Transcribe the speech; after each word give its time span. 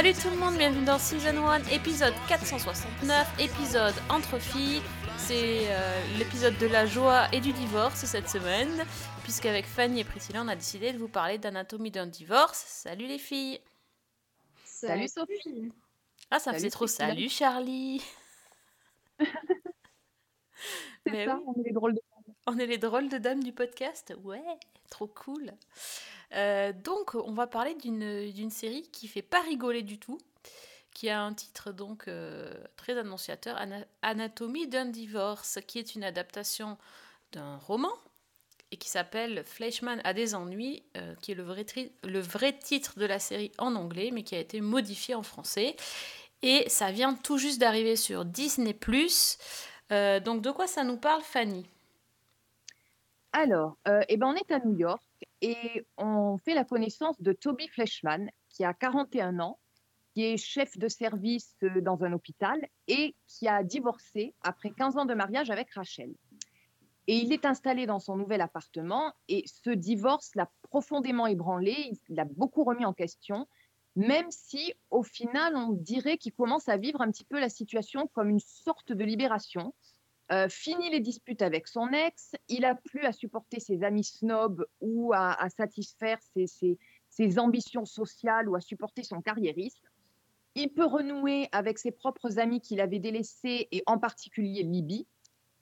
Salut 0.00 0.14
tout 0.14 0.30
le 0.30 0.36
monde, 0.36 0.56
bienvenue 0.56 0.86
dans 0.86 0.98
Season 0.98 1.46
1, 1.46 1.64
épisode 1.72 2.14
469, 2.26 3.38
épisode 3.38 3.92
entre 4.08 4.38
filles. 4.38 4.80
C'est 5.18 5.66
euh, 5.68 6.16
l'épisode 6.18 6.56
de 6.56 6.66
la 6.66 6.86
joie 6.86 7.26
et 7.34 7.40
du 7.40 7.52
divorce 7.52 8.06
cette 8.06 8.30
semaine, 8.30 8.82
puisqu'avec 9.24 9.66
Fanny 9.66 10.00
et 10.00 10.04
Priscilla, 10.04 10.40
on 10.42 10.48
a 10.48 10.56
décidé 10.56 10.94
de 10.94 10.98
vous 10.98 11.08
parler 11.08 11.36
d'anatomie 11.36 11.90
d'un 11.90 12.06
divorce. 12.06 12.64
Salut 12.66 13.08
les 13.08 13.18
filles 13.18 13.60
Salut 14.64 15.06
Sophie. 15.06 15.70
Ah, 16.30 16.38
ça 16.38 16.44
Salut, 16.44 16.56
faisait 16.56 16.70
trop 16.70 16.86
Priscilla. 16.86 17.08
salut 17.08 17.28
Charlie 17.28 18.02
C'est 19.18 19.26
Mais 21.12 21.26
ça, 21.26 21.36
oui. 21.36 21.42
on 21.46 21.60
est 21.60 21.66
les 21.66 21.72
drôles 21.72 21.92
de 21.92 22.00
On 22.46 22.58
est 22.58 22.66
les 22.66 22.78
drôles 22.78 23.10
de 23.10 23.18
dames 23.18 23.44
du 23.44 23.52
podcast 23.52 24.14
Ouais, 24.24 24.40
trop 24.88 25.08
cool. 25.08 25.52
Euh, 26.34 26.72
donc, 26.72 27.14
on 27.14 27.32
va 27.32 27.46
parler 27.46 27.74
d'une 27.74 28.50
série 28.50 28.82
qui 28.92 29.08
fait 29.08 29.22
pas 29.22 29.40
rigoler 29.40 29.82
du 29.82 29.98
tout, 29.98 30.18
qui 30.94 31.08
a 31.08 31.20
un 31.20 31.34
titre 31.34 31.72
donc 31.72 32.08
euh, 32.08 32.52
très 32.76 32.96
annonciateur, 32.98 33.56
Ana- 33.56 33.86
Anatomie 34.02 34.68
d'un 34.68 34.86
divorce, 34.86 35.58
qui 35.66 35.78
est 35.78 35.94
une 35.94 36.04
adaptation 36.04 36.78
d'un 37.32 37.56
roman 37.58 37.92
et 38.72 38.76
qui 38.76 38.88
s'appelle 38.88 39.42
Fleischmann 39.44 40.00
a 40.04 40.14
des 40.14 40.34
ennuis, 40.36 40.84
euh, 40.96 41.14
qui 41.20 41.32
est 41.32 41.34
le 41.34 41.42
vrai, 42.20 42.52
titre 42.52 42.98
de 42.98 43.06
la 43.06 43.18
série 43.18 43.50
en 43.58 43.74
anglais, 43.74 44.10
mais 44.12 44.22
qui 44.22 44.36
a 44.36 44.38
été 44.38 44.60
modifié 44.60 45.16
en 45.16 45.24
français. 45.24 45.74
Et 46.42 46.68
ça 46.68 46.92
vient 46.92 47.14
tout 47.14 47.36
juste 47.36 47.60
d'arriver 47.60 47.96
sur 47.96 48.24
Disney+. 48.24 48.72
Donc, 48.72 50.42
de 50.42 50.50
quoi 50.52 50.68
ça 50.68 50.84
nous 50.84 50.96
parle, 50.96 51.22
Fanny? 51.22 51.66
Alors, 53.32 53.76
eh 54.08 54.16
ben, 54.16 54.28
on 54.28 54.34
est 54.34 54.50
à 54.52 54.60
New 54.60 54.78
York 54.78 55.02
et 55.40 55.86
on 55.96 56.38
fait 56.38 56.54
la 56.54 56.64
connaissance 56.64 57.20
de 57.20 57.32
Toby 57.32 57.68
Fleischmann, 57.68 58.30
qui 58.48 58.64
a 58.64 58.74
41 58.74 59.40
ans, 59.40 59.58
qui 60.14 60.24
est 60.24 60.36
chef 60.36 60.76
de 60.76 60.88
service 60.88 61.56
euh, 61.62 61.80
dans 61.80 62.02
un 62.04 62.12
hôpital 62.12 62.60
et 62.88 63.14
qui 63.26 63.48
a 63.48 63.62
divorcé 63.62 64.34
après 64.42 64.70
15 64.70 64.96
ans 64.96 65.04
de 65.04 65.14
mariage 65.14 65.50
avec 65.50 65.70
Rachel. 65.70 66.12
Et 67.06 67.16
il 67.16 67.32
est 67.32 67.44
installé 67.44 67.86
dans 67.86 67.98
son 67.98 68.16
nouvel 68.16 68.40
appartement 68.40 69.12
et 69.28 69.44
ce 69.46 69.70
divorce 69.70 70.34
l'a 70.34 70.50
profondément 70.62 71.26
ébranlé, 71.26 71.74
il 72.08 72.14
l'a 72.14 72.24
beaucoup 72.24 72.64
remis 72.64 72.84
en 72.84 72.92
question, 72.92 73.48
même 73.96 74.30
si 74.30 74.74
au 74.90 75.02
final 75.02 75.56
on 75.56 75.72
dirait 75.72 76.18
qu'il 76.18 76.32
commence 76.32 76.68
à 76.68 76.76
vivre 76.76 77.00
un 77.00 77.10
petit 77.10 77.24
peu 77.24 77.40
la 77.40 77.48
situation 77.48 78.06
comme 78.08 78.28
une 78.28 78.40
sorte 78.40 78.92
de 78.92 79.04
libération. 79.04 79.74
Euh, 80.32 80.48
fini 80.48 80.90
les 80.90 81.00
disputes 81.00 81.42
avec 81.42 81.66
son 81.66 81.88
ex, 81.88 82.36
il 82.48 82.64
a 82.64 82.76
plus 82.76 83.04
à 83.04 83.12
supporter 83.12 83.58
ses 83.58 83.82
amis 83.82 84.04
snobs 84.04 84.64
ou 84.80 85.12
à, 85.12 85.48
satisfaire 85.50 86.18
ses, 86.22 87.38
ambitions 87.38 87.84
sociales 87.84 88.48
ou 88.48 88.54
à 88.54 88.60
supporter 88.60 89.02
son 89.02 89.20
carriérisme. 89.22 89.84
Il 90.54 90.68
peut 90.68 90.84
renouer 90.84 91.48
avec 91.50 91.78
ses 91.78 91.90
propres 91.90 92.38
amis 92.38 92.60
qu'il 92.60 92.80
avait 92.80 93.00
délaissés 93.00 93.66
et 93.72 93.82
en 93.86 93.98
particulier 93.98 94.62
Libye. 94.62 95.06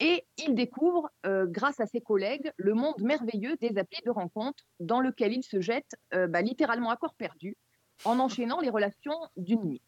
Et 0.01 0.27
il 0.37 0.55
découvre, 0.55 1.11
euh, 1.27 1.47
grâce 1.47 1.81
à 1.81 1.87
ses 1.87 2.01
collègues, 2.01 2.53
le 2.57 2.75
monde 2.75 3.01
merveilleux 3.01 3.57
des 3.57 3.79
applis 3.79 4.03
de 4.05 4.11
rencontre 4.11 4.65
dans 4.81 5.01
lequel 5.01 5.33
il 5.33 5.43
se 5.43 5.61
jette 5.61 5.97
euh, 6.15 6.27
bah, 6.27 6.43
littéralement 6.43 6.91
à 6.91 6.97
corps 6.97 7.15
perdu 7.15 7.57
en 8.05 8.19
enchaînant 8.19 8.61
les 8.61 8.71
relations 8.71 9.19
d'une 9.37 9.65
nuit. 9.65 9.83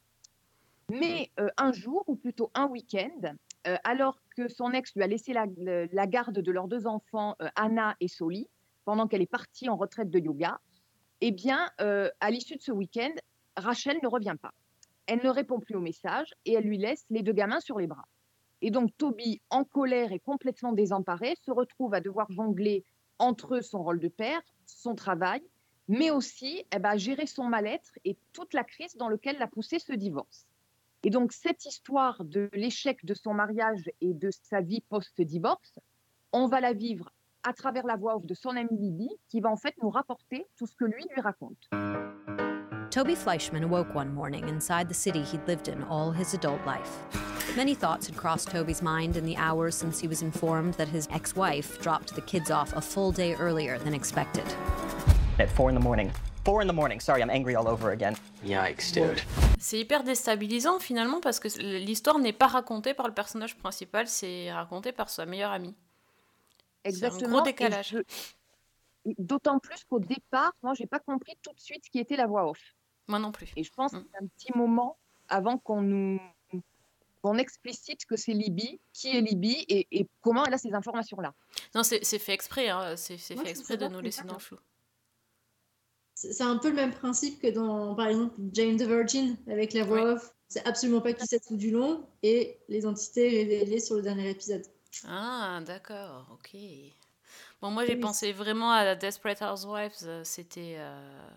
Mais 0.89 1.31
un 1.57 1.73
jour, 1.73 2.03
ou 2.09 2.17
plutôt 2.17 2.51
un 2.55 2.67
week-end, 2.67 3.37
alors 3.85 4.19
que 4.41 4.49
son 4.49 4.73
ex 4.73 4.95
lui 4.95 5.03
a 5.03 5.07
laissé 5.07 5.33
la, 5.33 6.07
garde 6.07 6.39
de 6.39 6.53
leurs 6.53 6.69
deux 6.69 6.87
enfants, 6.87 7.37
euh, 7.43 7.49
Anna 7.57 7.97
et 8.01 8.09
Soli, 8.09 8.49
pendant 8.85 9.07
qu'elle 9.07 9.23
est 9.23 9.31
partie 9.31 9.69
en 9.69 9.77
retraite 9.77 10.11
de 10.11 10.19
yoga, 10.19 10.61
eh 11.21 11.31
bien, 11.31 11.69
euh, 11.81 12.09
à 12.21 12.31
l'issue 12.31 12.57
de 12.57 12.63
ce 12.63 12.73
week-end, 12.73 13.13
Rachel 13.57 13.99
ne 14.03 14.09
revient 14.09 14.37
pas. 14.41 14.53
Elle 15.07 15.21
ne 15.23 15.29
répond 15.29 15.61
plus 15.61 15.75
aux 15.75 15.81
messages 15.81 16.33
et 16.47 16.55
elle 16.55 16.65
lui 16.65 16.79
laisse 16.79 17.05
les 17.11 17.23
deux 17.23 17.33
gamins 17.33 17.61
sur 17.61 17.79
les 17.79 17.87
bras. 17.87 18.07
Et 18.63 18.71
donc 18.71 18.91
Toby, 18.97 19.41
en 19.51 19.65
colère 19.65 20.13
et 20.13 20.21
complètement 20.21 20.73
désemparé, 20.73 21.35
se 21.43 21.51
retrouve 21.51 21.95
à 21.95 22.01
devoir 22.01 22.31
jongler 22.31 22.85
entre 23.19 23.61
son 23.61 23.83
rôle 23.83 24.01
de 24.01 24.09
père, 24.09 24.41
son 24.65 24.95
travail, 24.95 25.43
mais 25.89 26.11
aussi 26.11 26.65
eh 26.75 26.79
ben, 26.79 26.97
gérer 26.97 27.27
son 27.27 27.45
mal-être 27.45 27.91
et 28.05 28.17
toute 28.33 28.55
la 28.55 28.65
crise 28.65 28.97
dans 28.97 29.09
laquelle 29.09 29.39
l'a 29.39 29.49
poussé 29.49 29.79
ce 29.79 29.93
divorce. 29.93 30.47
Et 31.03 31.11
donc 31.11 31.33
cette 31.33 31.65
histoire 31.65 32.25
de 32.25 32.51
l'échec 32.53 33.05
de 33.05 33.15
son 33.15 33.33
mariage 33.33 33.91
et 34.01 34.13
de 34.13 34.31
sa 34.31 34.61
vie 34.61 34.83
post-divorce, 34.89 35.79
on 36.33 36.47
va 36.47 36.61
la 36.61 36.73
vivre 36.73 37.11
à 37.43 37.53
travers 37.53 37.87
la 37.87 37.97
voix 37.97 38.17
off 38.17 38.27
de 38.27 38.35
son 38.35 38.51
ami 38.51 38.69
Libby, 38.79 39.09
qui 39.29 39.41
va 39.41 39.49
en 39.49 39.57
fait 39.57 39.75
nous 39.83 39.89
rapporter 39.89 40.47
tout 40.57 40.67
ce 40.67 40.77
que 40.77 40.85
lui 40.85 41.05
lui 41.15 41.21
raconte. 41.23 41.57
Toby 42.91 43.15
Fleischman 43.15 43.65
awoke 43.65 43.95
one 43.95 44.13
morning 44.13 44.49
inside 44.49 44.89
the 44.89 44.95
city 44.95 45.23
he'd 45.23 45.47
lived 45.47 45.69
in 45.69 45.83
all 45.85 46.11
his 46.11 46.35
adult 46.35 46.61
life. 46.67 46.99
Many 47.57 47.75
thoughts 47.75 48.07
had 48.07 48.17
crossed 48.17 48.49
Toby's 48.49 48.83
mind 48.83 49.17
in 49.17 49.25
the 49.25 49.37
hours 49.37 49.75
since 49.75 49.99
he 49.99 50.09
was 50.09 50.23
informed 50.23 50.75
that 50.75 50.89
his 50.89 51.09
ex 51.11 51.35
wife 51.35 51.81
dropped 51.81 52.15
the 52.15 52.21
kids 52.21 52.51
off 52.51 52.77
a 52.77 52.81
full 52.81 53.13
day 53.13 53.35
earlier 53.37 53.79
than 53.79 53.95
expected. 53.95 54.45
at 55.41 55.51
four 55.51 55.69
in 55.69 55.75
the 55.75 55.81
morning. 55.81 56.13
Four 56.45 56.63
in 56.63 56.67
the 56.69 56.73
morning. 56.73 57.01
Sorry, 57.01 57.21
I'm 57.23 57.31
angry 57.31 57.55
all 57.55 57.69
over 57.69 57.91
again. 57.91 58.15
Yikes, 58.45 58.93
dude. 58.93 59.21
C'est 59.59 59.79
hyper 59.79 60.03
déstabilisant 60.05 60.79
finalement 60.81 61.21
parce 61.21 61.39
que 61.39 61.49
l'histoire 61.79 62.19
n'est 62.19 62.33
pas 62.33 62.47
racontée 62.47 62.95
par 62.95 63.07
le 63.09 63.15
personnage 63.15 63.57
principal, 63.57 64.09
c'est 64.09 64.51
raconté 64.51 64.91
par 64.93 65.11
sa 65.11 65.27
meilleure 65.27 65.51
amie. 65.53 65.75
Exactement. 66.85 67.29
gros 67.39 67.41
et 67.41 67.53
décalage. 67.53 67.91
je- 67.91 69.13
D'autant 69.19 69.59
plus 69.59 69.85
qu'au 69.85 69.99
départ, 69.99 70.53
moi, 70.63 70.73
j'ai 70.75 70.87
pas 70.87 70.99
compris 70.99 71.35
tout 71.43 71.53
de 71.53 71.61
suite 71.61 71.85
ce 71.87 71.91
qui 71.91 71.99
était 71.99 72.17
la 72.17 72.27
voix 72.27 72.49
off. 72.49 72.61
Moi 73.09 73.19
non 73.19 73.33
plus. 73.33 73.51
Et 73.57 73.65
je 73.65 73.73
pense 73.73 73.93
Mm. 73.93 74.01
que 74.03 74.09
c'est 74.13 74.25
un 74.25 74.27
petit 74.27 74.53
moment 74.57 74.97
avant 75.29 75.59
qu'on 75.59 75.83
nous 75.83 76.21
qu'on 77.23 77.37
explicite 77.37 78.07
que 78.07 78.17
c'est 78.17 78.33
Libye, 78.33 78.81
qui 78.95 79.15
est 79.15 79.21
Libye 79.21 79.67
et, 79.69 79.87
et 79.93 80.07
comment 80.23 80.43
elle 80.47 80.55
a 80.55 80.59
ces 80.59 80.73
informations-là. 80.73 81.35
Non, 81.75 81.83
c'est 81.83 82.03
fait 82.19 82.33
exprès, 82.33 82.71
hein, 82.71 82.97
c'est 82.97 83.19
fait 83.19 83.35
exprès 83.35 83.75
ça 83.75 83.77
de 83.77 83.89
nous 83.89 84.01
laisser 84.01 84.23
dans 84.23 84.33
le 84.33 84.39
flou. 84.39 84.57
C'est 86.23 86.43
un 86.45 86.59
peu 86.59 86.69
le 86.69 86.75
même 86.77 86.93
principe 86.93 87.41
que 87.41 87.49
dans, 87.49 87.95
par 87.95 88.09
exemple, 88.09 88.35
Jane 88.53 88.77
the 88.77 88.83
Virgin, 88.83 89.37
avec 89.49 89.73
la 89.73 89.85
voix 89.85 90.05
Oui. 90.05 90.13
off. 90.15 90.35
C'est 90.49 90.67
absolument 90.67 91.01
pas 91.01 91.13
qui 91.13 91.27
c'est 91.27 91.41
tout 91.41 91.57
du 91.57 91.71
long, 91.71 92.07
et 92.23 92.59
les 92.69 92.85
entités 92.87 93.29
révélées 93.29 93.81
sur 93.81 93.97
le 93.97 94.03
dernier 94.03 94.31
épisode. 94.31 94.65
Ah, 95.07 95.61
d'accord, 95.67 96.27
ok. 96.33 96.57
Bon, 97.63 97.71
moi 97.71 97.85
j'ai 97.87 97.97
Oui. 97.97 98.01
pensé 98.01 98.33
vraiment 98.33 98.71
à 98.73 98.95
Desperate 98.95 99.43
Housewives, 99.43 99.93
euh, 100.05 100.25
c'était... 100.25 100.77
euh, 100.79 101.31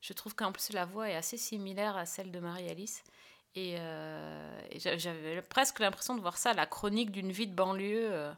Je 0.00 0.12
trouve 0.12 0.34
qu'en 0.34 0.52
plus 0.52 0.72
la 0.72 0.84
voix 0.86 1.10
est 1.10 1.16
assez 1.16 1.36
similaire 1.38 1.96
à 1.96 2.06
celle 2.06 2.30
de 2.32 2.40
Marie-Alice. 2.40 3.04
Et, 3.54 3.76
euh, 3.78 4.60
et 4.70 4.78
j'avais 4.98 5.42
presque 5.42 5.80
l'impression 5.80 6.14
de 6.14 6.20
voir 6.20 6.38
ça, 6.38 6.52
la 6.54 6.66
chronique 6.66 7.10
d'une 7.12 7.32
vie 7.32 7.46
de 7.48 7.54
banlieue. 7.54 8.08
euh, 8.12 8.32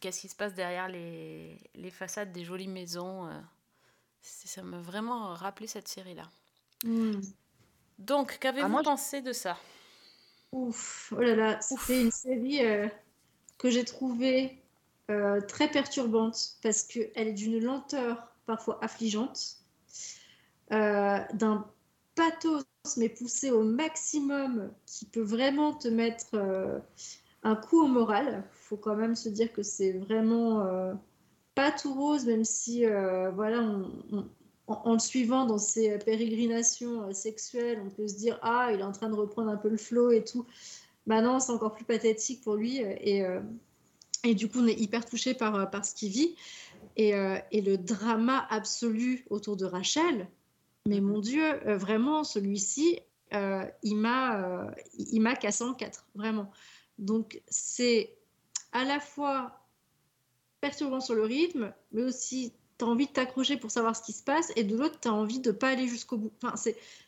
Qu'est-ce 0.00 0.20
qui 0.20 0.28
se 0.28 0.36
passe 0.36 0.54
derrière 0.54 0.88
les, 0.88 1.58
les 1.74 1.90
façades 1.90 2.32
des 2.32 2.44
jolies 2.44 2.68
maisons. 2.68 3.28
Ça 4.22 4.62
m'a 4.62 4.80
vraiment 4.80 5.34
rappelé 5.34 5.66
cette 5.66 5.86
série-là. 5.86 6.30
Donc, 7.98 8.38
qu'avez-vous 8.38 8.76
Ah, 8.76 8.82
je- 8.82 8.90
pensé 8.90 9.22
de 9.22 9.32
ça? 9.32 9.56
Ouf, 10.52 11.12
oh 11.16 11.20
là 11.20 11.34
là, 11.34 11.60
c'était 11.60 12.00
une 12.00 12.10
série 12.10 12.64
euh, 12.64 12.88
que 13.58 13.70
j'ai 13.70 13.84
trouvée 13.84 14.62
euh, 15.10 15.40
très 15.42 15.70
perturbante 15.70 16.56
parce 16.62 16.84
qu'elle 16.84 17.10
est 17.28 17.32
d'une 17.34 17.58
lenteur 17.62 18.28
parfois 18.46 18.82
affligeante, 18.84 19.58
euh, 20.72 21.18
d'un 21.34 21.66
pathos 22.14 22.64
mais 22.96 23.08
poussé 23.08 23.50
au 23.50 23.62
maximum 23.62 24.72
qui 24.86 25.06
peut 25.06 25.22
vraiment 25.22 25.72
te 25.72 25.88
mettre 25.88 26.36
un 27.42 27.56
coup 27.56 27.82
au 27.82 27.86
moral. 27.88 28.44
faut 28.52 28.76
quand 28.76 28.96
même 28.96 29.14
se 29.16 29.28
dire 29.28 29.52
que 29.52 29.62
c'est 29.62 29.92
vraiment 29.92 30.64
pas 31.54 31.70
tout 31.70 31.94
rose, 31.94 32.26
même 32.26 32.44
si 32.44 32.86
euh, 32.86 33.30
voilà, 33.30 33.62
en, 34.66 34.92
le 34.92 34.98
suivant 34.98 35.44
dans 35.44 35.58
ses 35.58 35.98
pérégrinations 35.98 37.02
euh, 37.02 37.12
sexuelles, 37.12 37.80
on 37.84 37.90
peut 37.90 38.08
se 38.08 38.16
dire 38.16 38.38
ah 38.42 38.70
il 38.72 38.80
est 38.80 38.84
en 38.84 38.92
train 38.92 39.08
de 39.08 39.14
reprendre 39.14 39.50
un 39.50 39.56
peu 39.56 39.68
le 39.68 39.76
flow 39.76 40.10
et 40.10 40.24
tout. 40.24 40.46
Bah 41.06 41.20
non, 41.20 41.40
c'est 41.40 41.52
encore 41.52 41.74
plus 41.74 41.84
pathétique 41.84 42.42
pour 42.42 42.54
lui 42.54 42.82
euh, 42.82 42.94
et, 43.00 43.24
euh, 43.24 43.40
et 44.24 44.34
du 44.34 44.48
coup 44.48 44.60
on 44.60 44.66
est 44.66 44.78
hyper 44.78 45.04
touché 45.04 45.34
par, 45.34 45.54
euh, 45.54 45.66
par 45.66 45.84
ce 45.84 45.94
qu'il 45.94 46.10
vit 46.10 46.36
et, 46.96 47.14
euh, 47.14 47.38
et 47.50 47.60
le 47.60 47.76
drama 47.76 48.46
absolu 48.50 49.24
autour 49.30 49.56
de 49.56 49.64
Rachel. 49.64 50.28
Mais 50.86 51.00
mon 51.00 51.20
Dieu, 51.20 51.44
euh, 51.66 51.76
vraiment 51.76 52.24
celui-ci, 52.24 52.98
euh, 53.34 53.64
il 53.82 53.96
m'a 53.96 54.42
euh, 54.42 54.70
il 54.98 55.20
m'a 55.20 55.36
cassé 55.36 55.64
en 55.64 55.74
quatre, 55.74 56.06
vraiment. 56.14 56.50
Donc 56.98 57.40
c'est 57.48 58.16
à 58.72 58.84
la 58.84 59.00
fois 59.00 59.61
perturbant 60.62 61.00
sur 61.00 61.14
le 61.14 61.24
rythme, 61.24 61.74
mais 61.92 62.04
aussi 62.04 62.54
tu 62.78 62.86
as 62.86 62.88
envie 62.88 63.06
de 63.06 63.12
t'accrocher 63.12 63.58
pour 63.58 63.70
savoir 63.70 63.94
ce 63.94 64.02
qui 64.02 64.12
se 64.12 64.22
passe, 64.22 64.50
et 64.56 64.64
de 64.64 64.74
l'autre, 64.76 64.98
tu 64.98 65.08
as 65.08 65.12
envie 65.12 65.40
de 65.40 65.50
pas 65.50 65.68
aller 65.68 65.86
jusqu'au 65.86 66.16
bout. 66.16 66.32
Enfin, 66.42 66.54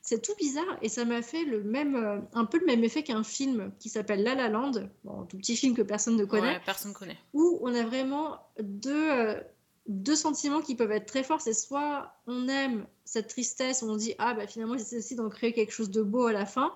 c'est 0.03 0.23
tout 0.23 0.35
bizarre, 0.37 0.79
et 0.83 0.91
ça 0.91 1.07
m'a 1.07 1.23
fait 1.23 1.45
le 1.45 1.63
même, 1.63 1.97
euh, 1.97 2.19
un 2.35 2.45
peu 2.45 2.59
le 2.59 2.67
même 2.67 2.85
effet 2.85 3.03
qu'un 3.03 3.23
film 3.23 3.73
qui 3.79 3.89
s'appelle 3.89 4.23
La 4.23 4.35
La 4.35 4.51
Land, 4.51 4.73
bon, 5.05 5.23
un 5.23 5.25
tout 5.25 5.39
petit 5.39 5.57
film 5.57 5.75
que 5.75 5.83
personne 5.83 6.17
ne 6.17 6.27
connaît. 6.27 6.55
Ouais, 6.55 6.61
personne 6.67 6.93
connaît. 6.93 7.17
Où 7.33 7.59
on 7.63 7.75
a 7.75 7.83
vraiment 7.85 8.41
deux, 8.61 9.11
euh, 9.11 9.41
deux 9.87 10.17
sentiments 10.17 10.61
qui 10.61 10.75
peuvent 10.75 10.93
être 10.93 11.07
très 11.07 11.23
forts. 11.23 11.41
C'est 11.41 11.55
soit 11.55 12.13
on 12.27 12.49
aime 12.49 12.87
cette 13.05 13.29
tristesse, 13.29 13.83
on 13.83 13.97
dit 13.97 14.15
ah 14.19 14.35
bah 14.35 14.47
finalement 14.47 14.77
j'essaie 14.77 14.99
aussi 14.99 15.15
d'en 15.15 15.29
créer 15.29 15.53
quelque 15.53 15.73
chose 15.73 15.91
de 15.91 16.03
beau 16.03 16.27
à 16.27 16.33
la 16.33 16.47
fin, 16.47 16.73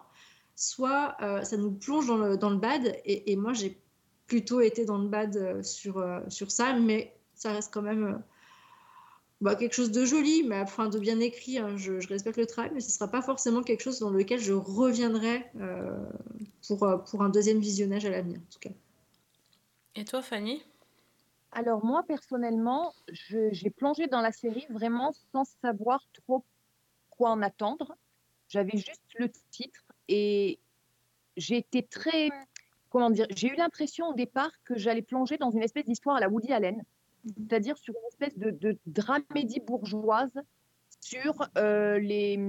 soit 0.54 1.16
euh, 1.22 1.42
ça 1.42 1.56
nous 1.56 1.72
plonge 1.72 2.06
dans 2.06 2.18
le, 2.18 2.36
dans 2.36 2.50
le 2.50 2.58
bad. 2.58 2.96
Et, 3.04 3.32
et 3.32 3.36
moi 3.36 3.52
j'ai 3.52 3.80
plutôt 4.28 4.60
été 4.60 4.84
dans 4.84 4.98
le 4.98 5.08
bad 5.08 5.36
euh, 5.36 5.62
sur, 5.64 5.98
euh, 5.98 6.20
sur 6.28 6.52
ça, 6.52 6.74
mais 6.74 7.12
ça 7.34 7.52
reste 7.52 7.74
quand 7.74 7.82
même 7.82 8.22
bah, 9.40 9.56
quelque 9.56 9.74
chose 9.74 9.90
de 9.90 10.04
joli, 10.04 10.44
mais 10.44 10.60
enfin 10.60 10.88
de 10.88 10.98
bien 11.00 11.18
écrit. 11.18 11.58
hein. 11.58 11.76
Je, 11.76 11.98
je 11.98 12.08
respecte 12.08 12.36
le 12.36 12.46
travail, 12.46 12.70
mais 12.72 12.80
ce 12.80 12.88
ne 12.88 12.92
sera 12.92 13.08
pas 13.08 13.22
forcément 13.22 13.62
quelque 13.62 13.82
chose 13.82 13.98
dans 13.98 14.10
lequel 14.10 14.38
je 14.38 14.52
reviendrai 14.52 15.50
pour, 16.66 17.04
pour 17.10 17.22
un 17.22 17.28
deuxième 17.28 17.58
visionnage 17.58 18.04
à 18.04 18.10
l'avenir, 18.10 18.38
en 18.38 18.52
tout 18.52 18.60
cas. 18.60 18.70
Et 19.94 20.04
toi, 20.04 20.22
Fanny? 20.22 20.62
Alors 21.52 21.84
moi, 21.84 22.02
personnellement, 22.06 22.92
j'ai 23.10 23.70
plongé 23.70 24.06
dans 24.06 24.20
la 24.20 24.32
série 24.32 24.66
vraiment 24.70 25.12
sans 25.32 25.44
savoir 25.62 26.00
trop 26.12 26.44
quoi 27.10 27.30
en 27.30 27.42
attendre. 27.42 27.96
J'avais 28.48 28.76
juste 28.76 29.02
le 29.16 29.30
titre 29.50 29.84
et 30.08 30.58
j'ai 31.36 31.56
été 31.56 31.82
très, 31.82 32.28
comment 32.98 33.10
dire, 33.10 33.26
j'ai 33.30 33.46
eu 33.46 33.54
l'impression 33.54 34.08
au 34.08 34.14
départ 34.14 34.50
que 34.64 34.76
j'allais 34.76 35.02
plonger 35.02 35.38
dans 35.38 35.52
une 35.52 35.62
espèce 35.62 35.84
d'histoire 35.84 36.16
à 36.16 36.20
la 36.20 36.28
Woody 36.28 36.52
Allen, 36.52 36.82
c'est-à-dire 37.24 37.78
sur 37.78 37.94
une 37.94 38.08
espèce 38.08 38.36
de, 38.36 38.50
de 38.50 38.76
dramédie 38.86 39.60
bourgeoise 39.60 40.32
sur 40.98 41.48
euh, 41.56 42.00
les, 42.00 42.40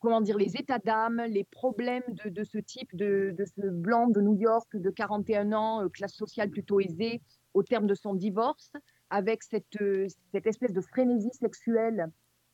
comment 0.00 0.20
dire, 0.20 0.36
les 0.36 0.54
états 0.56 0.78
d'âme, 0.78 1.22
les 1.28 1.44
problèmes 1.44 2.04
de, 2.08 2.28
de 2.28 2.44
ce 2.44 2.58
type, 2.58 2.94
de, 2.94 3.34
de 3.34 3.44
ce 3.46 3.70
blanc 3.70 4.08
de 4.08 4.20
New 4.20 4.34
York 4.34 4.68
de 4.76 4.90
41 4.90 5.54
ans, 5.54 5.82
euh, 5.82 5.88
classe 5.88 6.12
sociale 6.12 6.50
plutôt 6.50 6.78
aisée, 6.78 7.22
au 7.54 7.62
terme 7.62 7.86
de 7.86 7.94
son 7.94 8.14
divorce, 8.14 8.72
avec 9.08 9.42
cette, 9.44 9.80
euh, 9.80 10.08
cette 10.30 10.46
espèce 10.46 10.74
de 10.74 10.82
frénésie 10.82 11.32
sexuelle 11.32 12.08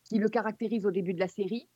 qui 0.05 0.19
le 0.19 0.29
caractérise 0.29 0.87
au 0.87 0.93
début 0.93 1.13
de 1.13 1.19
la 1.19 1.27
série. 1.27 1.69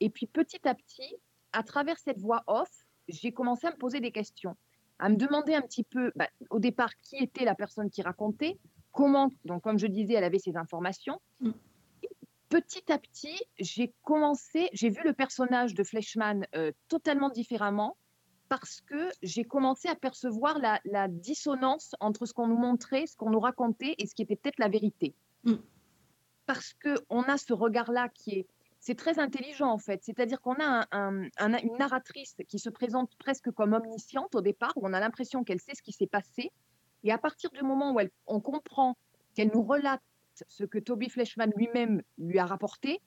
Et 0.00 0.08
puis 0.08 0.26
petit 0.26 0.66
à 0.66 0.74
petit, 0.74 1.14
à 1.52 1.62
travers 1.62 1.98
cette 1.98 2.20
voix 2.20 2.42
off, 2.46 2.70
j'ai 3.08 3.32
commencé 3.32 3.66
à 3.66 3.72
me 3.72 3.76
poser 3.76 4.00
des 4.00 4.12
questions, 4.12 4.56
à 5.00 5.08
me 5.08 5.16
demander 5.16 5.54
un 5.54 5.62
petit 5.62 5.84
peu, 5.84 6.12
bah, 6.14 6.28
au 6.50 6.58
départ, 6.58 6.94
qui 7.00 7.16
était 7.16 7.44
la 7.44 7.54
personne 7.54 7.90
qui 7.90 8.02
racontait, 8.02 8.58
comment, 8.92 9.30
donc 9.44 9.62
comme 9.62 9.78
je 9.78 9.86
disais, 9.86 10.14
elle 10.14 10.24
avait 10.24 10.38
ces 10.38 10.56
informations. 10.56 11.20
Mm. 11.40 11.50
Et 12.02 12.08
Petit 12.48 12.92
à 12.92 12.98
petit, 12.98 13.40
j'ai 13.58 13.92
commencé, 14.02 14.68
j'ai 14.72 14.90
vu 14.90 15.00
le 15.04 15.12
personnage 15.12 15.74
de 15.74 15.84
Fleshman 15.84 16.46
euh, 16.54 16.72
totalement 16.88 17.30
différemment 17.30 17.96
parce 18.48 18.80
que 18.80 19.08
j'ai 19.22 19.44
commencé 19.44 19.88
à 19.88 19.94
percevoir 19.94 20.58
la, 20.58 20.80
la 20.84 21.06
dissonance 21.06 21.94
entre 22.00 22.26
ce 22.26 22.34
qu'on 22.34 22.48
nous 22.48 22.58
montrait, 22.58 23.06
ce 23.06 23.16
qu'on 23.16 23.30
nous 23.30 23.40
racontait 23.40 23.94
et 23.98 24.06
ce 24.06 24.14
qui 24.14 24.22
était 24.22 24.36
peut-être 24.36 24.58
la 24.58 24.68
vérité. 24.68 25.14
Mm. 25.44 25.54
Parce 26.46 26.74
qu'on 26.74 27.22
a 27.22 27.38
ce 27.38 27.52
regard-là 27.52 28.08
qui 28.08 28.40
est, 28.40 28.46
c'est 28.80 28.96
très 28.96 29.18
intelligent 29.18 29.70
en 29.70 29.78
fait. 29.78 30.02
C'est-à-dire 30.02 30.40
qu'on 30.40 30.54
a 30.54 30.64
un- 30.64 30.86
un- 30.90 31.28
un- 31.38 31.58
une 31.58 31.76
narratrice 31.76 32.34
qui 32.48 32.58
se 32.58 32.70
présente 32.70 33.14
presque 33.18 33.50
comme 33.50 33.74
omnisciente 33.74 34.34
au 34.34 34.40
départ, 34.40 34.72
où 34.76 34.86
on 34.88 34.92
a 34.92 35.00
l'impression 35.00 35.44
qu'elle 35.44 35.60
sait 35.60 35.74
ce 35.74 35.82
qui 35.82 35.92
s'est 35.92 36.06
passé. 36.06 36.50
Et 37.04 37.12
à 37.12 37.18
partir 37.18 37.50
du 37.50 37.62
moment 37.62 37.94
où 37.94 38.00
on 38.26 38.40
comprend 38.40 38.96
qu'elle 39.34 39.50
nous 39.54 39.62
relate 39.62 40.02
ce 40.48 40.64
que 40.64 40.78
Toby 40.78 41.10
Fleshman 41.10 41.52
lui-même 41.56 42.02
lui 42.18 42.38
a 42.38 42.46
rapporté, 42.46 43.00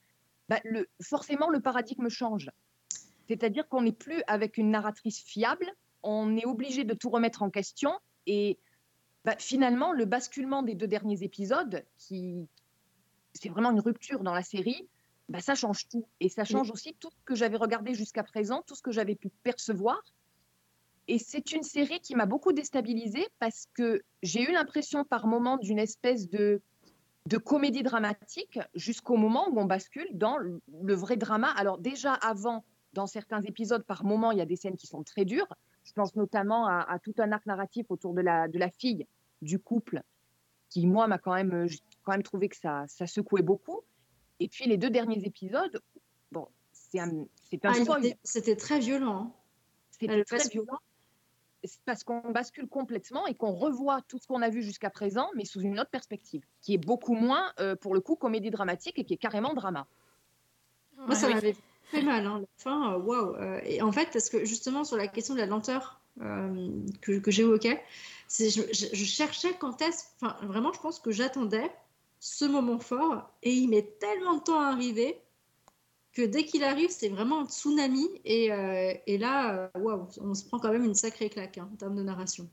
bah, 0.49 0.59
forcément 1.01 1.49
le 1.49 1.59
paradigme 1.59 2.09
change. 2.09 2.49
C'est-à-dire 3.27 3.67
qu'on 3.67 3.81
n'est 3.81 3.91
plus 3.91 4.21
avec 4.27 4.57
une 4.57 4.69
narratrice 4.69 5.21
fiable, 5.23 5.71
on 6.03 6.35
est 6.37 6.45
obligé 6.45 6.83
de 6.83 6.93
tout 6.93 7.09
remettre 7.09 7.41
en 7.41 7.49
question. 7.49 7.91
Et 8.27 8.59
bah, 9.25 9.35
finalement, 9.39 9.93
le 9.93 10.05
basculement 10.05 10.61
des 10.61 10.75
deux 10.75 10.87
derniers 10.87 11.23
épisodes, 11.23 11.83
qui 11.97 12.47
c'est 13.33 13.49
vraiment 13.49 13.71
une 13.71 13.79
rupture 13.79 14.21
dans 14.21 14.33
la 14.33 14.43
série, 14.43 14.87
bah, 15.33 15.39
ça 15.39 15.55
change 15.55 15.87
tout. 15.89 16.05
Et 16.19 16.29
ça 16.29 16.45
change 16.45 16.69
aussi 16.69 16.95
tout 16.99 17.09
ce 17.09 17.23
que 17.25 17.33
j'avais 17.33 17.57
regardé 17.57 17.95
jusqu'à 17.95 18.21
présent, 18.21 18.61
tout 18.67 18.75
ce 18.75 18.83
que 18.83 18.91
j'avais 18.91 19.15
pu 19.15 19.29
percevoir. 19.41 19.99
Et 21.07 21.17
c'est 21.17 21.51
une 21.51 21.63
série 21.63 21.99
qui 22.01 22.15
m'a 22.15 22.27
beaucoup 22.27 22.53
déstabilisée 22.53 23.27
parce 23.39 23.67
que 23.73 24.03
j'ai 24.21 24.43
eu 24.43 24.51
l'impression 24.53 25.03
par 25.03 25.25
moments 25.25 25.57
d'une 25.57 25.79
espèce 25.79 26.29
de, 26.29 26.61
de 27.25 27.37
comédie 27.37 27.81
dramatique 27.81 28.59
jusqu'au 28.75 29.17
moment 29.17 29.49
où 29.49 29.59
on 29.59 29.65
bascule 29.65 30.07
dans 30.13 30.37
le, 30.37 30.61
vrai 30.93 31.17
drama. 31.17 31.49
Alors 31.57 31.79
déjà 31.79 32.13
avant, 32.13 32.63
dans 32.93 33.07
certains 33.07 33.41
épisodes, 33.41 33.83
par 33.83 34.05
moments, 34.05 34.31
il 34.31 34.37
y 34.37 34.41
a 34.41 34.45
des 34.45 34.55
scènes 34.55 34.77
qui 34.77 34.85
sont 34.85 35.01
très 35.01 35.25
dures. 35.25 35.51
Je 35.83 35.93
pense 35.93 36.15
notamment 36.15 36.67
à, 36.67 36.85
à 36.87 36.99
tout 36.99 37.15
un 37.17 37.31
arc 37.31 37.47
narratif 37.47 37.87
autour 37.89 38.13
de 38.13 38.21
la, 38.21 38.47
de 38.47 38.59
la 38.59 38.69
fille 38.69 39.07
du 39.41 39.57
couple 39.57 40.03
qui, 40.69 40.85
moi, 40.85 41.07
m'a 41.07 41.17
quand 41.17 41.33
même, 41.33 41.67
j'ai 41.67 41.79
quand 42.03 42.11
même 42.11 42.23
trouvé 42.23 42.49
que 42.49 42.55
ça, 42.55 42.85
ça 42.87 43.07
secouait 43.07 43.41
beaucoup. 43.41 43.81
Et 44.39 44.47
puis 44.47 44.65
les 44.65 44.77
deux 44.77 44.89
derniers 44.89 45.23
épisodes, 45.25 45.81
bon, 46.31 46.47
c'est 46.71 46.99
un, 46.99 47.11
c'est 47.49 47.63
un 47.65 47.71
Ah, 47.71 47.99
C'était 48.23 48.55
très 48.55 48.79
violent. 48.79 49.17
hein. 49.17 49.31
C'était 49.91 50.23
très 50.23 50.47
violent. 50.49 50.79
C'est 51.65 51.79
parce 51.85 52.03
qu'on 52.03 52.19
bascule 52.31 52.67
complètement 52.67 53.25
et 53.25 53.35
qu'on 53.35 53.53
revoit 53.53 54.01
tout 54.09 54.17
ce 54.17 54.27
qu'on 54.27 54.41
a 54.41 54.49
vu 54.49 54.63
jusqu'à 54.63 54.89
présent, 54.89 55.29
mais 55.35 55.45
sous 55.45 55.61
une 55.61 55.79
autre 55.79 55.89
perspective, 55.91 56.43
qui 56.61 56.73
est 56.73 56.77
beaucoup 56.77 57.13
moins, 57.13 57.53
euh, 57.61 57.77
pour 57.77 57.93
le 57.93 58.01
coup, 58.01 58.15
comédie 58.17 58.49
dramatique 58.51 58.99
et 58.99 59.05
qui 59.05 59.13
est 59.13 59.17
carrément 59.17 59.53
drama. 59.53 59.87
Moi, 60.97 61.15
ça 61.15 61.27
oui. 61.27 61.35
m'avait 61.35 61.55
fait 61.85 62.01
mal, 62.03 62.25
hein, 62.25 62.39
la 62.41 62.45
fin, 62.57 62.93
euh, 62.93 62.97
waouh. 62.99 63.35
Euh, 63.35 63.61
Et 63.63 63.81
en 63.81 63.93
fait, 63.93 64.09
parce 64.11 64.29
que 64.29 64.43
justement, 64.43 64.83
sur 64.83 64.97
la 64.97 65.07
question 65.07 65.35
de 65.35 65.39
la 65.39 65.45
lenteur 65.45 66.01
euh, 66.21 66.69
que, 67.01 67.13
que 67.19 67.31
j'évoquais, 67.31 67.81
c'est 68.27 68.49
je, 68.49 68.61
je- 68.73 68.93
je 68.93 69.05
cherchais 69.05 69.53
quand 69.57 69.81
est-ce. 69.81 70.03
Enfin, 70.21 70.35
vraiment, 70.45 70.73
je 70.73 70.79
pense 70.81 70.99
que 70.99 71.11
j'attendais 71.11 71.71
ce 72.25 72.45
moment 72.45 72.79
fort 72.79 73.29
et 73.41 73.51
il 73.51 73.67
met 73.67 73.83
tellement 73.99 74.35
de 74.37 74.43
temps 74.43 74.61
à 74.61 74.67
arriver 74.67 75.21
que 76.13 76.21
dès 76.21 76.45
qu'il 76.45 76.63
arrive, 76.63 76.89
c'est 76.89 77.09
vraiment 77.09 77.41
un 77.41 77.47
tsunami. 77.47 78.07
Et, 78.23 78.49
euh, 78.53 78.93
et 79.07 79.17
là, 79.17 79.69
euh, 79.75 79.79
waouh, 79.79 80.07
on 80.21 80.33
se 80.33 80.45
prend 80.45 80.57
quand 80.59 80.71
même 80.71 80.85
une 80.85 80.95
sacrée 80.95 81.29
claque 81.29 81.57
hein, 81.57 81.69
en 81.73 81.75
termes 81.75 81.95
de 81.97 82.03
narration. 82.03 82.49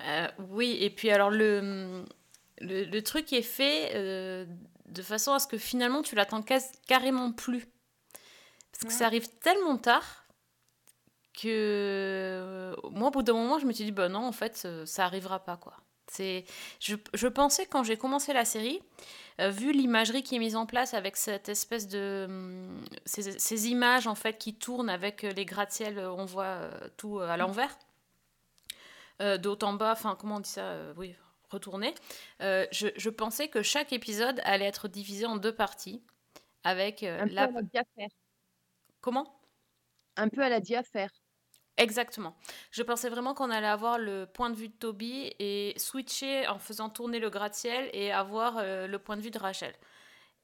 Euh, 0.00 0.28
oui, 0.48 0.78
et 0.80 0.90
puis 0.90 1.10
alors 1.10 1.30
le, 1.30 2.04
le, 2.60 2.84
le 2.84 3.02
truc 3.02 3.32
est 3.32 3.42
fait 3.42 3.90
euh, 3.94 4.46
de 4.86 5.02
façon 5.02 5.32
à 5.32 5.38
ce 5.38 5.46
que 5.46 5.58
finalement 5.58 6.02
tu 6.02 6.14
l'attends 6.14 6.42
carrément 6.86 7.32
plus. 7.32 7.66
Parce 8.72 8.84
que 8.86 8.92
Ouais. 8.92 8.98
ça 8.98 9.06
arrive 9.06 9.28
tellement 9.40 9.76
tard 9.76 10.24
que 11.34 11.48
euh, 11.48 12.76
moi, 12.90 13.08
au 13.08 13.10
bout 13.10 13.22
d'un 13.22 13.34
moment, 13.34 13.58
je 13.58 13.66
me 13.66 13.72
suis 13.72 13.84
dit, 13.84 13.92
bah 13.92 14.08
non, 14.08 14.26
en 14.26 14.32
fait, 14.32 14.66
ça 14.84 15.04
arrivera 15.04 15.44
pas, 15.44 15.56
quoi. 15.56 15.74
C'est, 16.10 16.44
je, 16.80 16.96
je 17.14 17.28
pensais 17.28 17.66
quand 17.66 17.84
j'ai 17.84 17.96
commencé 17.96 18.32
la 18.32 18.44
série, 18.44 18.80
euh, 19.40 19.50
vu 19.50 19.72
l'imagerie 19.72 20.22
qui 20.22 20.36
est 20.36 20.38
mise 20.40 20.56
en 20.56 20.66
place 20.66 20.94
avec 20.94 21.16
cette 21.16 21.48
espèce 21.48 21.88
de 21.88 22.26
hum, 22.28 22.80
ces, 23.06 23.38
ces 23.38 23.68
images 23.68 24.06
en 24.06 24.14
fait 24.16 24.38
qui 24.38 24.54
tournent 24.54 24.90
avec 24.90 25.24
euh, 25.24 25.32
les 25.32 25.44
gratte-ciel, 25.46 25.98
euh, 25.98 26.12
on 26.12 26.24
voit 26.26 26.44
euh, 26.44 26.70
tout 26.96 27.20
à 27.20 27.36
l'envers, 27.36 27.78
euh, 29.22 29.36
de 29.38 29.48
haut 29.48 29.58
en 29.62 29.72
bas, 29.74 29.92
enfin 29.92 30.16
comment 30.18 30.36
on 30.36 30.40
dit 30.40 30.50
ça, 30.50 30.76
oui, 30.96 31.14
retourné. 31.50 31.94
Je, 32.40 32.88
je 32.96 33.10
pensais 33.10 33.48
que 33.48 33.62
chaque 33.62 33.92
épisode 33.92 34.40
allait 34.44 34.66
être 34.66 34.88
divisé 34.88 35.26
en 35.26 35.36
deux 35.36 35.54
parties 35.54 36.02
avec 36.64 37.04
Un 37.18 37.28
peu 37.28 37.34
la 37.34 37.44
à 37.44 37.50
la 37.50 37.62
diaphère. 37.62 38.08
comment? 39.00 39.40
Un 40.16 40.28
peu 40.28 40.42
à 40.42 40.48
la 40.48 40.60
diaphère. 40.60 41.10
Exactement. 41.76 42.36
Je 42.72 42.82
pensais 42.82 43.08
vraiment 43.08 43.32
qu'on 43.32 43.50
allait 43.50 43.66
avoir 43.66 43.98
le 43.98 44.26
point 44.26 44.50
de 44.50 44.56
vue 44.56 44.68
de 44.68 44.74
Toby 44.74 45.32
et 45.38 45.72
switcher 45.78 46.46
en 46.48 46.58
faisant 46.58 46.90
tourner 46.90 47.18
le 47.18 47.30
gratte-ciel 47.30 47.88
et 47.94 48.12
avoir 48.12 48.58
euh, 48.58 48.86
le 48.86 48.98
point 48.98 49.16
de 49.16 49.22
vue 49.22 49.30
de 49.30 49.38
Rachel. 49.38 49.74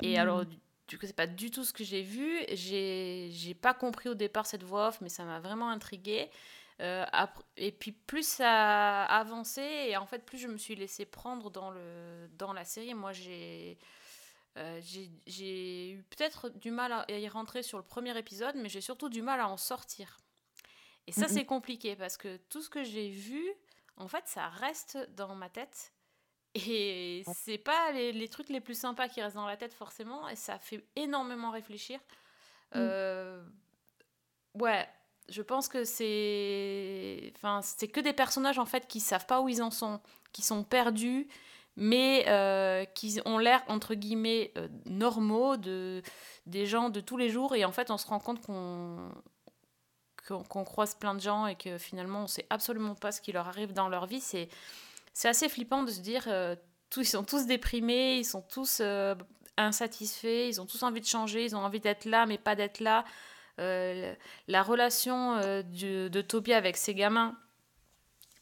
Et 0.03 0.15
Mhm. 0.15 0.21
alors, 0.21 0.45
du 0.89 0.99
coup, 0.99 1.07
c'est 1.07 1.17
pas 1.17 1.27
du 1.29 1.51
tout 1.51 1.65
ce 1.65 1.73
que 1.73 1.85
j'ai 1.85 2.03
vu. 2.03 2.41
J'ai 2.55 3.55
pas 3.61 3.75
compris 3.75 4.09
au 4.11 4.15
départ 4.15 4.47
cette 4.47 4.63
voix 4.65 4.89
off, 4.89 5.01
mais 5.03 5.09
ça 5.11 5.25
m'a 5.25 5.41
vraiment 5.41 5.71
intriguée. 5.71 6.31
Euh, 6.83 7.05
après- 7.13 7.45
et 7.57 7.73
puis 7.73 7.93
plus 7.93 8.27
ça 8.27 9.05
a 9.07 9.19
avancé 9.21 9.63
et 9.63 9.97
en 9.97 10.07
fait 10.07 10.25
plus 10.27 10.39
je 10.39 10.49
me 10.49 10.59
suis 10.59 10.77
laissée 10.77 11.07
prendre 11.07 11.51
dans, 11.51 11.71
le, 11.71 12.29
dans 12.39 12.53
la 12.53 12.65
série. 12.67 12.95
Moi 12.95 13.13
j'ai 13.13 13.79
euh, 14.59 14.81
j'ai 15.27 15.91
eu 15.93 16.03
peut-être 16.05 16.51
du 16.51 16.71
mal 16.71 16.93
à 16.93 17.07
y 17.11 17.29
rentrer 17.29 17.63
sur 17.63 17.79
le 17.79 17.85
premier 17.85 18.17
épisode, 18.19 18.57
mais 18.57 18.69
j'ai 18.69 18.81
surtout 18.83 19.09
du 19.11 19.23
mal 19.23 19.41
à 19.41 19.49
en 19.49 19.57
sortir. 19.59 20.19
Et 21.07 21.13
ça, 21.13 21.29
c'est 21.29 21.45
compliqué 21.45 21.97
parce 21.97 22.17
que 22.17 22.37
tout 22.49 22.63
ce 22.63 22.69
que 22.69 22.83
j'ai 22.83 23.09
vu, 23.09 23.45
en 23.97 24.09
fait, 24.09 24.25
ça 24.27 24.49
reste 24.49 24.99
dans 25.17 25.35
ma 25.35 25.49
tête. 25.49 25.93
Et 26.55 27.23
c'est 27.35 27.59
pas 27.59 27.93
les, 27.93 28.13
les 28.13 28.29
trucs 28.29 28.49
les 28.49 28.61
plus 28.61 28.79
sympas 28.79 29.09
qui 29.09 29.21
restent 29.21 29.37
dans 29.37 29.47
la 29.47 29.59
tête 29.59 29.75
forcément, 29.75 30.27
et 30.29 30.37
ça 30.37 30.59
fait 30.59 30.85
énormément 30.97 31.51
réfléchir. 31.51 32.01
Euh, 32.75 33.45
ouais, 34.55 34.89
je 35.29 35.43
pense 35.43 35.69
que 35.69 35.85
c'est, 35.85 37.33
enfin, 37.37 37.61
c'est 37.63 37.89
que 37.89 38.01
des 38.01 38.13
personnages 38.13 38.59
en 38.59 38.67
fait 38.67 38.87
qui 38.89 39.01
savent 39.01 39.27
pas 39.27 39.41
où 39.41 39.49
ils 39.49 39.63
en 39.63 39.71
sont, 39.71 40.01
qui 40.33 40.43
sont 40.43 40.65
perdus, 40.65 41.29
mais 41.77 42.25
euh, 42.29 42.87
qui 42.87 43.21
ont 43.27 43.39
l'air, 43.39 43.63
entre 43.69 43.95
guillemets, 43.95 44.53
euh, 44.57 44.69
normaux, 44.87 45.59
de, 45.59 46.03
des 46.47 46.65
gens 46.65 46.89
de 46.89 47.01
tous 47.01 47.19
les 47.19 47.29
jours. 47.29 47.55
Et 47.55 47.67
en 47.67 47.73
fait, 47.73 47.91
on 47.91 47.99
se 47.99 48.07
rend 48.07 48.19
compte 48.19 48.41
qu'on 48.41 49.11
qu'on 50.27 50.65
croise 50.65 50.95
plein 50.95 51.15
de 51.15 51.21
gens 51.21 51.47
et 51.47 51.55
que 51.57 51.79
finalement, 51.79 52.25
on 52.25 52.27
sait 52.27 52.47
absolument 52.51 52.95
pas 52.95 53.13
ce 53.13 53.21
qui 53.21 53.33
leur 53.33 53.47
arrive 53.49 53.73
dans 53.73 53.89
leur 53.89 54.07
vie. 54.07 54.21
C'est 54.21 54.49
c'est 55.13 55.29
assez 55.29 55.49
flippant 55.49 55.83
de 55.83 55.91
se 55.91 56.01
dire, 56.01 56.25
euh, 56.29 56.55
tous, 56.91 57.03
ils 57.03 57.07
sont 57.07 57.25
tous 57.25 57.47
déprimés, 57.47 58.19
ils 58.19 58.25
sont 58.25 58.43
tous 58.43 58.79
euh, 58.81 59.15
insatisfaits, 59.57 60.49
ils 60.49 60.61
ont 60.61 60.67
tous 60.67 60.83
envie 60.83 61.01
de 61.01 61.07
changer, 61.07 61.45
ils 61.45 61.57
ont 61.57 61.65
envie 61.65 61.81
d'être 61.81 62.05
là, 62.05 62.27
mais 62.27 62.39
pas 62.39 62.55
d'être 62.55 62.81
là. 62.81 63.05
Euh, 63.59 64.15
la 64.49 64.63
relation 64.63 65.41
du- 65.63 66.11
de 66.11 66.21
Toby 66.21 66.53
avec 66.53 66.77
ses 66.77 66.95
gamins, 66.95 67.35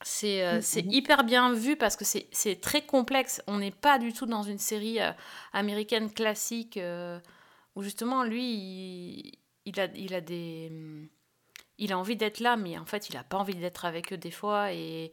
c'est 0.03 0.45
euh, 0.45 0.61
c'est 0.61 0.85
hyper 0.93 1.23
bien 1.25 1.53
vu 1.53 1.76
parce 1.76 1.95
que 1.97 2.05
c'est 2.05 2.26
c'est 2.33 2.61
très 2.61 2.83
complexe. 2.83 3.41
On 3.47 3.59
n'est 3.59 3.71
pas 3.71 3.99
du 3.99 4.12
tout 4.12 4.26
dans 4.26 4.43
une 4.43 4.59
série 4.59 5.00
euh, 5.00 5.12
américaine 5.53 6.12
classique 6.12 6.76
euh, 6.76 7.19
où 7.76 7.83
justement 7.83 8.25
lui, 8.25 8.45
il, 8.45 9.33
il 9.67 9.81
a, 9.81 9.87
il 9.95 10.12
a 10.14 10.21
des... 10.21 10.71
Il 11.78 11.93
a 11.93 11.99
envie 11.99 12.16
d'être 12.16 12.40
là, 12.40 12.57
mais 12.57 12.78
en 12.78 12.87
fait, 12.87 13.09
il 13.09 13.14
n'a 13.16 13.25
pas 13.25 13.37
envie 13.38 13.54
d'être 13.57 13.85
avec 13.85 14.12
eux 14.12 14.16
des 14.16 14.31
fois. 14.31 14.73
Et, 14.73 15.12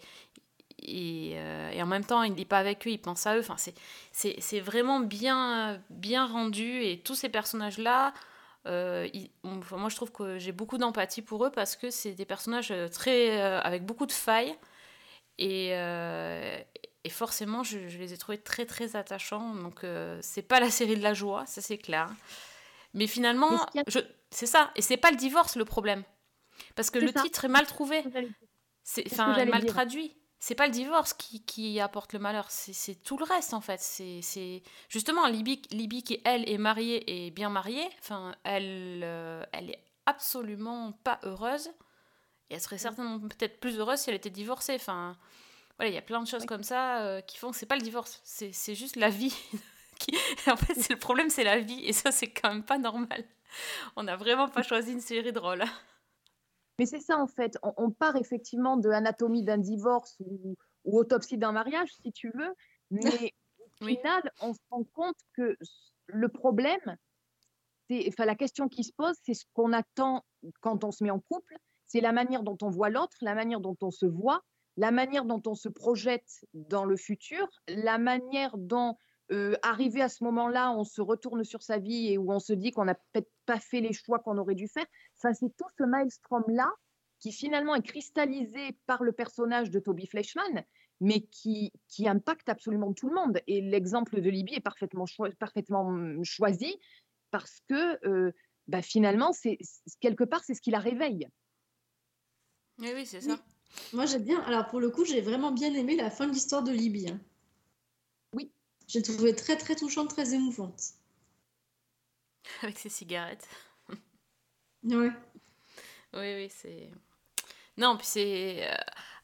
et, 0.83 1.33
euh, 1.35 1.71
et 1.71 1.81
en 1.81 1.85
même 1.87 2.05
temps, 2.05 2.23
il 2.23 2.33
n'est 2.33 2.45
pas 2.45 2.59
avec 2.59 2.87
eux, 2.87 2.91
il 2.91 2.99
pense 3.01 3.25
à 3.27 3.35
eux. 3.35 3.39
Enfin, 3.39 3.57
c'est- 3.57 3.75
c'est 4.11 4.35
c'est 4.41 4.59
vraiment 4.59 4.99
bien, 4.99 5.81
bien 5.89 6.25
rendu. 6.27 6.83
Et 6.83 6.99
tous 6.99 7.15
ces 7.15 7.29
personnages-là, 7.29 8.13
euh, 8.67 9.07
ils- 9.13 9.31
on- 9.43 9.59
enfin, 9.59 9.77
moi, 9.77 9.89
je 9.89 9.95
trouve 9.95 10.11
que 10.11 10.37
j'ai 10.39 10.51
beaucoup 10.51 10.77
d'empathie 10.77 11.21
pour 11.21 11.45
eux 11.45 11.51
parce 11.51 11.75
que 11.75 11.89
c'est 11.91 12.13
des 12.13 12.25
personnages 12.25 12.71
euh, 12.71 12.87
très, 12.89 13.41
euh, 13.41 13.59
avec 13.61 13.85
beaucoup 13.85 14.05
de 14.05 14.11
failles. 14.11 14.55
Et, 15.39 15.69
et 17.03 17.09
forcément, 17.09 17.63
je, 17.63 17.87
je 17.89 17.97
les 17.97 18.13
ai 18.13 18.17
trouvés 18.17 18.37
très, 18.37 18.65
très 18.65 18.95
attachants. 18.95 19.55
Donc, 19.55 19.85
c'est 20.21 20.41
pas 20.43 20.59
la 20.59 20.69
série 20.69 20.95
de 20.97 21.03
la 21.03 21.13
joie, 21.13 21.45
ça 21.47 21.61
c'est 21.61 21.77
clair. 21.77 22.09
Mais 22.93 23.07
finalement, 23.07 23.65
c'est 24.31 24.45
ça. 24.45 24.71
Et 24.75 24.81
c'est 24.81 24.97
pas 24.97 25.11
le 25.11 25.17
divorce 25.17 25.55
le 25.55 25.65
problème. 25.65 26.03
Parce 26.75 26.89
que 26.89 26.99
le 26.99 27.11
ça. 27.11 27.21
titre 27.21 27.45
est 27.45 27.49
mal 27.49 27.65
trouvé. 27.65 28.03
C'est 28.83 29.03
C'est 29.03 29.09
ce 29.09 29.13
enfin 29.15 29.45
mal 29.45 29.61
dire. 29.61 29.71
traduit. 29.71 30.15
C'est 30.39 30.55
pas 30.55 30.65
le 30.65 30.71
divorce 30.71 31.13
qui, 31.13 31.45
qui 31.45 31.79
apporte 31.79 32.13
le 32.13 32.19
malheur, 32.19 32.47
c'est 32.49 32.95
tout 33.03 33.15
le 33.15 33.25
reste 33.25 33.53
en 33.53 33.61
fait. 33.61 33.79
C'est 33.79 34.63
justement 34.89 35.27
Libby, 35.27 35.61
Libby 35.69 36.01
qui 36.01 36.19
elle 36.25 36.49
est 36.49 36.57
mariée 36.57 37.27
et 37.27 37.29
bien 37.29 37.49
mariée. 37.49 37.87
Enfin, 37.99 38.35
elle, 38.43 39.01
euh, 39.03 39.43
elle 39.53 39.69
est 39.69 39.83
absolument 40.07 40.93
pas 41.03 41.19
heureuse 41.23 41.69
et 42.49 42.55
elle 42.55 42.59
serait 42.61 42.79
certainement 42.79 43.19
peut-être 43.19 43.59
plus 43.59 43.77
heureuse 43.77 43.99
si 43.99 44.09
elle 44.09 44.15
était 44.15 44.31
divorcée. 44.31 44.73
Enfin, 44.73 45.15
voilà, 45.77 45.91
il 45.91 45.93
y 45.93 45.99
a 45.99 46.01
plein 46.01 46.21
de 46.21 46.27
choses 46.27 46.47
comme 46.47 46.63
ça 46.63 47.01
euh, 47.01 47.21
qui 47.21 47.37
font 47.37 47.51
que 47.51 47.57
c'est 47.57 47.67
pas 47.67 47.75
le 47.75 47.83
divorce, 47.83 48.19
c'est 48.23 48.51
c'est 48.51 48.73
juste 48.73 48.95
la 48.95 49.09
vie. 49.09 49.35
qui... 49.99 50.17
En 50.47 50.57
fait, 50.57 50.73
c'est 50.73 50.93
le 50.93 50.99
problème, 50.99 51.29
c'est 51.29 51.43
la 51.43 51.59
vie 51.59 51.85
et 51.85 51.93
ça 51.93 52.11
c'est 52.11 52.31
quand 52.31 52.49
même 52.49 52.63
pas 52.63 52.79
normal. 52.79 53.23
On 53.95 54.03
n'a 54.03 54.15
vraiment 54.15 54.47
pas 54.49 54.63
choisi 54.63 54.91
une 54.91 55.01
série 55.01 55.31
drôle. 55.31 55.63
Mais 56.81 56.87
c'est 56.87 56.99
ça 56.99 57.19
en 57.19 57.27
fait, 57.27 57.59
on, 57.61 57.73
on 57.77 57.91
part 57.91 58.15
effectivement 58.15 58.75
de 58.75 58.89
anatomie 58.89 59.43
d'un 59.43 59.59
divorce 59.59 60.17
ou, 60.19 60.55
ou 60.83 60.97
autopsie 60.97 61.37
d'un 61.37 61.51
mariage, 61.51 61.91
si 62.03 62.11
tu 62.11 62.31
veux, 62.33 62.55
mais 62.89 63.35
au 63.59 63.69
Oui. 63.81 63.97
final, 63.99 64.31
on 64.39 64.51
se 64.55 64.59
rend 64.71 64.83
compte 64.85 65.17
que 65.37 65.55
le 66.07 66.27
problème, 66.29 66.97
enfin, 68.07 68.25
la 68.25 68.33
question 68.35 68.67
qui 68.67 68.83
se 68.83 68.91
pose, 68.97 69.15
c'est 69.21 69.35
ce 69.35 69.45
qu'on 69.53 69.73
attend 69.73 70.23
quand 70.61 70.83
on 70.83 70.91
se 70.91 71.03
met 71.03 71.11
en 71.11 71.19
couple, 71.19 71.55
c'est 71.85 72.01
la 72.01 72.13
manière 72.13 72.41
dont 72.41 72.57
on 72.63 72.69
voit 72.69 72.89
l'autre, 72.89 73.15
la 73.21 73.35
manière 73.35 73.59
dont 73.59 73.77
on 73.83 73.91
se 73.91 74.07
voit, 74.07 74.41
la 74.75 74.89
manière 74.91 75.25
dont 75.25 75.41
on 75.45 75.53
se 75.53 75.69
projette 75.69 76.45
dans 76.55 76.85
le 76.85 76.97
futur, 76.97 77.47
la 77.67 77.99
manière 77.99 78.57
dont, 78.57 78.95
euh, 79.31 79.55
arrivé 79.61 80.01
à 80.01 80.09
ce 80.09 80.23
moment-là, 80.23 80.71
on 80.71 80.83
se 80.83 81.01
retourne 81.01 81.43
sur 81.43 81.61
sa 81.63 81.77
vie 81.77 82.11
et 82.11 82.17
où 82.17 82.31
on 82.31 82.39
se 82.39 82.53
dit 82.53 82.71
qu'on 82.71 82.85
n'a 82.85 82.95
peut-être 82.95 83.31
pas 83.45 83.59
fait 83.59 83.79
les 83.81 83.93
choix 83.93 84.19
qu'on 84.19 84.37
aurait 84.37 84.55
dû 84.55 84.67
faire. 84.67 84.85
Enfin, 85.17 85.33
c'est 85.33 85.55
tout 85.57 85.67
ce 85.77 85.83
maelstrom-là 85.83 86.71
qui 87.19 87.31
finalement 87.31 87.75
est 87.75 87.81
cristallisé 87.83 88.77
par 88.87 89.03
le 89.03 89.11
personnage 89.11 89.69
de 89.69 89.79
Toby 89.79 90.07
Fleischman, 90.07 90.63
mais 90.99 91.21
qui, 91.21 91.71
qui 91.87 92.07
impacte 92.07 92.49
absolument 92.49 92.93
tout 92.93 93.07
le 93.09 93.15
monde. 93.15 93.39
Et 93.47 93.61
l'exemple 93.61 94.21
de 94.21 94.29
Libye 94.29 94.55
est 94.55 94.59
parfaitement, 94.59 95.05
parfaitement 95.39 95.87
hum, 95.87 96.23
choisi 96.23 96.77
parce 97.29 97.59
que 97.69 98.05
euh, 98.07 98.31
bah, 98.67 98.81
finalement, 98.81 99.31
c'est, 99.33 99.57
c'est- 99.61 99.99
quelque 99.99 100.23
part, 100.23 100.43
c'est 100.43 100.53
ce 100.55 100.61
qui 100.61 100.71
la 100.71 100.79
réveille. 100.79 101.27
Oui, 102.79 102.89
oui, 102.95 103.05
c'est 103.05 103.21
ça. 103.21 103.37
Moi, 103.93 104.05
j'ai 104.05 104.19
bien. 104.19 104.41
Alors, 104.41 104.67
pour 104.67 104.79
le 104.79 104.89
coup, 104.89 105.05
j'ai 105.05 105.21
vraiment 105.21 105.51
bien 105.51 105.73
aimé 105.73 105.95
la 105.95 106.09
fin 106.09 106.27
de 106.27 106.33
l'histoire 106.33 106.63
de 106.63 106.71
Libye. 106.71 107.09
hein. 107.09 107.19
J'ai 108.91 109.01
trouvé 109.01 109.35
très, 109.35 109.57
très 109.57 109.75
touchante, 109.75 110.09
très 110.11 110.35
émouvante. 110.35 110.93
Avec 112.63 112.79
ses 112.79 112.89
cigarettes. 112.89 113.47
Ouais. 114.83 115.11
Oui, 116.13 116.33
oui, 116.35 116.49
c'est. 116.49 116.89
Non, 117.77 117.97
puis 117.97 118.07
c'est. 118.07 118.69
euh, 118.71 118.75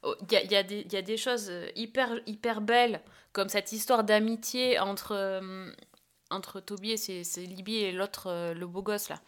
oh, 0.03 0.15
Il 0.23 0.33
y, 0.33 0.37
a, 0.37 0.43
y 0.45 0.55
a 0.57 0.63
des- 0.63 0.81
il 0.81 0.93
y 0.93 0.97
a 0.97 1.03
des 1.03 1.17
choses 1.17 1.51
hyper, 1.75 2.21
hyper 2.27 2.61
belles, 2.61 3.01
comme 3.33 3.49
cette 3.49 3.71
histoire 3.73 4.03
d'amitié 4.03 4.79
entre, 4.79 5.13
euh, 5.13 5.71
entre 6.31 6.59
Toby 6.61 6.93
et 6.93 6.97
c'est 6.97 7.23
c'est 7.25 7.45
Libby 7.45 7.77
et 7.77 7.91
l'autre, 7.93 8.27
euh, 8.27 8.53
le 8.55 8.67
beau 8.67 8.83
gosse 8.83 9.09
là. 9.09 9.21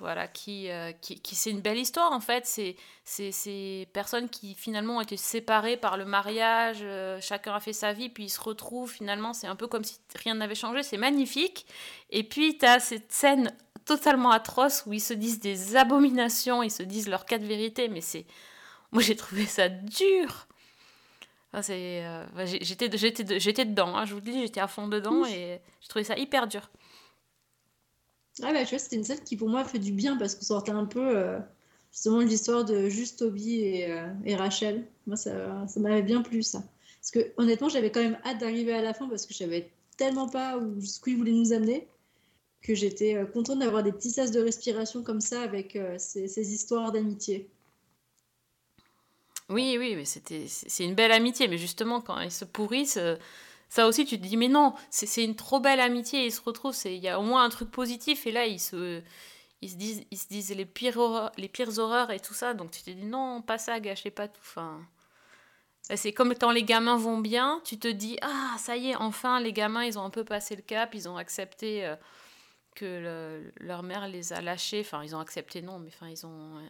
Voilà, 0.00 0.26
qui, 0.28 0.68
euh, 0.70 0.92
qui, 0.92 1.20
qui- 1.20 1.34
c'est 1.34 1.50
une 1.50 1.60
belle 1.60 1.78
histoire 1.78 2.12
en 2.12 2.20
fait. 2.20 2.44
C'est 2.46 2.76
c'est 3.04 3.30
ces 3.32 3.88
personnes 3.92 4.28
qui 4.28 4.54
finalement 4.54 4.96
ont 4.96 5.00
été 5.00 5.16
séparées 5.16 5.76
par 5.76 5.96
le 5.96 6.04
mariage, 6.04 6.78
euh, 6.82 7.20
chacun 7.20 7.54
a 7.54 7.60
fait 7.60 7.72
sa 7.72 7.92
vie, 7.92 8.08
puis 8.08 8.24
ils 8.24 8.28
se 8.30 8.40
retrouvent 8.40 8.90
finalement. 8.90 9.32
C'est 9.32 9.46
un 9.46 9.56
peu 9.56 9.68
comme 9.68 9.84
si 9.84 9.98
rien 10.16 10.34
n'avait 10.34 10.54
changé, 10.56 10.82
c'est 10.82 10.98
magnifique. 10.98 11.64
Et 12.10 12.24
puis 12.24 12.58
tu 12.58 12.66
as 12.66 12.80
cette 12.80 13.12
scène 13.12 13.54
totalement 13.84 14.30
atroce 14.30 14.82
où 14.86 14.92
ils 14.92 15.00
se 15.00 15.14
disent 15.14 15.40
des 15.40 15.76
abominations, 15.76 16.62
ils 16.62 16.70
se 16.70 16.82
disent 16.82 17.08
leurs 17.08 17.24
quatre 17.24 17.44
vérités, 17.44 17.88
mais 17.88 18.00
c'est. 18.00 18.26
Moi 18.90 19.02
j'ai 19.02 19.16
trouvé 19.16 19.46
ça 19.46 19.68
dur. 19.68 20.46
Enfin, 21.52 21.62
c'est, 21.62 22.04
euh, 22.04 22.24
j'étais, 22.62 22.90
j'étais 22.96 23.64
dedans, 23.66 23.94
hein, 23.96 24.06
je 24.06 24.14
vous 24.14 24.20
le 24.20 24.24
dis, 24.32 24.40
j'étais 24.40 24.60
à 24.60 24.68
fond 24.68 24.88
dedans 24.88 25.24
et 25.26 25.60
j'ai 25.82 25.88
trouvé 25.88 26.02
ça 26.04 26.16
hyper 26.16 26.46
dur. 26.46 26.70
Ouais, 28.40 28.52
bah, 28.52 28.64
tu 28.64 28.70
vois, 28.70 28.78
c'était 28.78 28.96
une 28.96 29.04
scène 29.04 29.20
qui 29.20 29.36
pour 29.36 29.48
moi 29.48 29.64
fait 29.64 29.78
du 29.78 29.92
bien 29.92 30.16
parce 30.16 30.34
qu'on 30.34 30.44
sortait 30.44 30.72
un 30.72 30.86
peu 30.86 31.16
euh, 31.16 31.38
justement 31.90 32.20
l'histoire 32.20 32.64
de 32.64 32.88
juste 32.88 33.18
Toby 33.18 33.60
et, 33.60 33.90
euh, 33.90 34.36
Rachel. 34.36 34.86
Moi, 35.06 35.16
ça, 35.16 35.66
m'avait 35.76 36.02
bien 36.02 36.22
plu 36.22 36.42
ça. 36.42 36.62
Parce 37.00 37.10
que 37.10 37.32
honnêtement, 37.36 37.68
j'avais 37.68 37.90
quand 37.90 38.00
même 38.00 38.18
hâte 38.24 38.38
d'arriver 38.38 38.72
à 38.72 38.80
la 38.80 38.94
fin 38.94 39.08
parce 39.08 39.26
que 39.26 39.34
je 39.34 39.38
savais 39.38 39.70
tellement 39.98 40.28
pas 40.28 40.56
où 40.56 40.80
qu'il 41.04 41.16
voulait 41.18 41.32
nous 41.32 41.52
amener 41.52 41.88
que 42.62 42.74
j'étais 42.74 43.16
euh, 43.16 43.26
contente 43.26 43.58
d'avoir 43.58 43.82
des 43.82 43.92
petits 43.92 44.10
sas 44.10 44.30
de 44.30 44.40
respiration 44.40 45.02
comme 45.02 45.20
ça 45.20 45.42
avec 45.42 45.78
ces, 45.98 46.26
ces 46.26 46.54
histoires 46.54 46.90
d'amitié. 46.90 47.50
Oui, 49.50 49.76
oui, 49.78 49.94
mais 49.94 50.06
c'était, 50.06 50.46
c'est 50.48 50.84
une 50.84 50.94
belle 50.94 51.12
amitié, 51.12 51.48
mais 51.48 51.58
justement, 51.58 52.00
quand 52.00 52.18
ils 52.20 52.30
se 52.30 52.46
pourrissent, 52.46 52.98
ça 53.72 53.86
aussi, 53.86 54.04
tu 54.04 54.18
te 54.18 54.22
dis, 54.26 54.36
mais 54.36 54.48
non, 54.48 54.74
c'est 54.90 55.24
une 55.24 55.34
trop 55.36 55.58
belle 55.60 55.80
amitié, 55.80 56.26
ils 56.26 56.32
se 56.32 56.42
retrouvent, 56.42 56.74
c'est- 56.74 56.94
il 56.94 57.02
y 57.02 57.08
a 57.08 57.18
au 57.18 57.22
moins 57.22 57.42
un 57.44 57.48
truc 57.48 57.70
positif, 57.70 58.26
et 58.26 58.32
là, 58.32 58.44
ils 58.46 58.60
se, 58.60 59.00
ils 59.62 59.70
se, 59.70 59.76
disent, 59.76 60.04
ils 60.10 60.18
se 60.18 60.28
disent 60.28 60.54
les 60.54 60.66
pires, 60.66 60.98
horreurs, 60.98 61.32
les 61.38 61.48
pires 61.48 61.78
horreurs 61.78 62.10
et 62.10 62.20
tout 62.20 62.34
ça, 62.34 62.52
donc 62.54 62.70
tu 62.72 62.82
te 62.82 62.90
dis, 62.90 63.04
non, 63.04 63.40
pas 63.42 63.58
ça, 63.58 63.80
gâchez 63.80 64.10
pas 64.10 64.28
tout, 64.28 64.40
enfin... 64.42 64.80
Là, 65.90 65.96
C'est 65.96 66.12
comme 66.12 66.34
quand 66.34 66.50
les 66.52 66.62
gamins 66.64 66.96
vont 66.96 67.18
bien, 67.18 67.60
tu 67.64 67.78
te 67.78 67.88
dis, 67.88 68.18
ah, 68.22 68.54
ça 68.58 68.76
y 68.76 68.90
est, 68.90 68.96
enfin, 68.96 69.40
les 69.40 69.52
gamins, 69.52 69.84
ils 69.84 69.98
ont 69.98 70.04
un 70.04 70.10
peu 70.10 70.24
passé 70.24 70.54
le 70.56 70.62
cap, 70.62 70.94
ils 70.94 71.08
ont 71.08 71.16
accepté 71.16 71.84
euh, 71.86 71.96
que 72.74 72.84
le- 72.84 73.52
leur 73.66 73.82
mère 73.82 74.08
les 74.08 74.32
a 74.32 74.40
lâchés, 74.40 74.80
enfin, 74.80 75.02
ils 75.04 75.16
ont 75.16 75.20
accepté, 75.20 75.62
non, 75.62 75.78
mais 75.78 75.88
enfin, 75.88 76.08
ils 76.08 76.26
ont... 76.26 76.58
euh, 76.58 76.68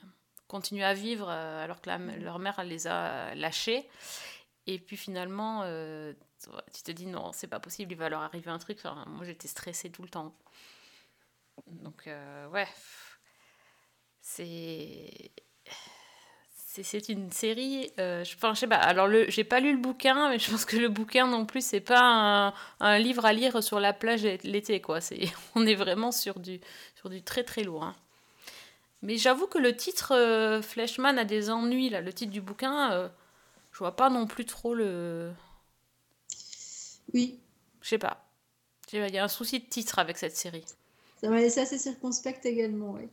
continuent 0.49 0.85
à 0.85 0.95
vivre 0.95 1.29
euh, 1.31 1.65
alors 1.65 1.81
que 1.81 1.89
la- 1.89 1.99
leur 1.99 2.39
mère 2.39 2.63
les 2.65 2.87
a 2.87 3.35
lâchés. 3.35 3.89
Et 4.67 4.79
puis 4.79 4.97
finalement, 4.97 5.63
euh, 5.65 6.13
tu 6.73 6.83
te 6.83 6.93
dis 6.93 7.07
non, 7.07 7.33
c'est 7.33 7.49
pas 7.49 7.61
possible, 7.61 7.93
il 7.93 7.99
va 7.99 8.09
leur 8.09 8.21
arriver 8.21 8.51
un 8.51 8.59
truc. 8.59 8.79
Moi 8.85 9.25
j'étais 9.25 9.49
stressée 9.49 9.91
tout 9.91 10.03
le 10.03 10.09
temps. 10.09 10.35
Donc, 11.67 12.07
euh, 12.07 12.49
ouais. 12.49 12.69
C'est. 14.21 15.33
C'est 16.75 17.11
une 17.11 17.31
série. 17.31 17.93
euh, 18.01 18.25
je, 18.25 18.35
enfin, 18.35 18.55
sais 18.55 18.67
pas. 18.67 18.77
Alors, 18.77 19.07
j'ai 19.29 19.45
pas 19.45 19.61
lu 19.61 19.73
le 19.73 19.79
bouquin, 19.79 20.31
mais 20.31 20.39
je 20.39 20.51
pense 20.51 20.65
que 20.65 20.79
le 20.79 20.89
bouquin 20.89 21.27
non 21.27 21.45
plus, 21.45 21.63
c'est 21.63 21.81
pas 21.83 22.55
un, 22.81 22.99
livre 22.99 23.27
à 23.27 23.35
lire 23.35 23.63
sur 23.63 23.79
la 23.79 23.93
plage 23.93 24.23
l'été, 24.23 24.81
quoi. 24.81 25.01
On 25.55 25.67
est 25.67 25.75
vraiment 25.75 26.13
sur 26.13 26.41
du, 26.41 26.61
sur 26.95 27.11
du 27.11 27.23
très 27.23 27.45
très 27.45 27.63
lourd. 27.63 27.85
hein. 27.85 27.95
Mais 29.03 29.19
j'avoue 29.19 29.47
que 29.49 29.59
le 29.59 29.77
titre 29.77 30.61
Fleshman 30.63 31.19
a 31.19 31.25
des 31.25 31.51
ennuis, 31.51 31.91
là. 31.91 32.01
Le 32.01 32.13
titre 32.13 32.33
du 32.33 32.41
bouquin, 32.41 33.11
je 33.73 33.79
vois 33.79 33.97
pas 33.97 34.11
non 34.11 34.27
plus 34.27 34.45
trop 34.45 34.75
le. 34.75 35.33
Oui, 37.15 37.41
Je 37.81 37.89
sais 37.89 37.99
pas. 37.99 38.25
Je 38.87 38.93
sais 38.93 39.01
pas, 39.01 39.09
Il 39.09 39.15
y 39.15 39.19
a 39.19 39.25
un 39.25 39.29
souci 39.29 39.61
de 39.61 39.67
titre 39.67 39.99
avec 39.99 40.19
cette 40.19 40.37
série. 40.37 40.65
ça 41.21 41.29
m'a 41.29 41.39
laissé 41.39 41.61
assez 41.61 41.79
circonspecte 41.79 42.47
également. 42.47 42.93
Ouais. 42.93 43.09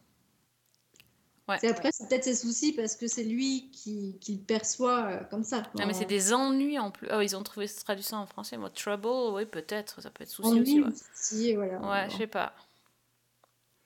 Ouais. 1.47 1.57
C'est 1.59 1.67
après, 1.67 1.91
c'est 1.91 2.07
peut-être 2.07 2.25
ses 2.25 2.35
soucis 2.35 2.73
parce 2.73 2.95
que 2.95 3.07
c'est 3.07 3.23
lui 3.23 3.71
qui, 3.71 4.19
qui 4.21 4.35
le 4.35 4.43
perçoit 4.43 5.05
euh, 5.05 5.23
comme 5.31 5.43
ça. 5.43 5.63
Ah, 5.79 5.87
mais 5.87 5.95
c'est 5.95 6.05
des 6.05 6.31
ennuis 6.31 6.77
en 6.77 6.91
plus. 6.91 7.07
Ah, 7.09 7.23
ils 7.23 7.35
ont 7.35 7.41
trouvé 7.41 7.65
cette 7.65 7.83
traduction 7.83 8.17
en 8.17 8.27
français. 8.27 8.55
Moi, 8.55 8.69
trouble, 8.69 9.33
oui, 9.33 9.45
peut-être. 9.45 9.99
Ça 9.99 10.11
peut 10.11 10.23
être 10.23 10.29
souci 10.29 10.49
ennuis, 10.49 10.83
aussi. 10.83 11.57
Ouais, 11.57 11.67
voilà. 11.67 11.89
ouais 11.89 12.09
je 12.11 12.17
sais 12.17 12.27
pas. 12.27 12.53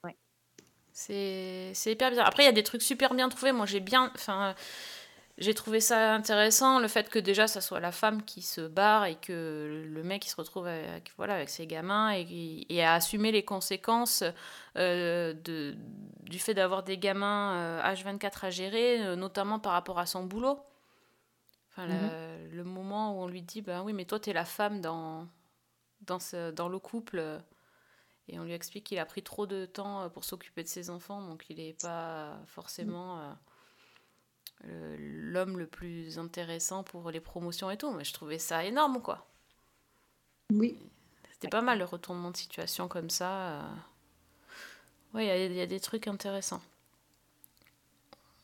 Ouais. 0.04 0.18
C'est 0.92 1.72
c'est 1.74 1.94
hyper 1.94 2.10
bizarre. 2.10 2.28
Après, 2.28 2.44
il 2.44 2.48
y 2.48 2.50
a 2.50 2.54
des 2.54 2.64
trucs 2.64 2.82
super 2.82 3.14
bien 3.14 3.30
trouvés. 3.30 3.54
Moi, 3.54 3.66
j'ai 3.66 3.80
bien. 3.80 4.12
Enfin. 4.14 4.56
J'ai 5.40 5.56
trouvé 5.56 5.80
ça 5.80 6.14
intéressant, 6.14 6.80
le 6.80 6.88
fait 6.88 7.10
que 7.10 7.18
déjà 7.18 7.48
ça 7.48 7.60
soit 7.60 7.80
la 7.80 7.92
femme 7.92 8.24
qui 8.24 8.44
se 8.44 8.62
barre 8.62 9.06
et 9.06 9.16
que 9.16 9.84
le 9.88 10.04
mec 10.04 10.26
il 10.26 10.30
se 10.30 10.36
retrouve 10.36 10.68
avec, 10.68 11.12
voilà, 11.18 11.34
avec 11.36 11.50
ses 11.50 11.66
gamins 11.66 12.14
et, 12.14 12.66
et 12.70 12.84
à 12.84 12.94
assumer 12.94 13.32
les 13.32 13.44
conséquences 13.44 14.24
euh, 14.78 15.34
de, 15.34 15.76
du 16.22 16.38
fait 16.38 16.54
d'avoir 16.54 16.84
des 16.84 17.00
gamins 17.00 17.56
euh, 17.56 17.82
H24 17.82 18.46
à 18.46 18.50
gérer, 18.52 19.04
euh, 19.04 19.16
notamment 19.16 19.58
par 19.60 19.72
rapport 19.72 19.98
à 19.98 20.06
son 20.06 20.24
boulot. 20.24 20.60
Enfin, 21.72 21.88
la- 21.88 22.38
le 22.52 22.64
moment 22.64 23.18
où 23.18 23.24
on 23.24 23.28
lui 23.28 23.42
dit 23.42 23.64
ben 23.64 23.82
oui 23.82 23.94
mais 23.94 24.06
toi 24.06 24.20
t'es 24.20 24.34
la 24.34 24.46
femme 24.46 24.82
dans, 24.82 25.28
dans, 26.02 26.20
ce, 26.20 26.52
dans 26.52 26.70
le 26.70 26.78
couple. 26.80 27.42
Et 28.28 28.40
on 28.40 28.44
lui 28.44 28.54
explique 28.54 28.86
qu'il 28.86 29.00
a 29.00 29.06
pris 29.06 29.24
trop 29.24 29.48
de 29.48 29.66
temps 29.66 30.04
euh, 30.04 30.10
pour 30.10 30.24
s'occuper 30.26 30.64
de 30.64 30.68
ses 30.70 30.90
enfants 30.92 31.22
donc 31.28 31.46
il 31.50 31.58
n'est 31.58 31.74
pas 31.74 32.40
forcément 32.46 33.18
le- 33.18 33.36
l'homme 34.66 35.58
le 35.60 35.68
plus 35.68 36.18
intéressant 36.20 36.84
pour 36.84 37.12
les 37.12 37.20
promotions 37.20 37.70
et 37.72 37.78
tout 37.78 37.92
mais 37.92 38.04
je 38.06 38.14
trouvais 38.14 38.40
ça 38.40 38.64
énorme 38.64 39.02
quoi 39.02 39.28
Oui. 40.52 40.78
c'était 41.32 41.50
pas 41.50 41.62
mal 41.62 41.80
le 41.80 41.86
retournement 41.86 42.32
de 42.32 42.38
situation 42.38 42.88
comme 42.88 43.10
ça 43.10 43.32
euh. 43.60 43.62
ouais 45.14 45.26
il 45.26 45.28
y 45.28 45.32
a- 45.32 45.46
il 45.46 45.54
y, 45.54 45.62
a 45.62 45.66
des 45.68 45.80
trucs 45.80 46.08
intéressants 46.08 46.62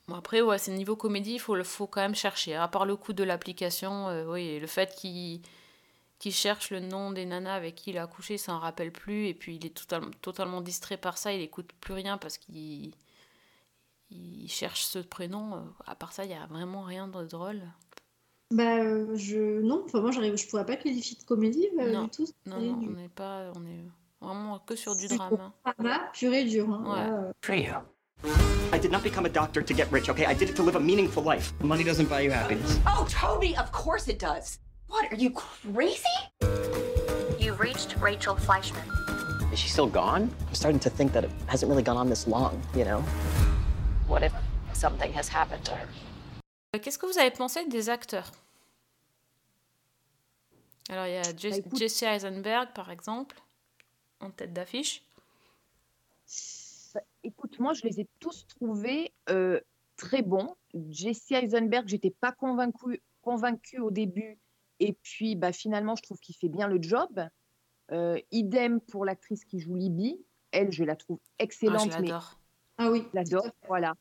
Bon, 0.08 0.16
après, 0.16 0.42
ouais, 0.42 0.58
c'est 0.58 0.72
niveau 0.72 0.96
comédie, 0.96 1.34
il 1.34 1.40
faut, 1.40 1.54
le- 1.54 1.64
faut 1.64 1.86
quand 1.86 2.02
même 2.02 2.16
chercher. 2.16 2.56
À 2.56 2.68
part 2.68 2.88
le 2.88 2.96
coup 2.96 3.14
de 3.14 3.24
l'application, 3.24 4.10
euh, 4.10 4.26
oui, 4.26 4.42
et 4.42 4.60
le 4.60 4.66
fait 4.66 4.96
qu'il 4.96 5.40
cherche 6.32 6.72
le 6.72 6.80
nom 6.80 7.12
des 7.12 7.28
nanas 7.28 7.54
avec 7.54 7.76
qui 7.76 7.92
il 7.92 7.98
a 8.00 8.08
couché, 8.08 8.40
ça 8.40 8.54
en 8.54 8.60
rappelle 8.60 8.92
plus. 8.92 9.28
Et 9.28 9.36
puis, 9.36 9.58
il 9.58 9.66
est 9.68 9.70
totalement, 9.70 10.10
totalement 10.24 10.62
distrait 10.62 10.98
par 10.98 11.20
ça, 11.20 11.32
il 11.32 11.42
écoute 11.42 11.70
plus 11.80 11.94
rien 11.94 12.18
parce 12.18 12.40
qu'il 12.40 12.92
il 14.12 14.48
cherche 14.50 14.82
ce 14.84 15.00
prénom. 15.00 15.56
Euh, 15.56 15.60
À 15.88 15.96
part 15.96 16.12
ça, 16.14 16.26
il 16.26 16.32
y 16.32 16.34
a 16.36 16.46
vraiment 16.48 16.84
rien 16.84 17.08
de 17.08 17.24
drôle. 17.26 17.62
Bah, 18.52 18.78
euh, 18.78 19.16
je... 19.16 19.62
Non, 19.62 19.84
enfin, 19.86 20.02
moi, 20.02 20.12
j'arrive... 20.12 20.36
je 20.38 20.48
pourrais 20.48 20.66
pas 20.66 20.76
qualifier 20.76 21.18
de 21.20 21.24
comédie 21.24 21.68
euh, 21.80 21.92
Non. 21.92 22.04
du 22.06 22.10
tout. 22.10 22.28
Non, 22.46 22.60
non, 22.60 22.74
du 22.78 22.88
on 22.88 22.92
n'est 22.92 23.10
pas. 23.10 23.52
On 23.56 23.64
est 23.66 23.86
vraiment 24.22 24.60
que 24.60 24.76
sur 24.76 24.96
du 24.96 25.08
drame. 25.08 25.38
hein. 25.40 25.54
drama 25.78 26.00
pur 26.14 26.34
et 26.34 26.46
dur. 26.46 26.68
hein. 26.74 26.84
Ouais. 26.84 27.08
Là, 27.08 27.32
euh, 27.50 27.56
you. 27.56 28.34
I 28.74 28.80
did 28.80 28.92
not 28.92 29.02
become 29.04 29.26
a 29.26 29.30
doctor 29.30 29.64
to 29.64 29.74
get 29.74 29.88
rich, 29.92 30.10
okay? 30.10 30.26
I 30.26 30.34
did 30.36 30.50
it 30.50 30.56
to 30.56 30.64
live 30.64 30.76
a 30.76 30.80
meaningful 30.80 31.24
life. 31.24 31.54
Money 31.64 31.84
doesn't 31.84 32.10
buy 32.10 32.22
you 32.22 32.32
happiness. 32.32 32.80
Oh, 32.88 33.06
Toby, 33.10 33.56
of 33.58 33.72
course 33.72 34.08
it 34.08 34.20
does. 34.20 34.60
What, 34.88 35.12
are 35.12 35.16
you 35.16 35.32
crazy? 35.32 36.04
You've 37.40 37.60
reached 37.60 37.96
Rachel 38.02 38.36
Fleischman. 38.36 38.84
Is 39.54 39.60
she 39.60 39.70
still 39.70 39.88
gone? 39.88 40.30
I'm 40.48 40.54
starting 40.56 40.80
to 40.82 40.90
think 40.90 41.14
that 41.14 41.24
it 41.24 41.32
hasn't 41.48 41.70
really 41.70 41.84
gone 41.84 41.98
on 41.98 42.10
this 42.10 42.28
long, 42.28 42.62
you 42.76 42.84
know? 42.86 43.04
What 44.10 44.24
if 44.24 44.34
something 44.74 45.14
has 45.16 45.30
happened 45.30 45.64
to 45.66 45.72
her? 45.72 45.88
Euh, 46.76 46.80
Qu'est-ce 46.80 46.98
que 46.98 47.06
vous 47.06 47.20
avez 47.20 47.30
pensé 47.30 47.64
des 47.68 47.90
acteurs? 47.90 48.32
Alors, 50.90 51.06
il 51.06 51.14
y 51.14 51.18
a 51.18 51.22
Bah, 51.22 51.78
Jesse 51.78 52.02
Eisenberg, 52.02 52.70
par 52.74 52.90
exemple, 52.90 53.40
en 54.20 54.32
tête 54.32 54.52
d'affiche. 54.52 55.04
Écoute, 57.24 57.60
moi, 57.60 57.74
je 57.74 57.84
les 57.84 58.00
ai 58.00 58.08
tous 58.20 58.48
trouvés 58.48 59.14
euh, 59.30 59.60
très 59.96 60.24
bons. 60.24 60.56
Jesse 60.90 61.32
Eisenberg, 61.32 61.88
j'étais 61.88 62.10
pas 62.10 62.32
convaincue 62.32 63.04
convaincue 63.22 63.80
au 63.80 63.92
début. 63.92 64.40
Et 64.80 64.94
puis, 64.94 65.36
bah, 65.36 65.52
finalement, 65.52 65.96
je 65.96 66.02
trouve 66.02 66.20
qu'il 66.20 66.36
fait 66.36 66.50
bien 66.50 66.68
le 66.68 66.82
job. 66.82 67.22
Euh, 67.92 68.20
idem 68.32 68.82
pour 68.82 69.06
l'actrice 69.06 69.46
qui 69.46 69.60
joue 69.60 69.76
Libby. 69.76 70.20
Elle, 70.52 70.72
je 70.72 70.84
la 70.84 70.96
trouve 70.96 71.20
Ah, 71.24 71.44
excellente, 71.44 71.92
je 71.92 72.00
mais 72.00 72.08
l'adore. 72.08 72.40
Ah 72.80 72.90
oui. 72.90 73.04
je 73.12 73.16
l'adore. 73.16 73.48
Voilà. 73.68 73.94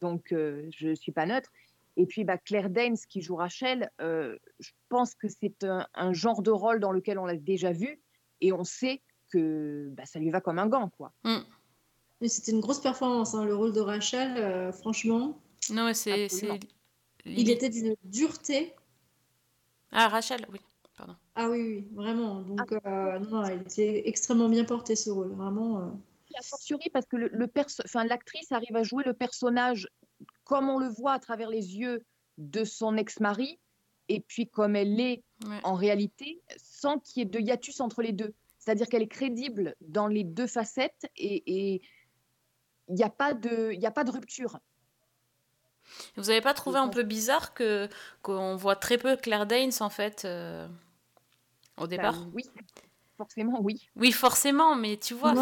Donc, 0.00 0.32
euh, 0.32 0.68
je 0.70 0.88
ne 0.88 0.94
suis 0.94 1.12
pas 1.12 1.26
neutre. 1.26 1.50
Et 1.96 2.06
puis, 2.06 2.24
bah, 2.24 2.38
Claire 2.38 2.70
Danes 2.70 2.96
qui 3.08 3.22
joue 3.22 3.36
Rachel, 3.36 3.90
euh, 4.00 4.36
je 4.58 4.70
pense 4.88 5.14
que 5.14 5.28
c'est 5.28 5.62
un, 5.62 5.86
un 5.94 6.12
genre 6.12 6.42
de 6.42 6.50
rôle 6.50 6.80
dans 6.80 6.90
lequel 6.90 7.18
on 7.18 7.26
l'a 7.26 7.36
déjà 7.36 7.70
vu. 7.70 8.00
Et 8.40 8.52
on 8.52 8.64
sait 8.64 9.00
que 9.32 9.88
bah, 9.92 10.06
ça 10.06 10.18
lui 10.18 10.30
va 10.30 10.40
comme 10.40 10.58
un 10.58 10.66
gant, 10.66 10.88
quoi. 10.88 11.12
Mm. 11.24 11.38
Mais 12.20 12.28
c'était 12.28 12.52
une 12.52 12.60
grosse 12.60 12.80
performance, 12.80 13.34
hein, 13.34 13.44
le 13.44 13.54
rôle 13.54 13.72
de 13.72 13.80
Rachel, 13.80 14.36
euh, 14.38 14.72
franchement. 14.72 15.38
Non, 15.70 15.84
mais 15.84 15.94
c'est. 15.94 16.28
Il 17.26 17.50
était 17.50 17.70
d'une 17.70 17.94
dureté. 18.04 18.74
Ah, 19.92 20.08
Rachel, 20.08 20.46
oui. 20.52 20.60
Pardon. 20.96 21.16
Ah 21.34 21.48
oui, 21.48 21.60
oui, 21.60 21.88
vraiment. 21.94 22.42
Donc, 22.42 22.72
euh, 22.72 23.18
non, 23.18 23.42
non, 23.42 23.48
il 23.48 23.62
était 23.62 24.08
extrêmement 24.08 24.48
bien 24.48 24.64
porté 24.64 24.94
ce 24.94 25.10
rôle, 25.10 25.32
vraiment. 25.32 25.98
A 26.38 26.42
fortiori 26.42 26.90
parce 26.90 27.06
que 27.06 27.16
le, 27.16 27.28
le 27.32 27.46
perso- 27.46 27.82
enfin, 27.84 28.04
l'actrice 28.04 28.52
arrive 28.52 28.76
à 28.76 28.82
jouer 28.82 29.04
le 29.04 29.14
personnage 29.14 29.88
comme 30.44 30.68
on 30.68 30.78
le 30.78 30.88
voit 30.88 31.12
à 31.12 31.18
travers 31.18 31.48
les 31.48 31.76
yeux 31.76 32.04
de 32.38 32.64
son 32.64 32.96
ex-mari 32.96 33.58
et 34.08 34.20
puis 34.20 34.48
comme 34.48 34.76
elle 34.76 34.94
l'est 34.94 35.22
Ouais. 35.46 35.60
en 35.62 35.74
réalité 35.74 36.40
sans 36.56 36.98
qu'il 36.98 37.20
y 37.20 37.22
ait 37.22 37.28
de 37.28 37.38
hiatus 37.38 37.80
entre 37.80 38.00
les 38.02 38.12
deux. 38.12 38.32
C'est-à-dire 38.58 38.86
qu'elle 38.86 39.02
est 39.02 39.08
crédible 39.08 39.74
dans 39.82 40.06
les 40.06 40.24
deux 40.24 40.46
facettes 40.46 41.10
et 41.16 41.82
il 42.88 42.94
n'y 42.94 43.02
a, 43.02 43.10
pas 43.10 43.34
de- 43.34 43.70
il 43.72 43.80
y 43.80 43.86
a 43.86 43.90
pas 43.90 44.04
de 44.04 44.10
rupture. 44.10 44.58
Vous 46.16 46.30
avez 46.30 46.40
pas 46.40 46.54
trouvé 46.54 46.78
un 46.78 46.88
peu 46.88 47.02
bizarre 47.02 47.52
que 47.52 47.88
qu'on 48.22 48.56
voit 48.56 48.76
très 48.76 48.96
peu 48.96 49.16
Claire 49.16 49.44
Danes, 49.46 49.72
en 49.80 49.90
fait, 49.90 50.24
euh, 50.24 50.66
au 51.76 51.86
départ? 51.86 52.24
Ben 52.24 52.30
oui, 52.32 52.44
forcément 53.18 53.60
oui. 53.60 53.86
Oui, 53.96 54.10
forcément, 54.12 54.76
mais 54.76 54.96
tu 54.96 55.12
vois. 55.12 55.34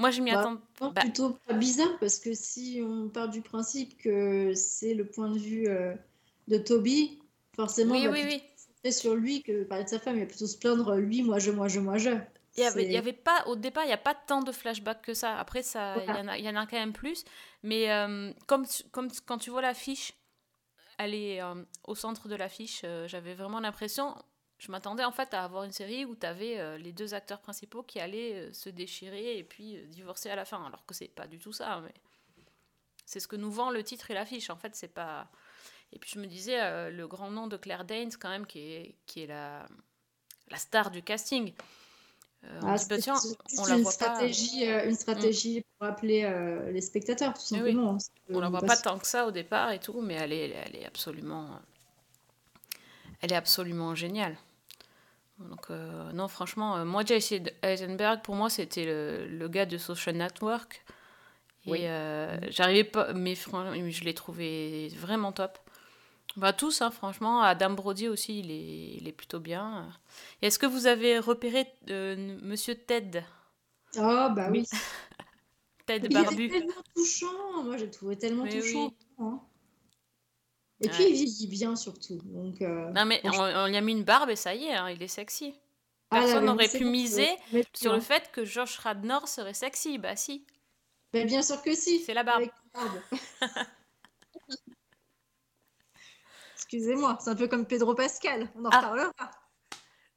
Moi, 0.00 0.10
je 0.10 0.20
m'y 0.22 0.32
Bah, 0.32 0.40
attends. 0.40 0.60
Bah, 0.80 1.00
plutôt 1.02 1.36
pas 1.46 1.54
bizarre 1.54 1.96
parce 2.00 2.18
que 2.18 2.32
si 2.34 2.80
on 2.82 3.08
part 3.08 3.28
du 3.28 3.42
principe 3.42 3.96
que 3.98 4.54
c'est 4.54 4.94
le 4.94 5.04
point 5.06 5.30
de 5.30 5.38
vue 5.38 5.68
euh, 5.68 5.94
de 6.48 6.56
Toby, 6.58 7.20
forcément, 7.54 7.92
oui, 7.94 8.00
il 8.02 8.06
va 8.08 8.12
oui, 8.12 8.20
plutôt 8.22 8.34
oui. 8.34 8.42
se 8.56 8.64
centrer 8.64 8.92
sur 8.92 9.14
lui 9.14 9.42
que 9.42 9.64
parler 9.64 9.84
de 9.84 9.88
sa 9.90 9.98
femme. 9.98 10.16
Il 10.16 10.20
va 10.20 10.26
plutôt 10.26 10.46
se 10.46 10.56
plaindre 10.56 10.96
lui, 10.96 11.22
moi, 11.22 11.38
je, 11.38 11.50
moi, 11.50 11.68
je, 11.68 11.80
moi, 11.80 11.98
je. 11.98 12.10
Il 12.56 12.64
y 12.64 12.66
avait, 12.66 12.84
il 12.84 12.92
y 12.92 12.96
avait 12.96 13.12
pas, 13.12 13.44
au 13.46 13.54
départ, 13.54 13.84
il 13.84 13.88
n'y 13.88 13.92
a 13.92 13.96
pas 13.98 14.14
tant 14.14 14.42
de 14.42 14.50
flashbacks 14.50 15.02
que 15.02 15.14
ça. 15.14 15.38
Après, 15.38 15.62
ça, 15.62 15.96
il 15.98 16.02
y, 16.02 16.06
Voilà. 16.06 16.20
en 16.20 16.28
a, 16.28 16.38
il 16.38 16.44
y 16.44 16.48
en 16.48 16.56
a 16.56 16.66
quand 16.66 16.78
même 16.78 16.92
plus. 16.92 17.24
Mais 17.62 17.92
euh, 17.92 18.32
comme, 18.46 18.66
comme 18.90 19.08
quand 19.24 19.38
tu 19.38 19.50
vois 19.50 19.62
l'affiche, 19.62 20.14
elle 20.98 21.14
est 21.14 21.40
euh, 21.40 21.54
au 21.86 21.94
centre 21.94 22.26
de 22.28 22.34
l'affiche, 22.34 22.82
euh, 22.84 23.06
j'avais 23.06 23.34
vraiment 23.34 23.60
l'impression, 23.60 24.14
je 24.60 24.70
m'attendais 24.70 25.04
en 25.04 25.10
fait 25.10 25.34
à 25.34 25.42
avoir 25.42 25.64
une 25.64 25.72
série 25.72 26.04
où 26.04 26.14
tu 26.14 26.26
avais 26.26 26.78
les 26.78 26.92
deux 26.92 27.14
acteurs 27.14 27.40
principaux 27.40 27.82
qui 27.82 27.98
allaient 27.98 28.34
euh, 28.34 28.52
se 28.52 28.68
déchirer 28.68 29.38
et 29.38 29.42
puis 29.42 29.76
euh, 29.78 29.86
divorcer 29.86 30.28
à 30.30 30.36
la 30.36 30.44
fin. 30.44 30.62
Alors 30.64 30.84
que 30.86 30.94
c'est 30.94 31.08
pas 31.08 31.26
du 31.26 31.38
tout 31.38 31.52
ça. 31.52 31.80
Mais 31.82 31.94
c'est 33.06 33.20
ce 33.20 33.26
que 33.26 33.36
nous 33.36 33.50
vend 33.50 33.70
le 33.70 33.82
titre 33.82 34.10
et 34.10 34.14
l'affiche. 34.14 34.50
En 34.50 34.56
fait, 34.56 34.76
c'est 34.76 34.92
pas. 34.94 35.28
Et 35.92 35.98
puis 35.98 36.10
je 36.14 36.20
me 36.20 36.26
disais, 36.26 36.60
euh, 36.60 36.90
le 36.90 37.08
grand 37.08 37.30
nom 37.30 37.46
de 37.48 37.56
Claire 37.56 37.84
Danes, 37.84 38.12
quand 38.20 38.28
même, 38.28 38.46
qui 38.46 38.60
est, 38.60 38.94
qui 39.06 39.22
est 39.22 39.26
la, 39.26 39.66
la 40.50 40.58
star 40.58 40.90
du 40.90 41.02
casting. 41.02 41.52
Euh, 42.44 42.60
on 42.62 42.68
Ah, 42.68 42.78
c'est 42.78 42.98
tiens, 42.98 43.14
juste 43.14 43.38
on 43.58 43.64
la 43.66 43.76
une 43.76 43.82
voit 43.82 43.90
pas. 43.92 43.96
Stratégie, 44.14 44.68
euh, 44.68 44.88
une 44.88 44.94
stratégie 44.94 45.64
pour 45.78 45.88
appeler 45.88 46.22
euh, 46.24 46.70
les 46.70 46.80
spectateurs, 46.80 47.34
tout 47.34 47.40
Eh 47.50 47.54
oui. 47.62 47.72
simplement. 47.72 47.98
On 48.28 48.40
la 48.40 48.46
Euh, 48.46 48.50
voit 48.50 48.60
pas 48.62 48.76
tant 48.76 48.98
que 48.98 49.06
ça 49.06 49.26
au 49.26 49.30
départ 49.30 49.72
et 49.72 49.80
tout, 49.80 50.00
mais 50.00 50.14
elle 50.14 50.32
est, 50.32 50.50
elle 50.50 50.76
est 50.76 50.86
absolument, 50.86 51.58
elle 53.20 53.32
est 53.32 53.36
absolument 53.36 53.94
géniale. 53.94 54.36
Donc 55.40 55.70
euh, 55.70 56.12
non, 56.12 56.28
franchement, 56.28 56.76
euh, 56.76 56.84
moi 56.84 57.04
Jesse 57.04 57.32
Eisenberg, 57.62 58.22
pour 58.22 58.34
moi, 58.34 58.50
c'était 58.50 58.84
le, 58.84 59.26
le 59.26 59.48
gars 59.48 59.66
de 59.66 59.78
Social 59.78 60.16
Network. 60.16 60.84
Et 61.66 61.70
Oui. 61.70 61.80
euh, 61.88 62.38
j'arrivais 62.50 62.84
pas, 62.84 63.12
mais 63.12 63.34
je 63.34 64.04
l'ai 64.04 64.14
trouvé 64.14 64.88
vraiment 64.98 65.32
top. 65.32 65.58
Bah 66.36 66.52
tous, 66.52 66.82
hein, 66.82 66.90
franchement. 66.90 67.42
Adam 67.42 67.70
Brody 67.72 68.08
aussi, 68.08 68.40
il 68.40 68.50
est, 68.50 68.96
il 69.00 69.08
est 69.08 69.12
plutôt 69.12 69.40
bien. 69.40 69.90
Est-ce 70.42 70.58
que 70.58 70.66
vous 70.66 70.86
avez 70.86 71.18
repéré 71.18 71.66
euh, 71.90 72.38
Monsieur 72.42 72.74
Ted, 72.76 73.24
Ah, 73.96 74.28
bah 74.34 74.48
oui. 74.50 74.66
Ted 75.86 76.08
Il 76.10 76.10
Barbu 76.10 76.44
était 76.44 76.58
tellement 76.58 76.82
touchant. 76.94 77.62
Moi, 77.64 77.76
j'ai 77.78 77.90
trouvé 77.90 78.18
tellement 78.18 78.44
Mais 78.44 78.50
touchant. 78.60 78.92
hein. 79.18 79.40
Et 80.82 80.86
Ouais. 80.86 80.92
puis, 80.94 81.04
il 81.08 81.12
vieillit 81.14 81.46
bien, 81.46 81.76
surtout. 81.76 82.18
Donc, 82.24 82.62
euh, 82.62 82.90
Non 82.92 83.04
mais 83.04 83.20
on, 83.24 83.66
lui 83.66 83.76
a 83.76 83.80
mis 83.82 83.92
une 83.92 84.04
barbe 84.04 84.30
et 84.30 84.36
ça 84.36 84.54
y 84.54 84.64
est, 84.66 84.74
hein, 84.74 84.88
il 84.90 85.02
est 85.02 85.08
sexy. 85.08 85.54
Ah, 86.10 86.20
Personne 86.20 86.46
n'aurait 86.46 86.68
pu 86.68 86.84
miser 86.84 87.28
te 87.52 87.78
sur 87.78 87.92
le 87.92 88.00
fait 88.00 88.30
que 88.32 88.44
Josh 88.44 88.78
Radnor 88.78 89.28
serait 89.28 89.54
sexy. 89.54 89.98
Bah 89.98 90.16
si, 90.16 90.44
Mais 91.12 91.24
bien 91.24 91.42
sûr 91.42 91.62
que 91.62 91.74
si. 91.74 92.00
c'est 92.00 92.14
la 92.14 92.22
barbe. 92.24 92.44
Excusez-moi, 96.54 97.18
c'est 97.20 97.30
un 97.30 97.36
peu 97.36 97.48
comme 97.48 97.66
Pedro 97.66 97.94
Pascal. 97.94 98.48
On 98.54 98.64
en 98.64 98.70
Ah. 98.72 98.78
reparlera. 98.80 99.12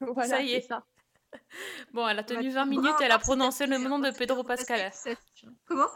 Voilà, 0.00 0.28
Ça 0.28 0.40
y 0.42 0.52
est. 0.54 0.60
c'est 0.62 0.68
ça. 0.68 0.84
Bon, 1.92 2.06
elle 2.08 2.18
a 2.18 2.24
tenu 2.24 2.48
Ouais, 2.48 2.54
20 2.54 2.66
bravo, 2.66 2.70
minutes, 2.70 3.00
elle 3.00 3.10
a 3.12 3.18
prononcé 3.18 3.66
le 3.66 3.78
nom 3.78 3.98
de 3.98 4.10
Pedro 4.10 4.44
Pascal. 4.44 4.92
Comment? 5.66 5.88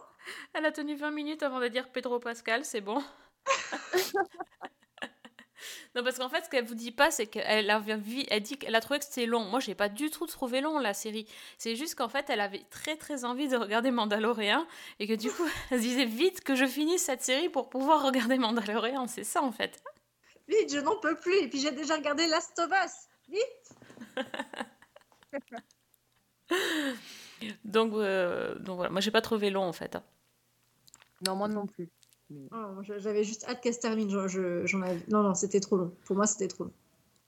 Elle 0.53 0.67
a 0.67 0.73
tenu 0.73 0.95
20 0.97 1.11
minutes 1.11 1.43
avant 1.43 1.61
de 1.61 1.69
dire 1.69 1.91
Pedro 1.93 2.19
Pascal, 2.19 2.65
c'est 2.65 2.81
bon. 2.81 3.03
non, 5.95 6.05
parce 6.05 6.19
qu'en 6.19 6.29
fait, 6.29 6.45
ce 6.45 6.51
qu'elle 6.51 6.65
vous 6.65 6.75
dit 6.75 6.93
pas, 6.93 7.11
c'est 7.11 7.27
qu'elle 7.27 7.71
a 7.71 7.79
vu- 7.81 8.25
elle 8.31 8.43
dit 8.43 8.59
qu'elle 8.59 8.75
a 8.75 8.81
trouvé 8.81 8.99
que 9.01 9.05
c'était 9.07 9.27
long. 9.27 9.45
Moi, 9.45 9.61
j'ai 9.61 9.75
pas 9.75 9.89
du 9.89 10.11
tout 10.11 10.27
trouvé 10.27 10.61
long 10.61 10.79
la 10.79 10.95
série. 10.95 11.27
C'est 11.59 11.77
juste 11.77 11.95
qu'en 11.97 12.09
fait, 12.09 12.29
elle 12.31 12.41
avait 12.41 12.65
très 12.71 12.97
très 12.97 13.25
envie 13.25 13.49
de 13.49 13.57
regarder 13.57 13.91
Mandalorian 13.91 14.67
et 15.01 15.07
que 15.09 15.15
du 15.15 15.31
coup, 15.31 15.45
elle 15.71 15.79
se 15.79 15.83
disait 15.83 16.05
vite 16.05 16.43
que 16.43 16.55
je 16.55 16.67
finisse 16.67 17.03
cette 17.05 17.23
série 17.23 17.49
pour 17.49 17.69
pouvoir 17.71 18.03
regarder 18.05 18.39
Mandalorian. 18.39 19.07
C'est 19.07 19.25
ça 19.25 19.43
en 19.43 19.53
fait. 19.53 19.83
Vite, 20.49 20.73
je 20.73 20.79
n'en 20.81 20.97
peux 20.97 21.17
plus. 21.17 21.37
Et 21.39 21.49
puis 21.49 21.61
j'ai 21.61 21.73
déjà 21.73 21.97
regardé 21.97 22.27
Last 22.27 22.59
of 22.59 22.71
Us. 22.85 22.93
Vite. 23.29 24.25
Donc, 27.65 27.93
euh, 27.95 28.55
donc 28.59 28.77
voilà, 28.77 28.91
moi 28.91 29.01
j'ai 29.01 29.11
pas 29.11 29.21
trouvé 29.21 29.51
long 29.51 29.65
en 29.65 29.73
fait. 29.73 29.97
hein. 29.97 30.03
Non, 31.27 31.37
moi 31.37 31.49
non 31.49 31.67
plus. 31.67 31.89
Oh, 32.53 32.83
J'avais 32.83 33.25
juste 33.25 33.45
hâte 33.49 33.61
qu'elle 33.63 33.75
se 33.75 33.81
termine. 33.81 34.11
Je- 34.11 34.29
je- 34.29 34.67
j'en 34.67 34.83
avais- 34.83 35.01
Non, 35.09 35.23
non, 35.23 35.35
c'était 35.35 35.61
trop 35.61 35.77
long. 35.77 35.93
Pour 36.05 36.17
moi, 36.17 36.27
c'était 36.27 36.49
trop 36.49 36.65
long. 36.65 36.73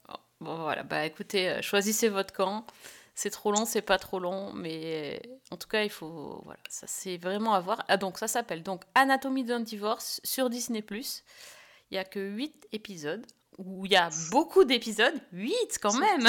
Oh, 0.09 0.13
Bon 0.39 0.55
voilà, 0.57 0.83
bah 0.83 1.05
écoutez, 1.05 1.49
euh, 1.49 1.61
choisissez 1.61 2.09
votre 2.09 2.33
camp. 2.33 2.65
C'est 3.13 3.29
trop 3.29 3.51
long, 3.51 3.65
c'est 3.65 3.81
pas 3.81 3.97
trop 3.99 4.19
long, 4.19 4.53
mais 4.53 5.21
en 5.51 5.57
tout 5.57 5.67
cas, 5.67 5.83
il 5.83 5.89
faut. 5.89 6.41
Voilà, 6.45 6.59
ça 6.69 6.87
c'est 6.87 7.17
vraiment 7.17 7.53
à 7.53 7.59
voir. 7.59 7.83
Ah, 7.89 7.97
donc 7.97 8.17
ça 8.17 8.27
s'appelle 8.27 8.63
donc 8.63 8.83
Anatomie 8.95 9.43
d'un 9.43 9.59
divorce 9.59 10.21
sur 10.23 10.49
Disney. 10.49 10.83
Il 10.89 11.95
y 11.95 11.97
a 11.97 12.05
que 12.05 12.19
8 12.19 12.67
épisodes, 12.71 13.25
où 13.65 13.85
il 13.85 13.91
y 13.91 13.95
a 13.95 14.09
beaucoup 14.31 14.63
d'épisodes. 14.63 15.13
8 15.31 15.53
quand 15.81 15.97
même 15.97 16.27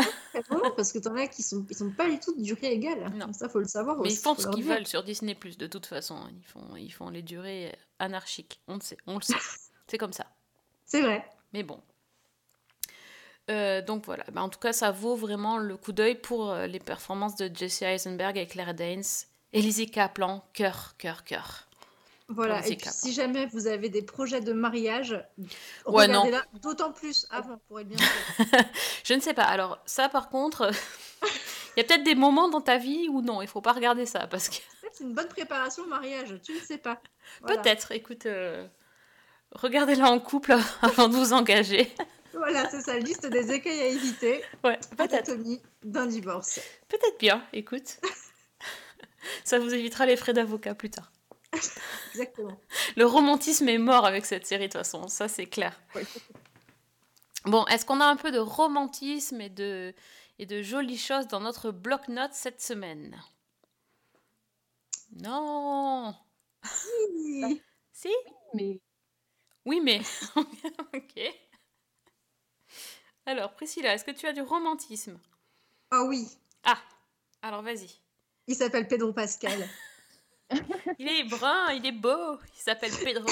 parce 0.77 0.93
que 0.93 0.99
t'en 0.99 1.15
as 1.17 1.27
qui 1.29 1.43
sont, 1.43 1.67
ils 1.69 1.77
sont 1.77 1.91
pas 1.91 2.09
du 2.09 2.19
tout 2.19 2.35
de 2.35 2.43
durée 2.43 2.73
égale. 2.73 3.13
Non. 3.15 3.33
Ça, 3.33 3.49
faut 3.49 3.59
le 3.59 3.67
savoir 3.67 3.97
Mais 3.97 4.07
aussi. 4.09 4.17
ils 4.17 4.21
font 4.21 4.35
ce 4.37 4.49
qu'ils 4.49 4.65
veulent 4.65 4.87
sur 4.87 5.03
Disney 5.03 5.37
de 5.59 5.67
toute 5.67 5.87
façon. 5.87 6.17
Ils 6.37 6.45
font, 6.45 6.77
ils 6.77 6.93
font 6.93 7.11
les 7.11 7.23
durées 7.23 7.75
anarchiques. 7.99 8.61
On 8.69 8.75
le 8.75 8.81
sait, 8.81 8.99
on 9.07 9.17
le 9.17 9.23
sait. 9.23 9.35
c'est 9.87 9.99
comme 9.99 10.13
ça. 10.13 10.27
C'est 10.87 11.01
vrai. 11.03 11.25
Mais 11.53 11.63
bon. 11.63 11.81
Euh, 13.51 13.83
donc 13.83 14.05
voilà, 14.07 14.25
Bah, 14.33 14.43
en 14.43 14.49
tout 14.49 14.61
cas, 14.61 14.73
ça 14.73 14.93
vaut 14.93 15.17
vraiment 15.17 15.59
le 15.59 15.77
coup 15.77 15.93
d'œil 15.93 16.15
pour 16.15 16.51
euh, 16.51 16.67
les 16.67 16.79
performances 16.79 17.37
de 17.37 17.51
Jesse 17.53 17.83
Eisenberg 17.83 18.39
et 18.39 18.47
Claire 18.47 18.75
Danes. 18.75 19.03
Elise 19.53 19.91
Kaplan, 19.91 20.45
cœur, 20.55 20.95
cœur, 20.97 21.25
cœur. 21.25 21.69
Voilà. 22.29 22.67
Et 22.67 22.77
puis, 22.77 22.89
si 22.91 23.13
jamais 23.13 23.47
vous 23.47 23.67
avez 23.67 23.89
des 23.89 24.03
projets 24.03 24.41
de 24.41 24.53
mariage, 24.53 25.13
Ouais, 25.87 26.07
regardez-là 26.07 26.45
d'autant 26.63 26.93
plus 26.93 27.27
avant 27.31 27.59
pour 27.69 27.81
être 27.81 27.89
bien 27.89 27.99
sûr. 27.99 28.47
Je 29.05 29.15
ne 29.15 29.21
sais 29.21 29.35
pas. 29.35 29.45
Alors, 29.45 29.79
ça, 29.87 30.09
par 30.09 30.29
contre, 30.29 30.71
il 31.77 31.81
y 31.81 31.81
a 31.81 31.85
peut-être 31.85 32.05
des 32.05 32.15
moments 32.15 32.49
dans 32.49 32.61
ta 32.61 32.79
vie 32.79 33.09
où 33.11 33.23
non, 33.23 33.43
il 33.43 33.49
faut 33.49 33.61
pas 33.61 33.73
regarder 33.73 34.07
ça. 34.07 34.27
Parce 34.27 34.49
que 34.49 34.57
Peut-être 34.81 34.95
c'est 34.95 35.05
une 35.05 35.15
bonne 35.15 35.29
préparation 35.29 35.85
au 35.85 35.89
mariage. 35.89 36.37
Tu 36.43 36.53
ne 36.53 36.61
sais 36.61 36.79
pas. 36.79 37.01
Voilà. 37.41 37.61
peut-être, 37.61 37.93
écoute, 37.93 38.27
euh, 38.27 38.67
regardez-la 39.53 40.11
en 40.11 40.21
couple 40.21 40.55
avant 40.83 41.09
de 41.09 41.17
vous 41.17 41.33
engager. 41.33 41.93
Voilà, 42.35 42.69
c'est 42.71 42.81
ça. 42.81 42.99
Liste 42.99 43.27
des 43.27 43.53
écueils 43.53 43.81
à 43.81 43.87
éviter. 43.87 44.43
Ouais, 44.65 44.79
peut-être. 44.97 45.33
D'un 45.83 46.07
divorce. 46.07 46.61
Peut-être 46.89 47.19
bien, 47.19 47.45
écoute. 47.53 47.99
ça 49.45 49.59
vous 49.59 49.75
évitera 49.75 50.07
les 50.07 50.17
frais 50.17 50.33
d'avocat 50.33 50.75
plus 50.75 50.91
tard. 50.91 51.13
Exactement. 52.13 52.59
Le 52.97 53.07
romantisme 53.07 53.69
est 53.69 53.79
mort 53.79 54.07
avec 54.07 54.25
cette 54.27 54.47
série, 54.47 54.69
de 54.69 54.73
toute 54.73 54.79
façon, 54.81 55.09
ça 55.09 55.29
c'est 55.29 55.47
clair. 55.47 55.81
Ouais. 55.95 56.05
Bon, 57.45 57.67
est-ce 57.67 57.85
qu'on 57.85 58.01
a 58.01 58.07
un 58.07 58.17
peu 58.17 58.31
de 58.31 58.39
romantisme 58.39 59.41
et 59.41 59.49
de, 59.49 59.95
et 60.39 60.47
de 60.47 60.63
jolies 60.63 60.99
choses 60.99 61.27
dans 61.27 61.41
notre 61.41 61.71
bloc-notes 61.71 62.35
cette 62.35 62.63
semaine? 62.63 63.21
Non 65.21 66.15
Oui. 67.15 67.61
Si? 67.93 68.09
Mais 68.55 68.81
Oui, 69.65 69.81
mais. 69.81 70.01
ok. 70.95 71.21
Alors, 73.27 73.55
Priscilla, 73.55 73.95
est-ce 73.95 74.05
que 74.05 74.11
tu 74.11 74.27
as 74.27 74.33
du 74.33 74.43
romantisme? 74.43 75.19
Ah 75.91 76.05
oui. 76.05 76.27
Ah 76.65 76.79
Alors, 77.43 77.63
vas-y. 77.63 78.01
Il 78.47 78.57
s'appelle 78.57 78.89
Pedro 78.89 79.13
Pascal. 79.13 79.69
Il 80.99 81.09
est 81.09 81.25
brun, 81.25 81.73
il 81.73 81.87
est 81.87 81.93
beau, 81.93 82.39
il 82.57 82.61
s'appelle 82.61 82.93
Pedro. 83.05 83.29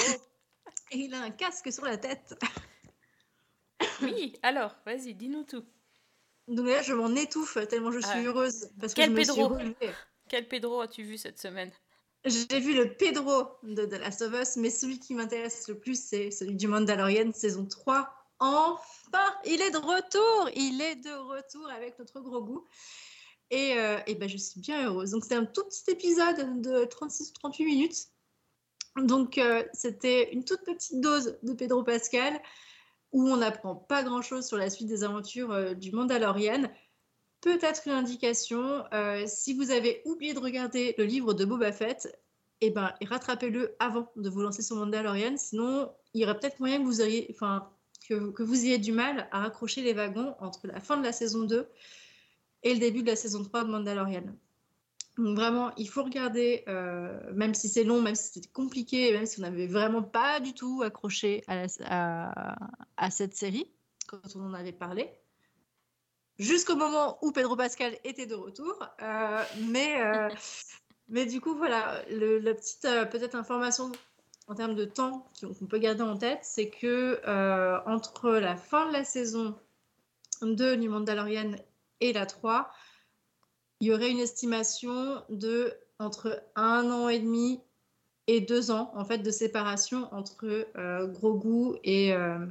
Et 0.91 0.97
il 0.97 1.13
a 1.13 1.21
un 1.21 1.31
casque 1.31 1.71
sur 1.71 1.85
la 1.85 1.97
tête. 1.97 2.35
Oui, 4.01 4.33
alors, 4.43 4.75
vas-y, 4.85 5.13
dis-nous 5.13 5.43
tout. 5.43 5.63
Donc 6.47 6.67
là, 6.67 6.81
je 6.81 6.93
m'en 6.93 7.13
étouffe 7.15 7.57
tellement 7.69 7.91
je 7.91 7.99
suis 7.99 8.09
Ah. 8.13 8.21
heureuse. 8.23 8.69
Parce 8.79 8.93
que 8.93 9.01
Quel 9.01 9.11
je 9.11 9.15
me 9.15 9.23
suis 9.23 9.33
Pedro 9.33 9.47
relevée. 9.49 9.93
Quel 10.29 10.47
Pedro 10.47 10.81
as-tu 10.81 11.03
vu 11.03 11.17
cette 11.17 11.39
semaine? 11.39 11.71
J'ai 12.25 12.59
vu 12.59 12.73
le 12.75 12.93
Pedro 12.95 13.47
de 13.63 13.85
The 13.85 13.93
Last 13.99 14.21
of 14.21 14.33
Us, 14.33 14.55
mais 14.57 14.69
celui 14.69 14.99
qui 14.99 15.13
m'intéresse 15.15 15.67
le 15.67 15.79
plus, 15.79 15.99
c'est 16.01 16.29
celui 16.29 16.55
du 16.55 16.67
Mandalorian 16.67 17.31
saison 17.33 17.65
3. 17.65 18.13
Enfin, 18.39 19.35
il 19.45 19.61
est 19.61 19.71
de 19.71 19.77
retour 19.77 20.49
Il 20.55 20.81
est 20.81 20.95
de 20.95 21.11
retour 21.13 21.69
avec 21.69 21.97
notre 21.99 22.19
gros 22.21 22.43
goût. 22.43 22.67
Et, 23.51 23.73
euh, 23.77 23.99
et 24.07 24.15
ben, 24.15 24.29
je 24.29 24.37
suis 24.37 24.61
bien 24.61 24.87
heureuse. 24.87 25.11
Donc, 25.11 25.25
c'est 25.25 25.35
un 25.35 25.45
tout 25.45 25.63
petit 25.65 25.91
épisode 25.91 26.61
de 26.61 26.85
36-38 26.85 27.65
minutes. 27.65 28.07
Donc, 28.95 29.37
euh, 29.37 29.63
c'était 29.73 30.33
une 30.33 30.45
toute 30.45 30.63
petite 30.63 31.01
dose 31.01 31.37
de 31.43 31.53
Pedro 31.53 31.83
Pascal 31.83 32.41
où 33.11 33.27
on 33.27 33.37
n'apprend 33.37 33.75
pas 33.75 34.03
grand-chose 34.03 34.47
sur 34.47 34.57
la 34.57 34.69
suite 34.69 34.87
des 34.87 35.03
aventures 35.03 35.51
euh, 35.51 35.73
du 35.73 35.91
Mandalorian. 35.91 36.71
Peut-être 37.41 37.87
une 37.87 37.93
indication, 37.93 38.83
si 39.25 39.55
vous 39.55 39.71
avez 39.71 40.03
oublié 40.05 40.35
de 40.35 40.39
regarder 40.39 40.93
le 40.99 41.05
livre 41.05 41.33
de 41.33 41.43
Boba 41.43 41.71
Fett, 41.71 42.15
eh 42.61 42.69
ben, 42.69 42.93
rattrapez-le 43.01 43.75
avant 43.79 44.11
de 44.15 44.29
vous 44.29 44.41
lancer 44.41 44.61
sur 44.61 44.75
Mandalorian, 44.75 45.37
sinon 45.37 45.91
il 46.13 46.21
y 46.21 46.23
aurait 46.23 46.39
peut-être 46.39 46.59
moyen 46.59 46.77
que 46.77 46.83
vous, 46.83 47.01
ayez, 47.01 47.35
que 48.07 48.43
vous 48.43 48.65
ayez 48.65 48.77
du 48.77 48.91
mal 48.91 49.27
à 49.31 49.39
raccrocher 49.39 49.81
les 49.81 49.93
wagons 49.93 50.35
entre 50.39 50.67
la 50.67 50.79
fin 50.79 50.97
de 50.97 51.03
la 51.03 51.11
saison 51.11 51.41
2 51.41 51.67
et 52.63 52.73
le 52.73 52.79
début 52.79 53.01
de 53.01 53.07
la 53.07 53.15
saison 53.15 53.43
3 53.43 53.63
de 53.63 53.69
Mandalorian. 53.69 54.23
Donc 55.17 55.35
vraiment, 55.35 55.71
il 55.75 55.89
faut 55.89 56.03
regarder, 56.03 56.63
euh, 56.67 57.19
même 57.33 57.53
si 57.53 57.67
c'est 57.67 57.83
long, 57.83 58.01
même 58.01 58.15
si 58.15 58.31
c'était 58.31 58.49
compliqué, 58.49 59.11
même 59.11 59.25
si 59.25 59.39
on 59.39 59.41
n'avait 59.43 59.67
vraiment 59.67 60.01
pas 60.01 60.39
du 60.39 60.53
tout 60.53 60.81
accroché 60.83 61.43
à, 61.47 63.11
cette 63.11 63.35
série, 63.35 63.69
quand 64.07 64.35
on 64.35 64.45
en 64.45 64.53
avait 64.53 64.71
parlé, 64.71 65.09
jusqu'au 66.39 66.75
moment 66.75 67.17
où 67.21 67.31
Pedro 67.31 67.55
Pascal 67.55 67.97
était 68.03 68.25
de 68.25 68.35
retour. 68.35 68.83
Euh, 69.01 69.43
mais, 69.67 70.01
euh, 70.01 70.29
mais 71.09 71.25
du 71.25 71.41
coup, 71.41 71.55
voilà, 71.55 72.01
la 72.09 72.53
petite 72.53 72.87
peut-être 73.11 73.35
information 73.35 73.91
en 74.47 74.55
termes 74.55 74.75
de 74.75 74.85
temps 74.85 75.29
qu'on 75.41 75.65
peut 75.67 75.77
garder 75.77 76.03
en 76.03 76.17
tête, 76.17 76.39
c'est 76.43 76.69
que 76.69 77.19
entre 77.85 78.31
la 78.31 78.55
fin 78.55 78.87
de 78.87 78.93
la 78.93 79.03
saison 79.03 79.55
2 80.41 80.77
du 80.77 80.87
Mandalorian 80.87 81.51
et 82.01 82.13
la 82.13 82.25
3, 82.25 82.71
il 83.79 83.87
y 83.87 83.93
aurait 83.93 84.11
une 84.11 84.19
estimation 84.19 85.23
de 85.29 85.73
entre 85.99 86.43
un 86.55 86.89
an 86.91 87.09
et 87.09 87.19
demi 87.19 87.61
et 88.27 88.41
deux 88.41 88.71
ans 88.71 88.91
en 88.95 89.05
fait 89.05 89.19
de 89.19 89.31
séparation 89.31 90.07
entre 90.13 90.67
euh, 90.77 91.07
Grogu 91.07 91.77
et 91.83 92.13
euh, 92.13 92.45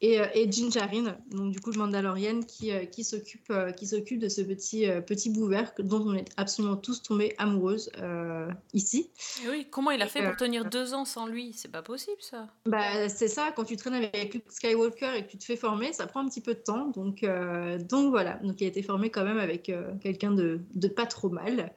et, 0.00 0.20
euh, 0.20 0.26
et 0.34 0.50
Jinjarin, 0.50 1.16
donc 1.30 1.52
du 1.52 1.60
coup 1.60 1.70
le 1.70 1.78
Mandalorian 1.78 2.40
qui, 2.40 2.72
euh, 2.72 2.86
qui 2.86 3.04
s'occupe 3.04 3.50
euh, 3.50 3.70
qui 3.72 3.86
s'occupe 3.86 4.18
de 4.18 4.28
ce 4.28 4.40
petit 4.40 4.86
petit 5.06 5.32
que- 5.32 5.82
dont 5.82 6.00
on 6.06 6.14
est 6.14 6.28
absolument 6.36 6.76
tous 6.76 7.02
tombés 7.02 7.34
amoureuses 7.38 7.90
euh, 7.98 8.50
ici. 8.72 9.10
Et 9.44 9.48
Oui, 9.48 9.66
comment 9.70 9.90
il 9.90 10.00
a 10.02 10.06
fait 10.06 10.24
pour 10.24 10.36
tenir 10.36 10.64
deux 10.64 10.94
ans 10.94 11.04
sans 11.04 11.26
lui? 11.26 11.52
C'est 11.52 11.70
pas 11.70 11.82
possible 11.82 12.20
ça. 12.20 12.48
Bah, 12.66 13.08
c'est 13.08 13.28
ça, 13.28 13.52
quand 13.54 13.64
tu 13.64 13.76
traînes 13.76 13.94
avec 13.94 14.32
Luke 14.32 14.44
Skywalker 14.48 15.16
et 15.16 15.24
que 15.26 15.30
tu 15.30 15.38
te 15.38 15.44
fais 15.44 15.56
former, 15.56 15.92
ça 15.92 16.06
prend 16.06 16.20
un 16.20 16.28
petit 16.28 16.40
peu 16.40 16.54
de 16.54 16.60
temps. 16.60 16.88
Donc, 16.88 17.22
euh, 17.22 17.78
donc 17.78 18.10
voilà, 18.10 18.34
donc 18.42 18.60
il 18.60 18.64
a 18.64 18.68
été 18.68 18.82
formé 18.82 19.10
quand 19.10 19.24
même 19.24 19.38
avec 19.38 19.70
quelqu'un 20.00 20.30
de, 20.32 20.60
de 20.74 20.88
pas 20.88 21.06
trop 21.06 21.28
mal. 21.28 21.72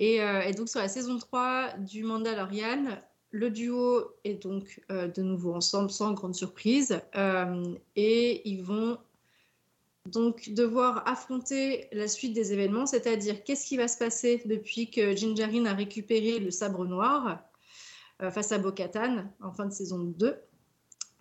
Et, 0.00 0.22
euh, 0.22 0.42
et 0.42 0.52
donc 0.52 0.68
sur 0.68 0.80
la 0.80 0.88
saison 0.88 1.18
3 1.18 1.72
du 1.78 2.04
Mandalorian, 2.04 2.98
le 3.30 3.50
duo 3.50 4.14
est 4.24 4.42
donc 4.42 4.80
euh, 4.90 5.08
de 5.08 5.22
nouveau 5.22 5.54
ensemble 5.54 5.90
sans 5.90 6.12
grande 6.12 6.34
surprise. 6.34 7.00
Euh, 7.16 7.74
et 7.96 8.48
ils 8.48 8.62
vont 8.62 8.98
donc 10.06 10.50
devoir 10.50 11.06
affronter 11.06 11.88
la 11.92 12.08
suite 12.08 12.32
des 12.32 12.52
événements, 12.52 12.86
c'est-à-dire 12.86 13.44
qu'est-ce 13.44 13.66
qui 13.66 13.76
va 13.76 13.88
se 13.88 13.98
passer 13.98 14.42
depuis 14.46 14.90
que 14.90 15.14
Jinjarin 15.14 15.66
a 15.66 15.74
récupéré 15.74 16.38
le 16.38 16.50
sabre 16.50 16.86
noir 16.86 17.40
euh, 18.22 18.30
face 18.30 18.52
à 18.52 18.58
Bo-Katan 18.58 19.30
en 19.42 19.52
fin 19.52 19.66
de 19.66 19.72
saison 19.72 19.98
2. 19.98 20.34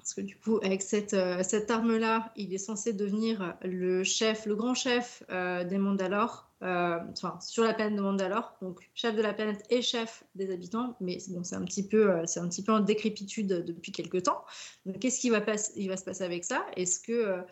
Parce 0.07 0.13
que 0.13 0.21
du 0.21 0.37
coup, 0.37 0.57
avec 0.63 0.81
cette, 0.81 1.13
euh, 1.13 1.43
cette 1.43 1.69
arme-là, 1.69 2.31
il 2.37 2.53
est 2.53 2.57
censé 2.59 2.93
devenir 2.93 3.57
le 3.61 4.05
chef, 4.05 4.45
le 4.45 4.55
grand 4.55 4.73
chef 4.73 5.21
euh, 5.29 5.65
des 5.65 5.77
Mandalores, 5.77 6.49
euh, 6.63 6.97
enfin 7.11 7.37
sur 7.41 7.65
la 7.65 7.73
planète 7.73 7.97
de 7.97 8.01
Mandalore, 8.01 8.55
donc 8.61 8.89
chef 8.93 9.17
de 9.17 9.21
la 9.21 9.33
planète 9.33 9.65
et 9.69 9.81
chef 9.81 10.23
des 10.33 10.49
habitants. 10.49 10.95
Mais 11.01 11.17
bon, 11.27 11.43
c'est 11.43 11.57
un 11.57 11.65
petit 11.65 11.85
peu, 11.85 12.09
euh, 12.09 12.23
un 12.37 12.47
petit 12.47 12.63
peu 12.63 12.71
en 12.71 12.79
décrépitude 12.79 13.49
depuis 13.49 13.91
quelques 13.91 14.23
temps. 14.23 14.45
Donc, 14.85 14.97
qu'est-ce 14.99 15.19
qui 15.19 15.29
va, 15.29 15.41
se 15.41 16.05
passer 16.05 16.23
avec 16.23 16.45
ça? 16.45 16.65
Est-ce 16.77 17.01
que 17.01 17.43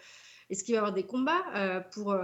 est-ce 0.49 0.63
qu'il 0.63 0.75
va 0.75 0.77
y 0.77 0.79
avoir 0.79 0.93
des 0.93 1.05
combats 1.05 1.83
pour, 1.91 2.15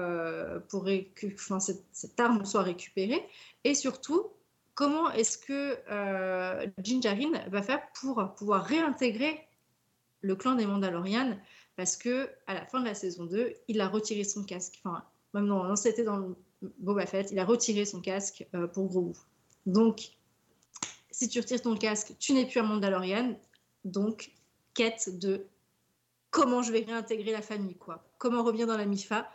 pour 0.70 0.86
que 0.86 1.34
enfin, 1.34 1.60
cette, 1.60 2.20
arme 2.22 2.46
soit 2.46 2.64
récupérée? 2.64 3.22
Et 3.66 3.76
surtout, 3.76 4.32
comment 4.76 5.12
est-ce 5.12 5.38
que 5.38 5.78
euh, 5.92 6.68
va 7.50 7.62
faire 7.62 7.82
pour 8.00 8.34
pouvoir 8.38 8.64
réintégrer 8.64 9.46
le 10.22 10.36
clan 10.36 10.56
des 10.56 10.66
Mandalorians 10.66 11.38
parce 11.76 11.98
que 11.98 12.30
à 12.48 12.54
la 12.54 12.66
fin 12.66 12.80
de 12.80 12.86
la 12.86 12.94
saison 12.94 13.26
2, 13.26 13.54
il 13.68 13.82
a 13.82 13.88
retiré 13.88 14.24
son 14.24 14.44
casque. 14.44 14.80
Enfin, 14.84 15.04
même 15.34 15.46
non, 15.46 15.76
c'était 15.76 16.04
dans 16.04 16.18
le 16.18 16.36
Boba 16.80 17.06
Fett, 17.06 17.32
il 17.32 17.40
a 17.40 17.46
retiré 17.46 17.86
son 17.86 18.02
casque 18.02 18.46
euh, 18.54 18.68
pour 18.68 18.88
Grogu. 18.88 19.18
Donc, 19.66 20.12
si 21.10 21.28
tu 21.28 21.40
retires 21.40 21.62
ton 21.62 21.76
casque, 21.76 22.14
tu 22.20 22.34
n'es 22.34 22.46
plus 22.46 22.60
un 22.60 22.64
Mandalorian. 22.64 23.36
Donc, 23.84 24.32
quête 24.74 25.18
de 25.20 25.46
comment 26.30 26.62
je 26.62 26.72
vais 26.72 26.82
réintégrer 26.82 27.32
la 27.32 27.42
famille, 27.42 27.76
quoi. 27.76 28.04
Comment 28.18 28.44
revenir 28.44 28.68
dans 28.68 28.78
la 28.78 28.86
MIFA. 28.86 29.30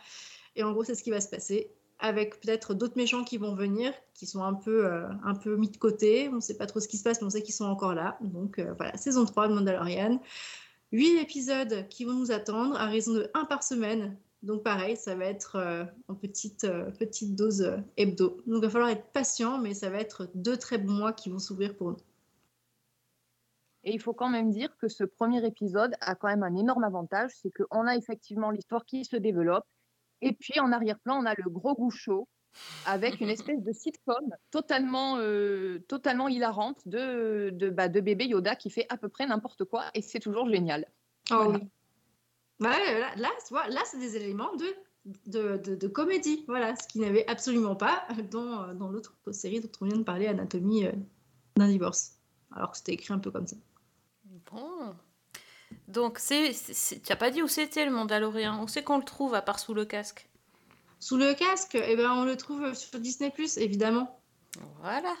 Et 0.55 0.63
en 0.63 0.71
gros, 0.71 0.83
c'est 0.83 0.95
ce 0.95 1.03
qui 1.03 1.11
va 1.11 1.21
se 1.21 1.29
passer 1.29 1.71
avec 1.99 2.39
peut-être 2.41 2.73
d'autres 2.73 2.95
méchants 2.95 3.23
qui 3.23 3.37
vont 3.37 3.55
venir, 3.55 3.91
qui 4.13 4.27
sont 4.27 4.43
un 4.43 4.53
peu, 4.53 4.85
euh, 4.85 5.07
un 5.23 5.33
peu 5.33 5.55
mis 5.55 5.69
de 5.69 5.77
côté. 5.77 6.29
On 6.29 6.35
ne 6.35 6.39
sait 6.39 6.57
pas 6.57 6.67
trop 6.67 6.79
ce 6.79 6.87
qui 6.87 6.97
se 6.97 7.03
passe, 7.03 7.21
mais 7.21 7.27
on 7.27 7.29
sait 7.29 7.41
qu'ils 7.41 7.55
sont 7.55 7.65
encore 7.65 7.93
là. 7.93 8.17
Donc 8.21 8.59
euh, 8.59 8.73
voilà, 8.77 8.95
saison 8.97 9.25
3 9.25 9.47
de 9.47 9.53
Mandalorian. 9.55 10.21
8 10.91 11.19
épisodes 11.19 11.87
qui 11.89 12.05
vont 12.05 12.13
nous 12.13 12.31
attendre 12.31 12.79
à 12.79 12.85
raison 12.85 13.13
de 13.13 13.29
1 13.33 13.45
par 13.45 13.63
semaine. 13.63 14.17
Donc 14.43 14.63
pareil, 14.63 14.95
ça 14.95 15.15
va 15.15 15.25
être 15.25 15.55
euh, 15.57 15.83
en 16.07 16.15
petite, 16.15 16.63
euh, 16.63 16.91
petite 16.91 17.35
dose 17.35 17.61
euh, 17.61 17.77
hebdo. 17.97 18.37
Donc 18.45 18.57
il 18.57 18.61
va 18.61 18.69
falloir 18.69 18.89
être 18.89 19.11
patient, 19.11 19.57
mais 19.57 19.73
ça 19.73 19.89
va 19.89 19.99
être 19.99 20.29
deux 20.35 20.57
très 20.57 20.77
bons 20.77 20.93
mois 20.93 21.13
qui 21.13 21.29
vont 21.29 21.39
s'ouvrir 21.39 21.75
pour 21.75 21.91
nous. 21.91 21.97
Et 23.83 23.93
il 23.93 24.01
faut 24.01 24.13
quand 24.13 24.29
même 24.29 24.51
dire 24.51 24.75
que 24.77 24.87
ce 24.87 25.03
premier 25.03 25.45
épisode 25.45 25.95
a 26.01 26.15
quand 26.15 26.27
même 26.27 26.43
un 26.43 26.55
énorme 26.55 26.83
avantage, 26.83 27.31
c'est 27.41 27.51
qu'on 27.51 27.87
a 27.87 27.95
effectivement 27.95 28.51
l'histoire 28.51 28.85
qui 28.85 29.05
se 29.05 29.15
développe. 29.15 29.65
Et 30.21 30.33
puis 30.33 30.59
en 30.59 30.71
arrière-plan, 30.71 31.21
on 31.21 31.25
a 31.25 31.33
le 31.35 31.49
gros 31.49 31.75
goût 31.75 31.91
chaud 31.91 32.27
avec 32.85 33.19
une 33.21 33.29
espèce 33.29 33.61
de 33.61 33.71
sitcom 33.73 34.33
totalement, 34.51 35.17
euh, 35.19 35.79
totalement 35.87 36.27
hilarante 36.27 36.79
de, 36.87 37.49
de, 37.53 37.69
bah, 37.69 37.87
de 37.89 37.99
bébé 38.01 38.25
Yoda 38.25 38.55
qui 38.55 38.69
fait 38.69 38.85
à 38.89 38.97
peu 38.97 39.09
près 39.09 39.25
n'importe 39.27 39.63
quoi 39.65 39.85
et 39.93 40.01
c'est 40.01 40.19
toujours 40.19 40.49
génial. 40.49 40.87
Oh 41.31 41.35
Voilà. 41.43 41.59
oui. 41.59 41.67
Ouais, 42.59 42.99
là, 43.17 43.29
là, 43.69 43.81
c'est 43.85 43.99
des 43.99 44.15
éléments 44.15 44.55
de, 44.55 44.65
de, 45.27 45.57
de- 45.57 45.75
de 45.75 45.87
comédie. 45.87 46.43
Voilà, 46.47 46.75
ce 46.75 46.87
qu'il 46.87 47.01
n'y 47.01 47.07
avait 47.07 47.27
absolument 47.27 47.75
pas 47.75 48.07
dans, 48.31 48.73
dans 48.73 48.89
l'autre 48.89 49.15
série 49.31 49.59
dont 49.59 49.69
on 49.81 49.85
vient 49.85 49.97
de 49.97 50.03
parler, 50.03 50.27
Anatomie 50.27 50.85
euh, 50.87 50.91
d'un 51.55 51.67
divorce. 51.67 52.13
Alors 52.55 52.71
que 52.71 52.77
c'était 52.77 52.93
écrit 52.93 53.13
un 53.13 53.19
peu 53.19 53.29
comme 53.29 53.45
ça. 53.45 53.57
Bon. 54.51 54.95
Donc, 55.87 56.19
tu 56.25 56.33
n'as 57.09 57.15
pas 57.15 57.29
dit 57.29 57.41
où 57.43 57.47
c'était 57.47 57.85
le 57.85 57.91
Mandalorien 57.91 58.61
Où 58.63 58.67
c'est 58.67 58.83
qu'on 58.83 58.97
le 58.97 59.03
trouve 59.03 59.35
à 59.35 59.41
part 59.41 59.59
sous 59.59 59.73
le 59.73 59.85
casque? 59.85 60.29
Sous 60.99 61.17
le 61.17 61.33
casque, 61.35 61.75
eh 61.75 61.95
ben, 61.95 62.11
on 62.11 62.25
le 62.25 62.35
trouve 62.35 62.73
sur 62.73 62.99
Disney, 62.99 63.31
évidemment. 63.57 64.19
Voilà. 64.81 65.15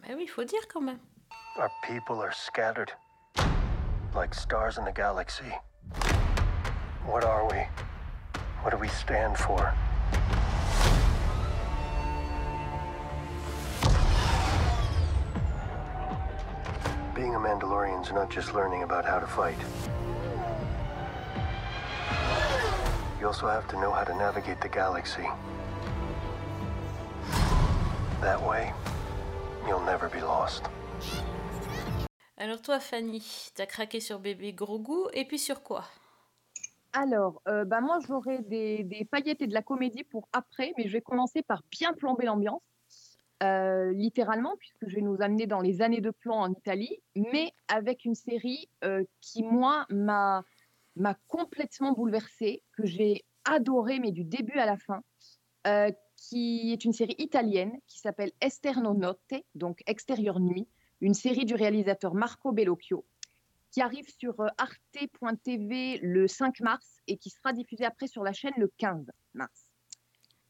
Mais 0.00 0.14
oui, 0.14 0.24
il 0.24 0.28
faut 0.28 0.44
dire 0.44 0.66
quand 0.72 0.82
même. 0.82 0.98
Our 1.58 1.70
people 1.82 2.22
are 2.22 2.32
scattered 2.32 2.92
like 4.14 4.34
stars 4.34 4.78
in 4.78 4.84
the 4.84 4.92
galaxy. 4.92 5.52
What 7.06 7.24
are 7.24 7.46
we? 7.50 7.66
What 8.62 8.70
do 8.70 8.76
we 8.76 8.88
stand 8.88 9.36
for? 9.36 9.72
Being 17.14 17.34
a 17.34 17.38
Mandalorian's 17.38 18.12
not 18.12 18.30
just 18.30 18.54
learning 18.54 18.82
about 18.82 19.04
how 19.04 19.18
to 19.18 19.26
fight. 19.26 19.58
You 23.22 23.28
also 23.28 23.46
have 23.46 23.68
to 23.68 23.76
know 23.76 23.92
how 23.92 24.02
to 24.02 24.16
navigate 24.16 24.60
the 24.60 24.68
galaxy. 24.68 25.22
That 28.20 28.42
way, 28.42 28.72
you'll 29.64 29.86
never 29.86 30.08
be 30.08 30.20
lost. 30.20 30.64
Alors 32.36 32.60
toi, 32.60 32.80
Fanny, 32.80 33.22
t'as 33.54 33.66
craqué 33.66 34.00
sur 34.00 34.18
bébé 34.18 34.52
Grogu 34.52 35.08
et 35.12 35.24
puis 35.24 35.38
sur 35.38 35.62
quoi? 35.62 35.84
Alors, 36.92 37.40
euh, 37.46 37.64
bah 37.64 37.80
moi, 37.80 38.00
j'aurais 38.08 38.42
des, 38.42 38.82
des 38.82 39.04
paillettes 39.04 39.40
et 39.40 39.46
de 39.46 39.54
la 39.54 39.62
comédie 39.62 40.02
pour 40.02 40.28
après, 40.32 40.72
mais 40.76 40.88
je 40.88 40.92
vais 40.92 41.00
commencer 41.00 41.42
par 41.42 41.62
bien 41.70 41.92
plomber 41.92 42.24
l'ambiance, 42.24 42.60
euh, 43.44 43.92
littéralement, 43.92 44.56
puisque 44.58 44.88
je 44.88 44.96
vais 44.96 45.00
nous 45.00 45.22
amener 45.22 45.46
dans 45.46 45.60
les 45.60 45.80
années 45.80 46.00
de 46.00 46.10
plomb 46.10 46.40
en 46.40 46.50
Italie, 46.50 47.00
mais 47.14 47.52
avec 47.68 48.04
une 48.04 48.16
série 48.16 48.68
euh, 48.82 49.04
qui, 49.20 49.44
moi, 49.44 49.86
m'a 49.90 50.42
m'a 50.96 51.14
complètement 51.28 51.92
bouleversée, 51.92 52.62
que 52.72 52.86
j'ai 52.86 53.24
adorée, 53.44 53.98
mais 53.98 54.12
du 54.12 54.24
début 54.24 54.58
à 54.58 54.66
la 54.66 54.76
fin, 54.76 55.02
euh, 55.66 55.90
qui 56.16 56.72
est 56.72 56.84
une 56.84 56.92
série 56.92 57.16
italienne 57.18 57.72
qui 57.86 57.98
s'appelle 57.98 58.32
Esterno 58.40 58.94
Notte, 58.94 59.34
donc 59.54 59.82
Extérieure 59.86 60.40
Nuit, 60.40 60.68
une 61.00 61.14
série 61.14 61.44
du 61.44 61.54
réalisateur 61.54 62.14
Marco 62.14 62.52
Bellocchio, 62.52 63.04
qui 63.70 63.80
arrive 63.80 64.08
sur 64.18 64.38
euh, 64.40 64.48
arte.tv 64.58 65.98
le 66.02 66.28
5 66.28 66.60
mars 66.60 66.98
et 67.08 67.16
qui 67.16 67.30
sera 67.30 67.52
diffusée 67.52 67.84
après 67.84 68.06
sur 68.06 68.22
la 68.22 68.32
chaîne 68.32 68.52
le 68.56 68.70
15 68.78 69.10
mars. 69.34 69.66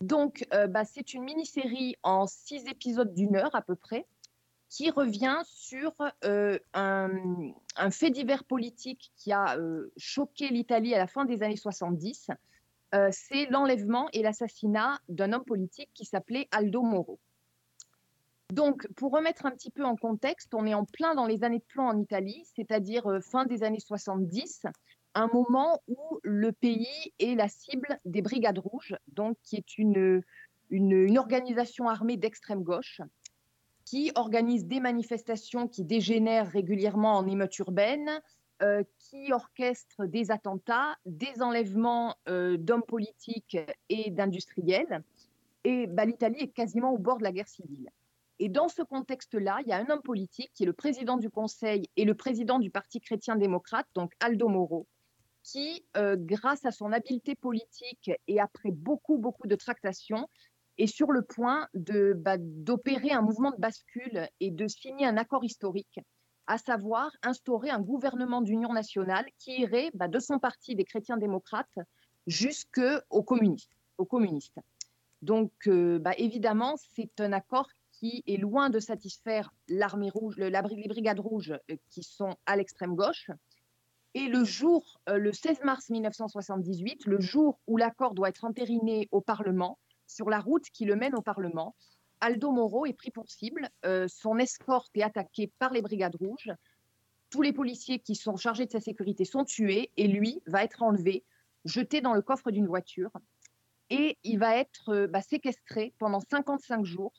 Donc, 0.03 0.45
euh, 0.53 0.67
bah, 0.67 0.85
c'est 0.85 1.15
une 1.15 1.23
mini-série 1.23 1.97
en 2.03 2.27
six 2.27 2.67
épisodes 2.67 3.15
d'une 3.15 3.37
heure 3.37 3.55
à 3.55 3.63
peu 3.63 3.77
près, 3.77 4.07
qui 4.73 4.91
revient 4.91 5.43
sur 5.45 5.93
euh, 6.25 6.59
un, 6.73 7.11
fait 7.91 8.09
divers 8.09 8.43
politique 8.43 9.13
qui 9.17 9.31
a 9.31 9.59
euh, 9.59 9.93
choqué 9.99 10.49
l'Italie 10.49 10.95
à 10.95 10.99
la 10.99 11.07
fin 11.07 11.27
des 11.27 11.43
années 11.43 11.59
70. 11.59 12.31
Euh, 12.95 13.11
c'est 13.13 13.45
l'enlèvement 13.51 14.09
et 14.15 14.23
l'assassinat 14.23 14.99
d'un 15.11 15.35
homme 15.35 15.45
politique 15.45 15.91
qui 15.93 16.07
s'appelait 16.07 16.49
Aldo 16.53 16.81
Moro. 16.81 17.21
Donc, 18.51 18.89
pour 18.97 19.13
remettre 19.13 19.45
un 19.45 19.51
petit 19.51 19.71
peu 19.71 19.85
en 19.85 19.95
contexte, 19.95 20.55
on 20.55 20.65
est 20.65 20.75
en 20.75 20.87
plein 20.87 21.15
dans 21.15 21.27
les 21.27 21.45
années 21.45 21.59
de 21.59 21.65
plomb 21.65 21.89
en 21.89 21.99
Italie, 21.99 22.43
c'est-à-dire 22.57 23.19
fin 23.23 23.45
des 23.45 23.65
années 23.65 23.81
70, 23.81 24.63
un 25.15 25.27
moment 25.27 25.83
où 25.87 26.19
le 26.23 26.51
pays 26.51 27.13
est 27.19 27.35
la 27.35 27.49
cible 27.49 28.01
des 28.07 28.23
Brigades 28.23 28.59
Rouges, 28.59 28.97
donc 29.09 29.37
qui 29.43 29.57
est 29.57 29.77
une 29.77 30.23
organisation 31.19 31.89
armée 31.89 32.17
d'extrême 32.17 32.63
gauche 32.63 33.03
qui 33.93 34.11
organise 34.15 34.65
des 34.65 34.81
manifestations 34.81 35.69
qui 35.69 35.85
dégénèrent 35.85 36.51
régulièrement 36.51 37.19
en 37.19 37.27
émeutes 37.27 37.59
urbaines, 37.59 38.23
euh, 38.63 38.83
qui 38.99 39.35
orchestre 39.35 40.07
des 40.07 40.31
attentats, 40.31 40.97
des 41.05 41.43
enlèvements 41.43 42.17
euh, 42.27 42.57
d'hommes 42.57 42.85
politiques 42.85 43.59
et 43.91 44.11
d'industriels. 44.11 45.05
Et 45.65 45.87
bah, 45.87 46.07
l'Italie 46.07 46.41
est 46.41 46.55
quasiment 46.55 46.95
au 46.95 46.97
bord 46.97 47.19
de 47.19 47.25
la 47.25 47.33
guerre 47.33 47.49
civile. 47.49 47.91
Et 48.39 48.49
dans 48.49 48.69
ce 48.69 48.81
contexte-là, 48.81 49.59
il 49.61 49.69
y 49.69 49.73
a 49.73 49.77
un 49.77 49.91
homme 49.91 50.01
politique 50.01 50.53
qui 50.55 50.63
est 50.63 50.67
le 50.67 50.73
président 50.73 51.19
du 51.19 51.29
Conseil 51.29 51.91
et 51.99 52.07
le 52.07 52.15
président 52.15 52.59
du 52.59 52.71
Parti 52.71 52.99
chrétien-démocrate, 52.99 53.87
donc 53.95 54.15
Aldo 54.21 54.49
Moro, 54.49 54.87
qui, 55.43 55.85
euh, 55.99 56.17
grâce 56.19 56.65
à 56.65 56.71
son 56.71 56.93
habileté 56.93 57.35
politique 57.35 58.11
et 58.27 58.41
après 58.41 58.71
beaucoup, 58.71 59.19
beaucoup 59.19 59.47
de 59.47 59.55
tractations, 59.55 60.31
est 60.79 60.87
sur 60.87 61.13
le 61.13 61.23
point 61.23 61.69
bah, 61.75 62.37
d'opérer 62.39 63.11
un 63.13 63.23
mouvement 63.23 63.51
de 63.51 63.57
bascule 63.57 64.29
et 64.41 64.51
de 64.51 64.67
signer 64.69 65.07
un 65.07 65.17
accord 65.17 65.45
historique, 65.45 66.01
à 66.47 66.59
savoir 66.59 67.11
instaurer 67.23 67.71
un 67.71 67.81
gouvernement 67.81 68.41
d'union 68.41 68.73
nationale 68.73 69.27
qui 69.39 69.61
irait 69.61 69.91
bah, 69.95 70.09
de 70.09 70.19
son 70.19 70.39
parti 70.39 70.75
des 70.75 70.85
chrétiens-démocrates 70.85 71.79
jusqu'aux 72.27 73.23
communistes. 73.23 73.73
Aux 73.99 74.07
communistes. 74.07 74.59
Donc, 75.21 75.53
euh, 75.67 75.99
bah, 75.99 76.15
évidemment, 76.19 76.75
c'est 76.95 77.21
un 77.21 77.33
accord 77.33 77.69
qui 77.93 78.25
est 78.27 78.37
loin 78.37 78.71
de 78.71 78.81
satisfaire 78.81 79.55
l'armée 79.69 80.11
rouge, 80.11 80.37
les 80.37 80.51
brigades 80.89 81.21
rouges 81.21 81.55
euh, 81.71 81.77
qui 81.91 82.03
sont 82.03 82.35
à 82.47 82.57
l'extrême 82.57 82.97
gauche. 82.97 83.31
Et 84.15 84.27
le 84.27 84.45
jour, 84.45 85.01
euh, 85.09 85.19
le 85.19 85.33
16 85.33 85.61
mars 85.63 85.89
1978, 85.89 87.07
le 87.07 87.21
jour 87.21 87.61
où 87.67 87.77
l'accord 87.77 88.15
doit 88.15 88.29
être 88.29 88.45
entériné 88.45 89.09
au 89.11 89.21
Parlement, 89.21 89.79
sur 90.13 90.29
la 90.31 90.41
route 90.41 90.65
qui 90.73 90.85
le 90.85 90.97
mène 90.97 91.15
au 91.15 91.23
Parlement, 91.23 91.75
Aldo 92.21 92.53
Moro 92.53 92.87
est 92.87 92.93
pris 92.93 93.11
pour 93.11 93.29
cible. 93.29 93.69
euh, 93.85 94.07
son 94.09 94.39
escorte 94.39 94.91
est 94.97 95.03
attaquée 95.03 95.51
par 95.59 95.73
les 95.73 95.83
brigades 95.83 96.15
rouges. 96.17 96.53
Tous 97.31 97.43
les 97.43 97.53
policiers 97.53 97.99
qui 97.99 98.15
sont 98.15 98.37
chargés 98.37 98.67
de 98.67 98.71
sa 98.71 98.81
sécurité 98.81 99.25
sont 99.25 99.45
tués 99.45 99.91
et 99.97 100.07
lui 100.07 100.41
va 100.47 100.63
être 100.63 100.83
enlevé, 100.83 101.25
jeté 101.65 102.01
dans 102.01 102.13
le 102.15 102.23
coffre 102.23 102.51
d'une 102.51 102.67
voiture. 102.67 103.11
Et 103.91 104.19
il 104.23 104.39
va 104.39 104.57
être 104.57 104.91
euh, 104.91 105.07
bah, 105.07 105.23
séquestré 105.23 105.95
pendant 105.99 106.21
55 106.21 106.85
jours 106.85 107.13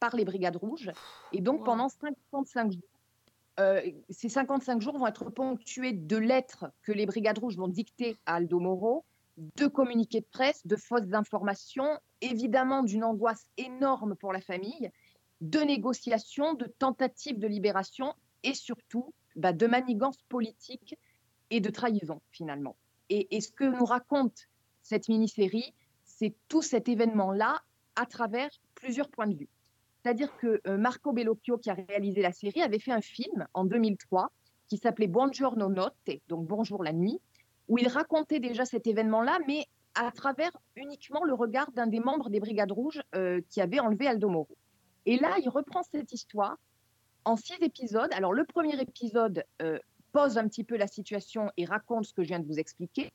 par 0.00 0.14
les 0.16 0.24
brigades 0.24 0.56
rouges. 0.56 0.92
Et 1.32 1.40
donc 1.40 1.58
Wow. 1.58 1.64
pendant 1.64 1.88
55 1.88 2.72
jours, 2.72 2.82
euh, 3.60 3.82
ces 4.08 4.28
55 4.28 4.80
jours 4.80 4.96
vont 4.96 5.06
être 5.08 5.28
ponctués 5.30 5.92
de 5.92 6.16
lettres 6.16 6.66
que 6.82 6.92
les 6.92 7.06
brigades 7.06 7.38
rouges 7.38 7.56
vont 7.56 7.68
dicter 7.68 8.16
à 8.24 8.36
Aldo 8.36 8.60
Moro, 8.60 9.04
de 9.56 9.66
communiqués 9.66 10.20
de 10.20 10.26
presse, 10.30 10.66
de 10.66 10.76
fausses 10.76 11.12
informations, 11.12 11.98
évidemment 12.20 12.82
d'une 12.82 13.04
angoisse 13.04 13.46
énorme 13.56 14.16
pour 14.16 14.32
la 14.32 14.40
famille, 14.40 14.90
de 15.40 15.60
négociations, 15.60 16.54
de 16.54 16.66
tentatives 16.66 17.38
de 17.38 17.46
libération 17.46 18.14
et 18.42 18.54
surtout 18.54 19.14
bah, 19.36 19.52
de 19.52 19.66
manigances 19.66 20.22
politiques 20.28 20.98
et 21.50 21.60
de 21.60 21.70
trahison 21.70 22.20
finalement. 22.30 22.76
Et, 23.08 23.36
et 23.36 23.40
ce 23.40 23.52
que 23.52 23.64
nous 23.64 23.84
raconte 23.84 24.48
cette 24.82 25.08
mini-série, 25.08 25.74
c'est 26.04 26.34
tout 26.48 26.62
cet 26.62 26.88
événement-là 26.88 27.62
à 27.94 28.06
travers 28.06 28.50
plusieurs 28.74 29.08
points 29.08 29.28
de 29.28 29.36
vue. 29.36 29.48
C'est-à-dire 30.02 30.36
que 30.36 30.60
euh, 30.66 30.78
Marco 30.78 31.12
Bellocchio, 31.12 31.58
qui 31.58 31.70
a 31.70 31.74
réalisé 31.74 32.22
la 32.22 32.32
série, 32.32 32.62
avait 32.62 32.78
fait 32.78 32.92
un 32.92 33.00
film 33.00 33.46
en 33.54 33.64
2003 33.64 34.30
qui 34.68 34.76
s'appelait 34.76 35.06
Buongiorno 35.06 35.68
Notte, 35.68 35.94
donc 36.28 36.46
Bonjour 36.46 36.82
la 36.82 36.92
nuit, 36.92 37.20
où 37.68 37.78
il 37.78 37.88
racontait 37.88 38.40
déjà 38.40 38.64
cet 38.64 38.86
événement-là, 38.86 39.38
mais 39.46 39.66
à 39.94 40.10
travers 40.12 40.50
uniquement 40.76 41.24
le 41.24 41.34
regard 41.34 41.70
d'un 41.72 41.86
des 41.86 42.00
membres 42.00 42.30
des 42.30 42.40
Brigades 42.40 42.72
Rouges 42.72 43.02
euh, 43.14 43.40
qui 43.50 43.60
avait 43.60 43.80
enlevé 43.80 44.06
Aldo 44.06 44.28
Moro. 44.28 44.56
Et 45.06 45.18
là, 45.18 45.36
il 45.42 45.48
reprend 45.48 45.82
cette 45.82 46.12
histoire 46.12 46.56
en 47.24 47.36
six 47.36 47.56
épisodes. 47.60 48.10
Alors, 48.12 48.32
le 48.32 48.44
premier 48.44 48.80
épisode 48.80 49.44
euh, 49.62 49.78
pose 50.12 50.38
un 50.38 50.48
petit 50.48 50.64
peu 50.64 50.76
la 50.76 50.86
situation 50.86 51.50
et 51.56 51.64
raconte 51.64 52.06
ce 52.06 52.12
que 52.12 52.22
je 52.22 52.28
viens 52.28 52.40
de 52.40 52.46
vous 52.46 52.58
expliquer. 52.58 53.10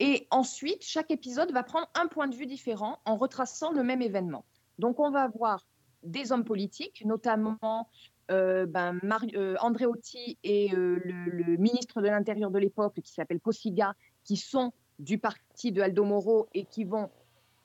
Et 0.00 0.26
ensuite, 0.30 0.82
chaque 0.82 1.10
épisode 1.10 1.52
va 1.52 1.62
prendre 1.62 1.88
un 1.94 2.06
point 2.08 2.26
de 2.28 2.34
vue 2.34 2.46
différent 2.46 2.98
en 3.04 3.16
retraçant 3.16 3.72
le 3.72 3.82
même 3.82 4.02
événement. 4.02 4.44
Donc, 4.78 5.00
on 5.00 5.10
va 5.10 5.22
avoir 5.22 5.66
des 6.02 6.32
hommes 6.32 6.44
politiques, 6.44 7.04
notamment 7.04 7.88
euh, 8.32 8.66
ben, 8.66 8.98
euh, 9.34 9.56
Andréotti 9.60 10.38
et 10.42 10.72
euh, 10.74 11.00
le, 11.04 11.56
ministre 11.56 12.00
de 12.00 12.08
l'Intérieur 12.08 12.50
de 12.50 12.58
l'époque, 12.58 13.00
qui 13.02 13.12
s'appelle 13.12 13.40
Cossiga, 13.40 13.94
qui 14.24 14.36
sont 14.36 14.72
du 14.98 15.18
parti 15.18 15.72
de 15.72 15.80
Aldo 15.80 16.04
Moro 16.04 16.48
et 16.54 16.64
qui 16.64 16.84
vont 16.84 17.10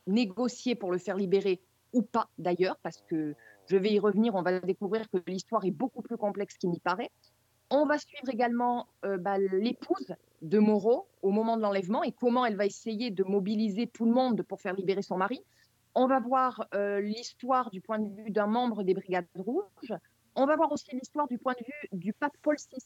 négocier 0.07 0.75
pour 0.75 0.91
le 0.91 0.97
faire 0.97 1.15
libérer 1.15 1.61
ou 1.93 2.01
pas 2.01 2.29
d'ailleurs, 2.37 2.77
parce 2.83 3.01
que 3.01 3.35
je 3.67 3.77
vais 3.77 3.91
y 3.91 3.99
revenir, 3.99 4.35
on 4.35 4.41
va 4.41 4.59
découvrir 4.59 5.09
que 5.09 5.17
l'histoire 5.27 5.65
est 5.65 5.71
beaucoup 5.71 6.01
plus 6.01 6.17
complexe 6.17 6.57
qu'il 6.57 6.69
n'y 6.69 6.79
paraît. 6.79 7.11
On 7.69 7.85
va 7.85 7.97
suivre 7.97 8.29
également 8.29 8.87
ben, 9.03 9.37
l'épouse 9.37 10.15
de 10.41 10.59
Moro 10.59 11.07
au 11.21 11.31
moment 11.31 11.57
de 11.57 11.61
l'enlèvement 11.61 12.03
et 12.03 12.13
comment 12.13 12.45
elle 12.45 12.55
va 12.55 12.65
essayer 12.65 13.11
de 13.11 13.23
mobiliser 13.23 13.87
tout 13.87 14.05
le 14.05 14.11
monde 14.11 14.43
pour 14.43 14.61
faire 14.61 14.73
libérer 14.73 15.01
son 15.01 15.17
mari. 15.17 15.41
On 15.99 16.05
va 16.05 16.19
voir 16.19 16.67
euh, 16.75 17.01
l'histoire 17.01 17.71
du 17.71 17.81
point 17.81 17.97
de 17.97 18.13
vue 18.13 18.29
d'un 18.29 18.45
membre 18.45 18.83
des 18.83 18.93
Brigades 18.93 19.25
Rouges. 19.35 19.93
On 20.37 20.45
va 20.45 20.55
voir 20.55 20.71
aussi 20.71 20.91
l'histoire 20.93 21.27
du 21.27 21.39
point 21.39 21.55
de 21.59 21.65
vue 21.65 21.99
du 21.99 22.13
pape 22.13 22.37
Paul 22.43 22.55
VI, 22.55 22.77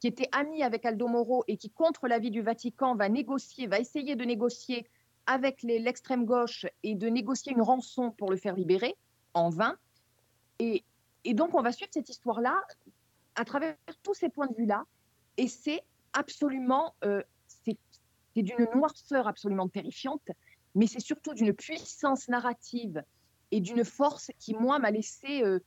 qui 0.00 0.06
était 0.06 0.28
ami 0.32 0.62
avec 0.62 0.86
Aldo 0.86 1.06
Moro 1.06 1.44
et 1.46 1.58
qui, 1.58 1.70
contre 1.70 2.08
l'avis 2.08 2.30
du 2.30 2.40
Vatican, 2.40 2.96
va 2.96 3.10
négocier, 3.10 3.66
va 3.66 3.78
essayer 3.78 4.16
de 4.16 4.24
négocier 4.24 4.88
avec 5.26 5.62
l'extrême 5.62 6.24
gauche 6.24 6.66
et 6.82 6.94
de 6.94 7.08
négocier 7.08 7.52
une 7.52 7.62
rançon 7.62 8.10
pour 8.10 8.30
le 8.30 8.38
faire 8.38 8.56
libérer, 8.56 8.96
en 9.34 9.50
vain. 9.50 9.76
Et, 10.58 10.82
donc, 11.26 11.54
on 11.54 11.62
va 11.62 11.72
suivre 11.72 11.90
cette 11.92 12.08
histoire-là 12.08 12.60
à 13.34 13.44
travers 13.44 13.76
tous 14.02 14.14
ces 14.14 14.30
points 14.30 14.46
de 14.46 14.54
vue-là. 14.54 14.84
Et 15.36 15.46
c'est 15.46 15.82
absolument, 16.14 16.94
euh, 17.04 17.22
c'est 17.46 17.78
d'une 18.34 18.66
noirceur 18.74 19.28
absolument 19.28 19.68
terrifiante 19.68 20.30
mais 20.74 20.86
c'est 20.86 21.00
surtout 21.00 21.34
d'une 21.34 21.52
puissance 21.52 22.28
narrative 22.28 23.02
et 23.50 23.60
d'une 23.60 23.84
force 23.84 24.30
qui, 24.38 24.54
moi, 24.54 24.78
m'a 24.78 24.90
laissé. 24.90 25.42
Euh, 25.42 25.60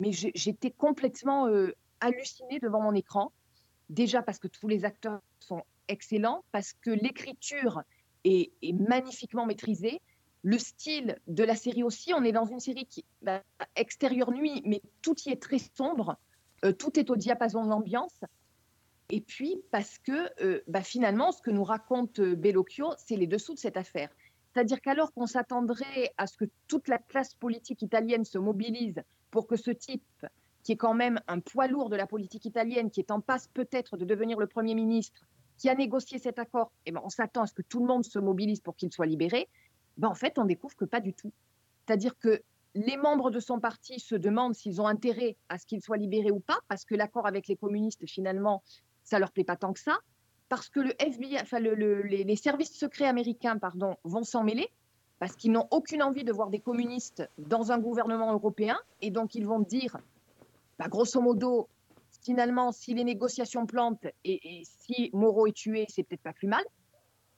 mais 0.00 0.12
j'étais 0.12 0.70
complètement 0.70 1.46
euh, 1.46 1.74
hallucinée 2.00 2.58
devant 2.58 2.80
mon 2.80 2.94
écran. 2.94 3.32
Déjà 3.90 4.22
parce 4.22 4.38
que 4.38 4.48
tous 4.48 4.66
les 4.66 4.84
acteurs 4.84 5.20
sont 5.38 5.62
excellents, 5.88 6.44
parce 6.52 6.72
que 6.72 6.90
l'écriture 6.90 7.82
est, 8.24 8.50
magnifiquement 8.72 9.46
maîtrisée. 9.46 10.00
Le 10.42 10.58
style 10.58 11.18
de 11.26 11.44
la 11.44 11.54
série 11.54 11.82
aussi, 11.82 12.14
on 12.14 12.24
est 12.24 12.32
dans 12.32 12.46
une 12.46 12.60
série 12.60 12.86
qui, 12.86 13.04
bah, 13.20 13.42
extérieure 13.76 14.30
nuit, 14.30 14.62
mais 14.64 14.80
tout 15.02 15.14
y 15.26 15.30
est 15.30 15.42
très 15.42 15.58
sombre, 15.76 16.16
euh, 16.64 16.72
tout 16.72 16.98
est 16.98 17.10
au 17.10 17.16
diapason 17.16 17.64
de 17.64 17.68
l'ambiance. 17.68 18.20
Et 19.10 19.20
puis 19.20 19.60
parce 19.70 19.98
que 19.98 20.30
bah, 20.70 20.82
finalement, 20.82 21.32
ce 21.32 21.42
que 21.42 21.50
nous 21.50 21.64
raconte 21.64 22.20
Bellocchio, 22.20 22.94
c'est 22.96 23.16
les 23.16 23.26
dessous 23.26 23.54
de 23.54 23.58
cette 23.58 23.76
affaire. 23.76 24.08
C'est-à-dire 24.52 24.80
qu'alors 24.80 25.12
qu'on 25.12 25.26
s'attendrait 25.26 26.12
à 26.16 26.28
ce 26.28 26.36
que 26.36 26.44
toute 26.68 26.88
la 26.88 26.98
classe 26.98 27.34
politique 27.34 27.82
italienne 27.82 28.24
se 28.24 28.38
mobilise 28.38 29.02
pour 29.30 29.46
que 29.46 29.56
ce 29.56 29.70
type, 29.70 30.26
qui 30.62 30.72
est 30.72 30.76
quand 30.76 30.94
même 30.94 31.20
un 31.28 31.40
poids 31.40 31.66
lourd 31.66 31.88
de 31.88 31.96
la 31.96 32.06
politique 32.06 32.44
italienne, 32.44 32.90
qui 32.90 33.00
est 33.00 33.10
en 33.10 33.20
passe 33.20 33.48
peut-être 33.48 33.96
de 33.96 34.04
devenir 34.04 34.38
le 34.38 34.46
Premier 34.46 34.74
ministre, 34.74 35.26
qui 35.56 35.68
a 35.68 35.74
négocié 35.74 36.18
cet 36.18 36.38
accord, 36.38 36.72
eh 36.86 36.92
ben 36.92 37.00
on 37.04 37.08
s'attend 37.08 37.42
à 37.42 37.46
ce 37.46 37.54
que 37.54 37.62
tout 37.62 37.80
le 37.80 37.86
monde 37.86 38.04
se 38.04 38.18
mobilise 38.18 38.60
pour 38.60 38.76
qu'il 38.76 38.92
soit 38.92 39.06
libéré, 39.06 39.48
ben 39.96 40.08
en 40.08 40.14
fait, 40.14 40.38
on 40.38 40.44
découvre 40.44 40.76
que 40.76 40.84
pas 40.84 41.00
du 41.00 41.12
tout. 41.12 41.32
C'est-à-dire 41.86 42.18
que 42.18 42.42
les 42.74 42.96
membres 42.96 43.30
de 43.30 43.40
son 43.40 43.58
parti 43.58 44.00
se 44.00 44.14
demandent 44.14 44.54
s'ils 44.54 44.80
ont 44.80 44.86
intérêt 44.86 45.36
à 45.48 45.58
ce 45.58 45.66
qu'il 45.66 45.82
soit 45.82 45.96
libéré 45.96 46.30
ou 46.30 46.40
pas, 46.40 46.58
parce 46.68 46.84
que 46.84 46.94
l'accord 46.94 47.26
avec 47.26 47.48
les 47.48 47.56
communistes, 47.56 48.06
finalement, 48.06 48.62
ça 49.02 49.18
leur 49.18 49.32
plaît 49.32 49.44
pas 49.44 49.56
tant 49.56 49.72
que 49.72 49.80
ça 49.80 49.98
parce 50.50 50.68
que 50.68 50.80
le 50.80 50.92
FBI, 50.98 51.38
enfin 51.40 51.60
les, 51.60 52.36
services 52.36 52.76
secrets 52.76 53.06
américains 53.06 53.56
pardon, 53.56 53.96
vont 54.04 54.24
s'en 54.24 54.42
mêler, 54.42 54.68
parce 55.20 55.36
qu'ils 55.36 55.52
n'ont 55.52 55.68
aucune 55.70 56.02
envie 56.02 56.24
de 56.24 56.32
voir 56.32 56.48
des 56.48 56.60
communistes 56.60 57.22
dans 57.36 57.70
un 57.72 57.78
gouvernement 57.78 58.32
européen, 58.32 58.80
et 59.02 59.10
donc 59.10 59.34
ils 59.34 59.46
vont 59.46 59.60
dire, 59.60 59.98
bah, 60.78 60.88
grosso 60.88 61.20
modo, 61.20 61.68
finalement, 62.22 62.72
si 62.72 62.94
les 62.94 63.04
négociations 63.04 63.66
plantent 63.66 64.06
et, 64.24 64.62
si 64.64 65.10
Moreau 65.12 65.46
est 65.46 65.52
tué, 65.52 65.84
c'est 65.90 66.04
peut-être 66.04 66.22
pas 66.22 66.32
plus 66.32 66.48
mal. 66.48 66.64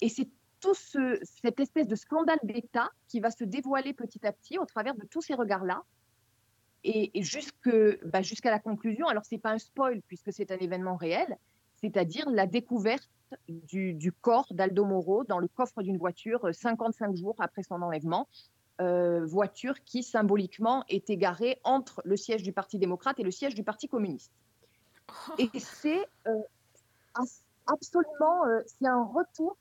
Et 0.01 0.09
c'est 0.09 0.29
tout 0.61 0.75
ce, 0.75 1.19
cette 1.25 1.59
espèce 1.59 1.89
de 1.89 1.97
scandale 1.97 2.39
d'État 2.45 2.89
qui 3.09 3.19
va 3.19 3.33
se 3.33 3.43
dévoiler 3.43 3.93
petit 3.93 4.25
à 4.25 4.33
petit 4.33 4.59
au 4.59 4.65
travers 4.65 4.95
de 4.95 5.05
tous 5.05 5.21
ces 5.21 5.35
regards-là. 5.35 5.83
Et, 6.85 7.11
bah, 8.05 8.23
jusqu'à 8.23 8.51
la 8.53 8.61
conclusion, 8.61 9.09
alors 9.09 9.25
c'est 9.25 9.39
pas 9.39 9.51
un 9.51 9.59
spoil 9.59 10.03
puisque 10.07 10.33
c'est 10.33 10.53
un 10.53 10.59
événement 10.59 10.95
réel, 10.95 11.37
c'est-à-dire 11.81 12.31
la 12.31 12.47
découverte 12.47 13.11
du, 13.49 14.13
corps 14.21 14.47
d'Aldo 14.51 14.85
Moro 14.85 15.25
dans 15.25 15.39
le 15.39 15.49
coffre 15.49 15.83
d'une 15.83 15.99
voiture 15.99 16.49
55 16.53 17.11
euh, 17.11 17.17
jours 17.17 17.37
après 17.39 17.63
son 17.63 17.81
enlèvement. 17.83 18.29
Euh, 18.81 19.25
voiture 19.25 19.85
qui 19.85 20.03
symboliquement 20.03 20.85
est 20.89 21.11
égarée 21.11 21.61
entre 21.63 22.01
le 22.05 22.17
siège 22.17 22.43
du 22.43 22.53
Parti 22.53 22.79
démocrate 22.79 23.21
et 23.21 23.23
le 23.23 23.31
siège 23.31 23.55
du 23.55 23.63
Parti 23.63 23.87
communiste. 23.87 24.33
Et 25.39 25.51
c'est 25.59 26.07
euh, 26.27 26.41
absolument, 27.67 28.43
c'est 28.67 28.87
un 28.87 29.05
retour 29.05 29.57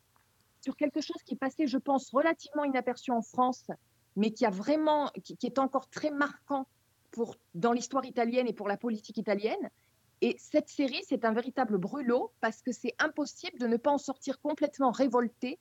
sur 0.61 0.75
quelque 0.75 1.01
chose 1.01 1.21
qui 1.25 1.33
est 1.33 1.37
passé, 1.37 1.67
je 1.67 1.77
pense, 1.77 2.09
relativement 2.11 2.63
inaperçu 2.63 3.11
en 3.11 3.21
France, 3.21 3.67
mais 4.15 4.31
qui 4.31 4.45
a 4.45 4.49
vraiment, 4.49 5.09
qui, 5.23 5.35
qui 5.35 5.45
est 5.45 5.59
encore 5.59 5.89
très 5.89 6.11
marquant 6.11 6.65
pour, 7.11 7.35
dans 7.53 7.73
l'histoire 7.73 8.05
italienne 8.05 8.47
et 8.47 8.53
pour 8.53 8.67
la 8.67 8.77
politique 8.77 9.17
italienne. 9.17 9.69
Et 10.21 10.35
cette 10.37 10.69
série, 10.69 11.01
c'est 11.07 11.25
un 11.25 11.33
véritable 11.33 11.77
brûlot 11.77 12.31
parce 12.41 12.61
que 12.61 12.71
c'est 12.71 12.93
impossible 12.99 13.57
de 13.57 13.67
ne 13.67 13.77
pas 13.77 13.91
en 13.91 13.97
sortir 13.97 14.39
complètement 14.39 14.91
révolté 14.91 15.59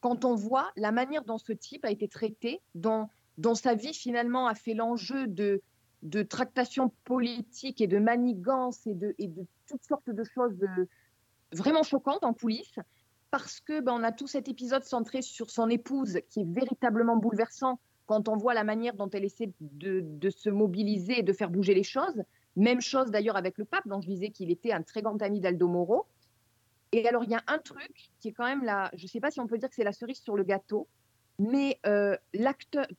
quand 0.00 0.24
on 0.24 0.34
voit 0.34 0.70
la 0.76 0.90
manière 0.90 1.24
dont 1.24 1.38
ce 1.38 1.52
type 1.52 1.84
a 1.84 1.90
été 1.90 2.08
traité, 2.08 2.60
dont, 2.74 3.08
sa 3.54 3.74
vie 3.74 3.94
finalement 3.94 4.48
a 4.48 4.54
fait 4.54 4.74
l'enjeu 4.74 5.26
de, 5.28 5.62
de 6.02 6.22
tractation 6.22 6.92
politique 7.04 7.80
et 7.80 7.86
de 7.86 7.98
manigance 7.98 8.86
et 8.86 8.94
de, 8.94 9.14
de 9.18 9.46
toutes 9.68 9.84
sortes 9.84 10.10
de 10.10 10.24
choses 10.24 10.58
vraiment 11.52 11.82
choquantes 11.82 12.24
en 12.24 12.34
coulisses, 12.34 12.78
parce 13.30 13.60
que 13.60 13.80
ben, 13.80 13.92
on 13.92 14.02
a 14.02 14.10
tout 14.10 14.26
cet 14.26 14.48
épisode 14.48 14.84
centré 14.84 15.22
sur 15.22 15.50
son 15.50 15.68
épouse 15.68 16.18
qui 16.30 16.40
est 16.40 16.52
véritablement 16.52 17.16
bouleversant 17.16 17.78
quand 18.06 18.28
on 18.28 18.36
voit 18.36 18.54
la 18.54 18.64
manière 18.64 18.94
dont 18.94 19.08
elle 19.10 19.24
essaie 19.24 19.52
de, 19.60 20.00
de 20.02 20.30
se 20.30 20.50
mobiliser 20.50 21.20
et 21.20 21.22
de 21.22 21.32
faire 21.32 21.50
bouger 21.50 21.74
les 21.74 21.84
choses. 21.84 22.24
Même 22.60 22.82
chose 22.82 23.10
d'ailleurs 23.10 23.36
avec 23.36 23.56
le 23.56 23.64
pape, 23.64 23.88
dont 23.88 24.02
je 24.02 24.06
disais 24.06 24.28
qu'il 24.28 24.50
était 24.50 24.70
un 24.70 24.82
très 24.82 25.00
grand 25.00 25.20
ami 25.22 25.40
d'Aldo 25.40 25.66
Moro. 25.66 26.04
Et 26.92 27.08
alors, 27.08 27.24
il 27.24 27.30
y 27.30 27.34
a 27.34 27.42
un 27.46 27.58
truc 27.58 28.10
qui 28.20 28.28
est 28.28 28.32
quand 28.32 28.44
même 28.44 28.64
là, 28.64 28.90
je 28.92 29.04
ne 29.04 29.08
sais 29.08 29.18
pas 29.18 29.30
si 29.30 29.40
on 29.40 29.46
peut 29.46 29.56
dire 29.56 29.70
que 29.70 29.74
c'est 29.74 29.82
la 29.82 29.94
cerise 29.94 30.20
sur 30.20 30.36
le 30.36 30.42
gâteau, 30.44 30.86
mais 31.38 31.80
euh, 31.86 32.18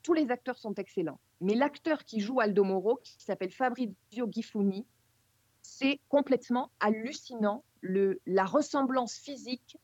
tous 0.02 0.14
les 0.14 0.32
acteurs 0.32 0.58
sont 0.58 0.74
excellents. 0.74 1.20
Mais 1.40 1.54
l'acteur 1.54 2.02
qui 2.02 2.18
joue 2.18 2.40
Aldo 2.40 2.64
Moro, 2.64 2.98
qui 3.04 3.22
s'appelle 3.22 3.52
Fabrizio 3.52 4.26
Gifuni, 4.28 4.84
c'est 5.62 6.00
complètement 6.08 6.72
hallucinant. 6.80 7.62
La 7.82 8.44
ressemblance 8.44 9.14
physique, 9.14 9.76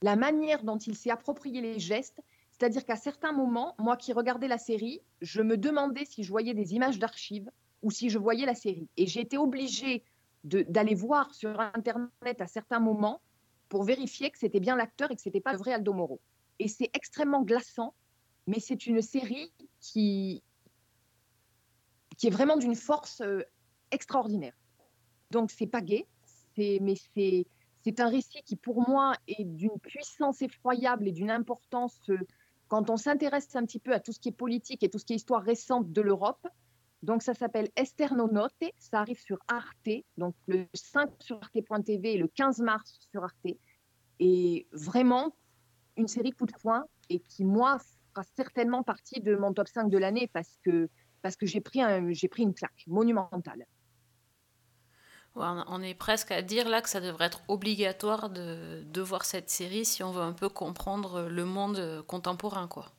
la 0.00 0.16
manière 0.16 0.64
dont 0.64 0.78
il 0.78 0.96
s'est 0.96 1.10
approprié 1.10 1.60
les 1.60 1.78
gestes. 1.78 2.22
C'est-à-dire 2.52 2.86
qu'à 2.86 2.96
certains 2.96 3.32
moments, 3.32 3.74
moi 3.78 3.98
qui 3.98 4.14
regardais 4.14 4.48
la 4.48 4.58
série, 4.58 5.02
je 5.20 5.42
me 5.42 5.58
demandais 5.58 6.06
si 6.06 6.22
je 6.24 6.30
voyais 6.30 6.54
des 6.54 6.74
images 6.74 6.98
d'archives 6.98 7.50
ou 7.82 7.90
si 7.90 8.10
je 8.10 8.18
voyais 8.18 8.46
la 8.46 8.54
série. 8.54 8.88
Et 8.96 9.06
j'ai 9.06 9.20
été 9.20 9.38
obligée 9.38 10.04
d'aller 10.44 10.94
voir 10.94 11.34
sur 11.34 11.60
Internet 11.60 12.40
à 12.40 12.46
certains 12.46 12.80
moments 12.80 13.20
pour 13.68 13.84
vérifier 13.84 14.30
que 14.30 14.38
c'était 14.38 14.60
bien 14.60 14.76
l'acteur 14.76 15.10
et 15.10 15.16
que 15.16 15.22
c'était 15.22 15.40
pas 15.40 15.52
le 15.52 15.58
vrai 15.58 15.72
Aldo 15.72 15.92
Moro. 15.92 16.20
Et 16.58 16.68
c'est 16.68 16.90
extrêmement 16.94 17.42
glaçant, 17.42 17.94
mais 18.46 18.58
c'est 18.58 18.86
une 18.86 19.02
série 19.02 19.52
qui, 19.80 20.42
qui 22.16 22.26
est 22.26 22.30
vraiment 22.30 22.56
d'une 22.56 22.74
force 22.74 23.20
euh, 23.20 23.42
extraordinaire. 23.90 24.54
Donc 25.30 25.50
c'est 25.50 25.66
pas 25.66 25.80
gay, 25.80 26.06
mais 26.56 26.94
c'est 27.14 27.46
c'est 27.82 28.00
un 28.00 28.08
récit 28.08 28.42
qui 28.44 28.56
pour 28.56 28.88
moi 28.88 29.14
est 29.26 29.44
d'une 29.44 29.78
puissance 29.80 30.42
effroyable 30.42 31.08
et 31.08 31.12
d'une 31.12 31.30
importance 31.30 31.98
euh, 32.10 32.18
quand 32.68 32.90
on 32.90 32.96
s'intéresse 32.96 33.56
un 33.56 33.64
petit 33.64 33.78
peu 33.78 33.92
à 33.92 34.00
tout 34.00 34.12
ce 34.12 34.20
qui 34.20 34.28
est 34.28 34.32
politique 34.32 34.82
et 34.82 34.90
tout 34.90 34.98
ce 34.98 35.04
qui 35.04 35.14
est 35.14 35.16
histoire 35.16 35.42
récente 35.42 35.90
de 35.90 36.02
l'Europe. 36.02 36.46
Donc 37.02 37.22
ça 37.22 37.32
s'appelle 37.32 37.68
Esternonote, 37.76 38.52
ça 38.78 39.00
arrive 39.00 39.20
sur 39.20 39.38
Arte, 39.48 40.04
donc 40.18 40.34
le 40.46 40.66
5 40.74 41.10
sur 41.20 41.40
arte.tv 41.40 42.14
et 42.14 42.18
le 42.18 42.28
15 42.28 42.58
mars 42.60 42.98
sur 43.10 43.24
Arte. 43.24 43.56
Et 44.18 44.66
vraiment, 44.72 45.34
une 45.96 46.08
série 46.08 46.32
coup 46.32 46.44
de 46.44 46.52
poing 46.60 46.84
et 47.08 47.20
qui, 47.20 47.44
moi, 47.44 47.78
fera 48.10 48.24
certainement 48.36 48.82
partie 48.82 49.20
de 49.20 49.34
mon 49.34 49.54
top 49.54 49.68
5 49.68 49.88
de 49.88 49.98
l'année 49.98 50.28
parce 50.32 50.58
que 50.64 50.88
parce 51.22 51.36
que 51.36 51.46
j'ai 51.46 51.60
pris, 51.60 51.80
pris 52.30 52.42
une 52.42 52.54
claque 52.54 52.84
monumentale. 52.86 53.66
On 55.34 55.82
est 55.82 55.94
presque 55.94 56.32
à 56.32 56.42
dire 56.42 56.68
là 56.68 56.80
que 56.80 56.88
ça 56.88 57.00
devrait 57.00 57.26
être 57.26 57.42
obligatoire 57.46 58.30
de, 58.30 58.82
de 58.82 59.00
voir 59.00 59.24
cette 59.24 59.50
série 59.50 59.84
si 59.84 60.02
on 60.02 60.10
veut 60.12 60.22
un 60.22 60.32
peu 60.32 60.48
comprendre 60.48 61.28
le 61.28 61.44
monde 61.44 62.02
contemporain, 62.06 62.66
quoi. 62.68 62.90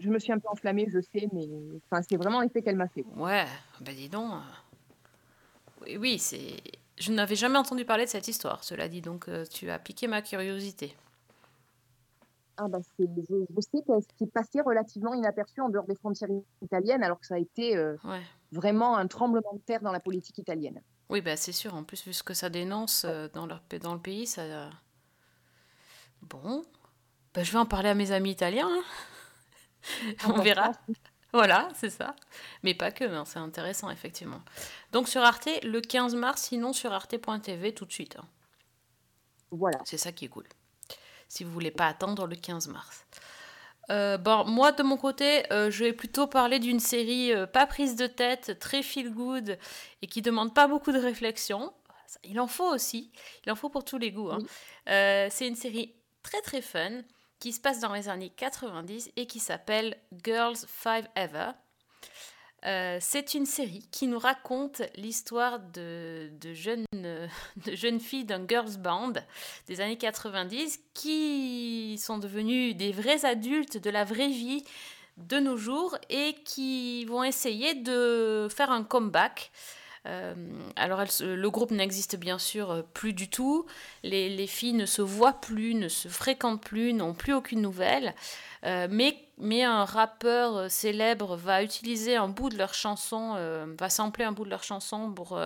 Je 0.00 0.08
me 0.08 0.18
suis 0.18 0.32
un 0.32 0.38
peu 0.38 0.48
enflammée, 0.48 0.86
je 0.90 1.00
sais, 1.00 1.28
mais 1.32 1.46
enfin, 1.90 2.02
c'est 2.08 2.16
vraiment 2.16 2.40
l'effet 2.40 2.62
qu'elle 2.62 2.76
m'a 2.76 2.88
fait. 2.88 3.04
Ouais, 3.16 3.44
ben 3.80 3.94
dis 3.94 4.08
donc. 4.08 4.32
Oui, 5.82 5.96
oui, 5.98 6.18
c'est. 6.18 6.56
Je 6.98 7.12
n'avais 7.12 7.36
jamais 7.36 7.58
entendu 7.58 7.84
parler 7.84 8.06
de 8.06 8.10
cette 8.10 8.26
histoire, 8.26 8.64
cela 8.64 8.88
dit, 8.88 9.02
donc 9.02 9.28
euh, 9.28 9.44
tu 9.44 9.68
as 9.70 9.78
piqué 9.78 10.06
ma 10.08 10.22
curiosité. 10.22 10.96
Ah 12.56 12.68
bah 12.68 12.78
c'est, 12.96 13.06
je, 13.28 13.34
je 13.54 13.60
sais 13.60 13.82
qu'elle 13.86 14.00
s'est 14.18 14.26
passée 14.32 14.62
relativement 14.62 15.12
inaperçue 15.12 15.60
en 15.60 15.68
dehors 15.68 15.84
des 15.86 15.94
frontières 15.94 16.30
italiennes, 16.62 17.02
alors 17.04 17.20
que 17.20 17.26
ça 17.26 17.34
a 17.34 17.38
été 17.38 17.76
euh, 17.76 17.96
Ouais. 18.02 18.22
vraiment 18.50 18.96
un 18.96 19.06
tremblement 19.08 19.52
de 19.52 19.60
terre 19.60 19.82
dans 19.82 19.92
la 19.92 20.00
politique 20.00 20.38
italienne. 20.38 20.80
Oui, 21.10 21.20
bah 21.20 21.36
c'est 21.36 21.52
sûr. 21.52 21.74
En 21.74 21.84
plus, 21.84 22.02
vu 22.06 22.14
ce 22.14 22.22
que 22.22 22.32
ça 22.32 22.48
dénonce 22.48 23.04
euh, 23.04 23.28
dans, 23.34 23.44
leur, 23.46 23.60
pa- 23.60 23.78
dans 23.78 23.92
le 23.92 24.00
pays, 24.00 24.26
ça. 24.26 24.70
Bon. 26.22 26.64
Bah, 27.34 27.42
je 27.42 27.52
vais 27.52 27.58
en 27.58 27.66
parler 27.66 27.90
à 27.90 27.94
mes 27.94 28.10
amis 28.12 28.30
italiens. 28.30 28.68
hein. 28.70 28.82
On 30.26 30.40
verra. 30.40 30.72
Voilà, 31.32 31.68
c'est 31.74 31.90
ça. 31.90 32.14
Mais 32.62 32.74
pas 32.74 32.90
que, 32.92 33.04
hein, 33.04 33.24
c'est 33.26 33.38
intéressant, 33.38 33.90
effectivement. 33.90 34.40
Donc 34.92 35.08
sur 35.08 35.22
Arte, 35.22 35.48
le 35.64 35.80
15 35.80 36.14
mars, 36.14 36.42
sinon 36.42 36.72
sur 36.72 36.92
arte.tv 36.92 37.74
tout 37.74 37.84
de 37.84 37.92
suite. 37.92 38.16
hein. 38.18 38.26
Voilà. 39.50 39.78
C'est 39.84 39.98
ça 39.98 40.12
qui 40.12 40.26
est 40.26 40.28
cool. 40.28 40.46
Si 41.28 41.44
vous 41.44 41.50
voulez 41.52 41.70
pas 41.70 41.86
attendre 41.86 42.26
le 42.26 42.36
15 42.36 42.68
mars. 42.68 43.06
Euh, 43.90 44.18
bon, 44.18 44.44
moi, 44.44 44.72
de 44.72 44.82
mon 44.82 44.96
côté, 44.96 45.50
euh, 45.52 45.70
je 45.70 45.84
vais 45.84 45.92
plutôt 45.92 46.26
parler 46.26 46.58
d'une 46.58 46.80
série 46.80 47.32
euh, 47.32 47.46
pas 47.46 47.66
prise 47.66 47.94
de 47.96 48.06
tête, 48.08 48.58
très 48.58 48.82
feel 48.82 49.12
good 49.12 49.58
et 50.02 50.06
qui 50.08 50.22
demande 50.22 50.54
pas 50.54 50.66
beaucoup 50.68 50.92
de 50.92 50.98
réflexion. 50.98 51.72
Il 52.24 52.40
en 52.40 52.46
faut 52.48 52.68
aussi, 52.72 53.12
il 53.44 53.52
en 53.52 53.56
faut 53.56 53.68
pour 53.68 53.84
tous 53.84 53.98
les 53.98 54.10
goûts. 54.12 54.30
hein. 54.30 54.38
Oui. 54.40 54.46
C'est 54.86 55.46
une 55.46 55.56
série 55.56 55.94
très 56.22 56.40
très 56.40 56.62
fun 56.62 57.02
qui 57.38 57.52
se 57.52 57.60
passe 57.60 57.80
dans 57.80 57.92
les 57.92 58.08
années 58.08 58.32
90 58.36 59.10
et 59.16 59.26
qui 59.26 59.38
s'appelle 59.38 59.96
Girls 60.24 60.58
Five 60.66 61.06
Ever. 61.14 61.52
Euh, 62.64 62.98
c'est 63.00 63.34
une 63.34 63.46
série 63.46 63.86
qui 63.92 64.06
nous 64.08 64.18
raconte 64.18 64.82
l'histoire 64.96 65.60
de, 65.60 66.30
de 66.40 66.52
jeunes, 66.52 66.86
euh, 66.94 67.28
de 67.66 67.76
jeunes 67.76 68.00
filles 68.00 68.24
d'un 68.24 68.46
girls 68.46 68.78
band 68.78 69.12
des 69.68 69.80
années 69.80 69.98
90 69.98 70.80
qui 70.94 71.96
sont 72.02 72.18
devenues 72.18 72.74
des 72.74 72.92
vrais 72.92 73.24
adultes 73.24 73.76
de 73.76 73.90
la 73.90 74.04
vraie 74.04 74.28
vie 74.28 74.64
de 75.16 75.38
nos 75.38 75.56
jours 75.56 75.96
et 76.10 76.34
qui 76.44 77.04
vont 77.04 77.22
essayer 77.22 77.74
de 77.74 78.48
faire 78.50 78.70
un 78.70 78.84
comeback. 78.84 79.50
Euh, 80.06 80.34
alors 80.76 81.02
le 81.20 81.50
groupe 81.50 81.70
n'existe 81.70 82.16
bien 82.16 82.38
sûr 82.38 82.70
euh, 82.70 82.82
plus 82.94 83.12
du 83.12 83.28
tout, 83.28 83.66
les, 84.02 84.28
les 84.28 84.46
filles 84.46 84.74
ne 84.74 84.86
se 84.86 85.02
voient 85.02 85.40
plus, 85.40 85.74
ne 85.74 85.88
se 85.88 86.08
fréquentent 86.08 86.62
plus, 86.62 86.92
n'ont 86.92 87.14
plus 87.14 87.32
aucune 87.32 87.60
nouvelle, 87.60 88.14
Euh, 88.64 88.88
mais, 88.90 89.22
un 89.62 89.84
rappeur 89.84 90.70
célèbre 90.70 91.36
va 91.36 91.62
utiliser 91.62 92.16
un 92.16 92.26
bout 92.26 92.48
de 92.48 92.56
leur 92.56 92.74
chanson, 92.74 93.34
va 93.78 93.90
sampler 93.90 94.24
un 94.24 94.32
bout 94.32 94.44
de 94.44 94.50
leur 94.50 94.64
chanson 94.64 95.12
pour, 95.12 95.38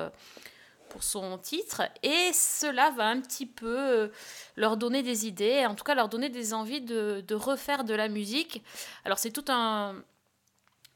pour 0.89 1.03
son 1.03 1.37
titre, 1.37 1.83
et 2.03 2.33
cela 2.33 2.91
va 2.93 3.09
un 3.09 3.21
petit 3.21 3.47
peu 3.47 4.11
leur 4.57 4.77
donner 4.77 5.03
des 5.03 5.27
idées, 5.27 5.67
en 5.67 5.75
tout 5.75 5.85
cas 5.85 5.95
leur 5.95 6.09
donner 6.09 6.31
des 6.31 6.55
envies 6.55 6.81
de 6.81 7.35
refaire 7.35 7.85
de 7.85 7.95
la 7.95 8.09
musique. 8.09 8.63
Alors 9.05 9.19
c'est 9.19 9.33
tout 9.33 9.45
un, 9.49 9.97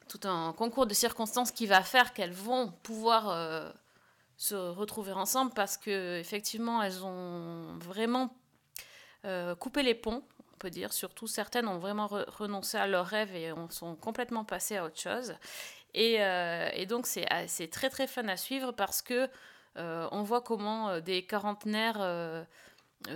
tout 0.09 0.21
un 0.29 0.53
concours 0.53 0.87
de 0.87 0.95
circonstances 0.95 1.51
qui 1.51 1.67
va 1.67 1.83
faire 1.83 2.13
qu'elles 2.13 2.33
vont 2.33 2.73
pouvoir 2.83 3.29
euh, 3.29 3.71
se 4.37 4.55
retrouver 4.55 5.13
ensemble 5.13 5.53
parce 5.55 5.77
que 5.77 6.19
effectivement 6.19 6.83
elles 6.83 7.05
ont 7.05 7.79
vraiment 7.79 8.37
euh, 9.25 9.55
coupé 9.55 9.83
les 9.83 9.95
ponts, 9.95 10.23
on 10.53 10.57
peut 10.59 10.71
dire. 10.71 10.93
Surtout 10.93 11.27
certaines 11.27 11.69
ont 11.69 11.79
vraiment 11.79 12.07
re- 12.07 12.29
renoncé 12.31 12.77
à 12.77 12.87
leurs 12.87 13.07
rêves 13.07 13.35
et 13.35 13.53
ont, 13.53 13.71
sont 13.71 13.97
complètement 13.97 14.45
passées 14.45 14.77
à 14.77 14.85
autre 14.85 15.01
chose. 15.01 15.35
Et, 15.95 16.17
euh, 16.21 16.85
donc 16.87 17.07
c'est 17.07 17.69
très 17.71 17.89
très 17.89 18.07
fun 18.07 18.27
à 18.29 18.37
suivre 18.37 18.73
parce 18.73 19.03
que 19.03 19.29
on 19.77 20.23
voit 20.23 20.41
comment 20.41 21.01
des 21.01 21.27
quarantenaires 21.27 22.47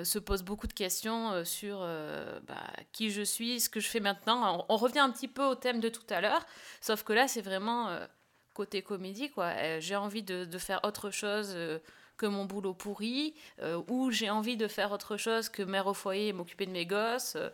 se 0.04 0.18
posent 0.18 0.42
beaucoup 0.42 0.66
de 0.66 0.72
questions 0.72 1.32
euh, 1.32 1.44
sur 1.44 1.78
euh, 1.80 2.38
bah, 2.46 2.54
qui 2.92 3.10
je 3.10 3.22
suis, 3.22 3.60
ce 3.60 3.68
que 3.68 3.80
je 3.80 3.88
fais 3.88 4.00
maintenant. 4.00 4.66
On, 4.68 4.76
revient 4.76 5.00
un 5.00 5.10
petit 5.10 5.28
peu 5.28 5.44
au 5.44 5.54
thème 5.54 5.80
de 5.80 5.88
tout 5.88 6.06
à 6.10 6.20
l'heure, 6.20 6.44
sauf 6.80 7.02
que 7.02 7.12
là 7.12 7.28
c'est 7.28 7.42
vraiment 7.42 7.88
euh, 7.88 8.06
côté 8.54 8.82
comédie 8.82 9.30
quoi. 9.30 9.46
Euh, 9.56 9.78
j'ai 9.80 9.96
envie 9.96 10.22
de, 10.22 10.58
faire 10.58 10.80
autre 10.84 11.10
chose. 11.10 11.52
euh, 11.54 11.78
que 12.18 12.26
mon 12.26 12.44
boulot 12.44 12.74
pourri, 12.74 13.32
euh, 13.62 13.80
ou 13.88 14.10
j'ai 14.10 14.28
envie 14.28 14.56
de 14.56 14.68
faire 14.68 14.92
autre 14.92 15.16
chose 15.16 15.48
que 15.48 15.62
mère 15.62 15.86
au 15.86 15.94
foyer 15.94 16.28
et 16.28 16.32
m'occuper 16.32 16.66
de 16.66 16.72
mes 16.72 16.84
gosses, 16.84 17.36
euh, 17.36 17.48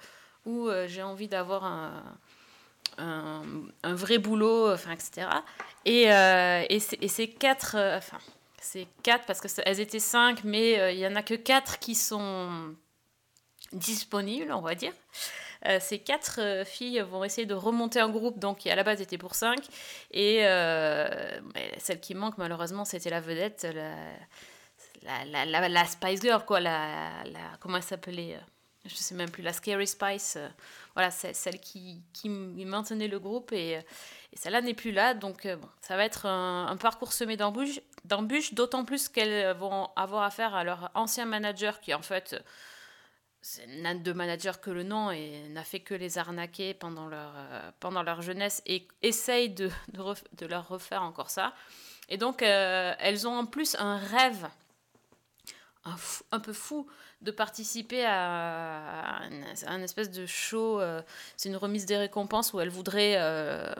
ou 0.47 0.69
euh, 0.69 0.89
j'ai 0.89 1.03
envie 1.03 1.29
d'avoir 1.29 1.65
un, 1.65 2.03
un, 2.99 3.95
vrai 3.95 4.19
boulot, 4.19 4.73
enfin, 4.73 4.93
etc. 4.93 5.29
Et, 5.85 6.13
euh, 6.13 6.65
et, 6.69 6.81
et 7.01 7.09
ces 7.09 7.29
quatre, 7.29 7.77
euh, 7.77 7.99
enfin, 7.99 8.19
ces 8.65 8.89
quatre, 9.03 9.27
parce 9.27 9.41
qu'elles 9.41 9.81
étaient 9.81 10.01
cinq, 10.01 10.43
mais 10.43 10.81
euh, 10.81 10.91
il 10.91 10.99
y 10.99 11.07
en 11.07 11.15
a 11.17 11.23
que 11.23 11.35
quatre 11.35 11.79
qui 11.79 11.95
sont 11.95 12.75
disponibles, 13.73 14.51
on 14.53 14.63
va 14.63 14.75
dire. 14.75 14.93
Euh, 15.67 15.79
ces 15.81 15.99
quatre 15.99 16.41
euh, 16.41 16.65
filles 16.65 17.01
vont 17.01 17.25
essayer 17.25 17.47
de 17.47 17.55
remonter 17.55 18.01
un 18.01 18.09
groupe, 18.09 18.39
donc 18.39 18.59
qui 18.59 18.71
à 18.71 18.75
la 18.75 18.83
base 18.83 19.01
était 19.01 19.19
pour 19.19 19.35
cinq. 19.35 19.65
Et 20.13 20.39
celle 21.79 22.01
qui 22.01 22.15
manque, 22.15 22.39
malheureusement, 22.39 22.85
c'était 22.85 23.11
la 23.11 23.21
vedette, 23.21 23.67
la, 25.03 25.45
la, 25.45 25.85
Spice 25.85 26.23
Girl, 26.23 26.45
quoi. 26.45 26.61
La, 26.61 27.23
comment 27.61 27.77
elle 27.77 27.83
s'appelait 27.83 28.41
Je 28.87 28.95
sais 28.95 29.15
même 29.15 29.31
plus, 29.31 29.43
la 29.43 29.53
Scary 29.53 29.87
Spice. 29.87 30.39
Voilà, 30.95 31.11
c'est 31.11 31.35
celle 31.35 31.59
qui, 31.61 32.03
qui 32.13 32.29
maintenait 32.29 33.09
le 33.09 33.19
groupe. 33.19 33.53
Et, 33.53 33.81
celle-là 34.35 34.61
n'est 34.61 34.75
plus 34.75 34.93
là. 34.93 35.15
Donc, 35.15 35.47
euh, 35.47 35.57
bon, 35.57 35.69
ça 35.81 35.97
va 35.97 36.05
être 36.05 36.27
un, 36.27 36.77
parcours 36.77 37.13
semé 37.13 37.37
d'embûches, 37.37 38.55
d'autant 38.55 38.85
plus 38.85 39.09
qu'elles 39.09 39.57
vont 39.57 39.91
avoir 39.97 40.23
affaire 40.23 40.55
à 40.55 40.65
leur 40.65 40.91
ancien 40.95 41.25
manager 41.25 41.81
qui, 41.81 41.95
en 41.95 42.03
fait, 42.03 42.37
n'a 43.69 43.95
de 43.95 44.13
manager 44.13 44.61
que 44.61 44.71
le 44.71 44.83
nom 44.83 45.11
et 45.11 45.49
n'a 45.51 45.65
fait 45.65 45.81
que 45.81 45.95
les 45.95 46.19
arnaquer 46.19 46.75
pendant 46.75 47.07
leur, 47.07 47.33
euh, 47.37 47.71
pendant 47.81 48.03
leur 48.03 48.23
jeunesse 48.23 48.63
et 48.67 48.89
essaye 49.03 49.51
de, 49.51 49.71
de 49.93 50.47
leur 50.47 50.69
refaire 50.69 51.03
encore 51.03 51.31
ça. 51.31 51.55
Et 52.09 52.17
donc, 52.17 52.43
euh, 52.43 52.95
elles 52.99 53.27
ont 53.27 53.39
en 53.39 53.47
plus 53.47 53.77
un 53.79 53.97
rêve 53.97 54.49
un, 56.33 56.41
peu 56.41 56.53
fou 56.53 56.87
de 57.21 57.31
participer 57.31 58.05
à, 58.05 59.21
un, 59.67 59.83
espèce 59.83 60.11
de 60.11 60.27
show. 60.27 60.81
euh, 60.81 61.03
c'est 61.37 61.49
une 61.49 61.57
remise 61.57 61.87
des 61.87 61.97
récompenses 61.97 62.53
où 62.53 62.61
elles 62.61 62.71
voudraient, 62.71 63.17
euh, 63.19 63.73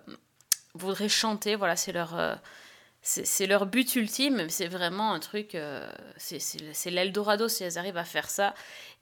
chanter. 1.09 1.57
Voilà, 1.57 1.77
c'est 1.77 1.93
leur. 1.93 2.19
euh, 2.19 2.35
c'est 3.07 3.47
leur 3.47 3.67
but 3.67 3.97
ultime, 3.97 4.49
c'est 4.49 4.67
vraiment 4.67 5.13
un 5.13 5.21
truc, 5.21 5.55
c'est- 6.17 6.91
l'Eldorado 6.91 7.49
si 7.49 7.63
elles 7.63 7.77
arrivent 7.77 7.99
à 7.99 8.05
faire 8.05 8.31
ça. 8.31 8.55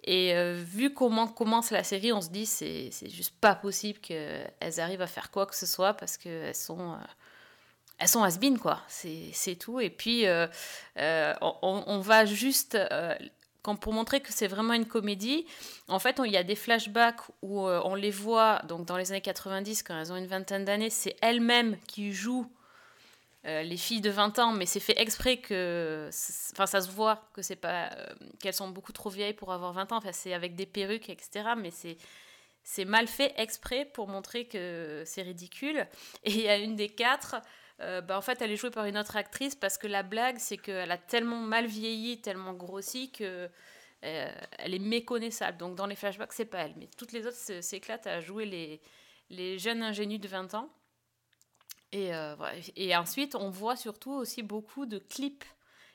Et 0.02 0.34
vu 0.54 0.92
comment 0.92 1.28
commence 1.28 1.70
la 1.70 1.84
série, 1.84 2.12
on 2.12 2.20
se 2.20 2.30
dit 2.30 2.44
c'est 2.44 2.88
c'est 2.90 3.08
juste 3.08 3.32
pas 3.40 3.54
possible 3.54 4.00
qu'elles 4.00 4.80
arrivent 4.80 5.02
à 5.02 5.06
faire 5.06 5.30
quoi 5.30 5.46
que 5.46 5.54
ce 5.54 5.66
soit 5.66 5.94
parce 5.94 6.16
qu'elles 6.16 6.52
sont, 6.56 6.98
elles 8.02 8.08
sont 8.08 8.24
has 8.24 8.38
quoi. 8.60 8.80
C'est 8.88 9.56
tout. 9.56 9.80
Et 9.80 9.90
puis 9.90 10.26
euh, 10.26 10.46
euh, 10.98 11.34
on, 11.40 12.00
va 12.00 12.26
juste, 12.26 12.74
euh, 12.74 13.14
pour 13.80 13.92
montrer 13.92 14.20
que 14.20 14.32
c'est 14.32 14.48
vraiment 14.48 14.74
une 14.74 14.86
comédie, 14.86 15.46
en 15.86 16.00
fait 16.00 16.20
il 16.24 16.32
y 16.32 16.36
a 16.36 16.42
des 16.42 16.56
flashbacks 16.56 17.20
où 17.42 17.60
on 17.60 17.94
les 17.94 18.10
voit 18.10 18.60
donc 18.66 18.86
dans 18.86 18.96
les 18.96 19.12
années 19.12 19.20
90 19.20 19.84
quand 19.84 19.98
elles 19.98 20.12
ont 20.12 20.16
une 20.16 20.26
vingtaine 20.26 20.64
d'années, 20.64 20.90
c'est 20.90 21.16
elles-mêmes 21.22 21.76
qui 21.86 22.12
jouent 22.12 22.50
les 23.44 23.76
filles 23.76 24.00
de 24.00 24.10
20 24.10 24.38
ans, 24.38 24.52
mais 24.52 24.66
c'est 24.66 24.80
fait 24.80 25.00
exprès 25.00 25.36
que. 25.36 26.08
Enfin, 26.52 26.66
ça 26.66 26.80
se 26.80 26.90
voit 26.90 27.28
que 27.34 27.42
c'est 27.42 27.56
pas. 27.56 27.90
qu'elles 28.40 28.54
sont 28.54 28.68
beaucoup 28.68 28.92
trop 28.92 29.10
vieilles 29.10 29.34
pour 29.34 29.52
avoir 29.52 29.72
20 29.72 29.90
ans. 29.90 29.96
Enfin, 29.96 30.12
c'est 30.12 30.32
avec 30.32 30.54
des 30.54 30.66
perruques, 30.66 31.08
etc. 31.08 31.50
Mais 31.56 31.72
c'est. 31.72 31.96
C'est 32.64 32.84
mal 32.84 33.08
fait 33.08 33.34
exprès 33.38 33.84
pour 33.84 34.06
montrer 34.06 34.44
que 34.44 35.02
c'est 35.04 35.22
ridicule. 35.22 35.84
Et 36.22 36.30
il 36.30 36.42
y 36.42 36.48
a 36.48 36.56
une 36.56 36.76
des 36.76 36.88
quatre, 36.88 37.34
euh, 37.80 38.00
bah, 38.00 38.16
en 38.16 38.20
fait, 38.20 38.40
elle 38.42 38.52
est 38.52 38.56
jouée 38.56 38.70
par 38.70 38.84
une 38.84 38.98
autre 38.98 39.16
actrice 39.16 39.54
parce 39.54 39.78
que 39.78 39.86
la 39.86 40.02
blague, 40.02 40.38
c'est 40.38 40.56
qu'elle 40.56 40.90
a 40.90 40.98
tellement 40.98 41.40
mal 41.40 41.66
vieilli, 41.66 42.20
tellement 42.20 42.52
grossi 42.52 43.10
que 43.10 43.48
euh, 44.04 44.32
elle 44.58 44.74
est 44.74 44.78
méconnaissable. 44.78 45.58
Donc 45.58 45.74
dans 45.74 45.86
les 45.86 45.96
flashbacks, 45.96 46.32
c'est 46.32 46.44
pas 46.44 46.58
elle. 46.58 46.74
Mais 46.76 46.88
toutes 46.96 47.12
les 47.12 47.26
autres 47.26 47.36
s'éclatent 47.36 48.06
à 48.06 48.20
jouer 48.20 48.46
les, 48.46 48.80
les 49.30 49.58
jeunes 49.58 49.82
ingénus 49.82 50.20
de 50.20 50.28
20 50.28 50.54
ans. 50.54 50.68
Et, 51.92 52.14
euh, 52.14 52.34
et 52.76 52.96
ensuite, 52.96 53.34
on 53.34 53.50
voit 53.50 53.76
surtout 53.76 54.12
aussi 54.12 54.42
beaucoup 54.42 54.86
de 54.86 54.98
clips. 54.98 55.44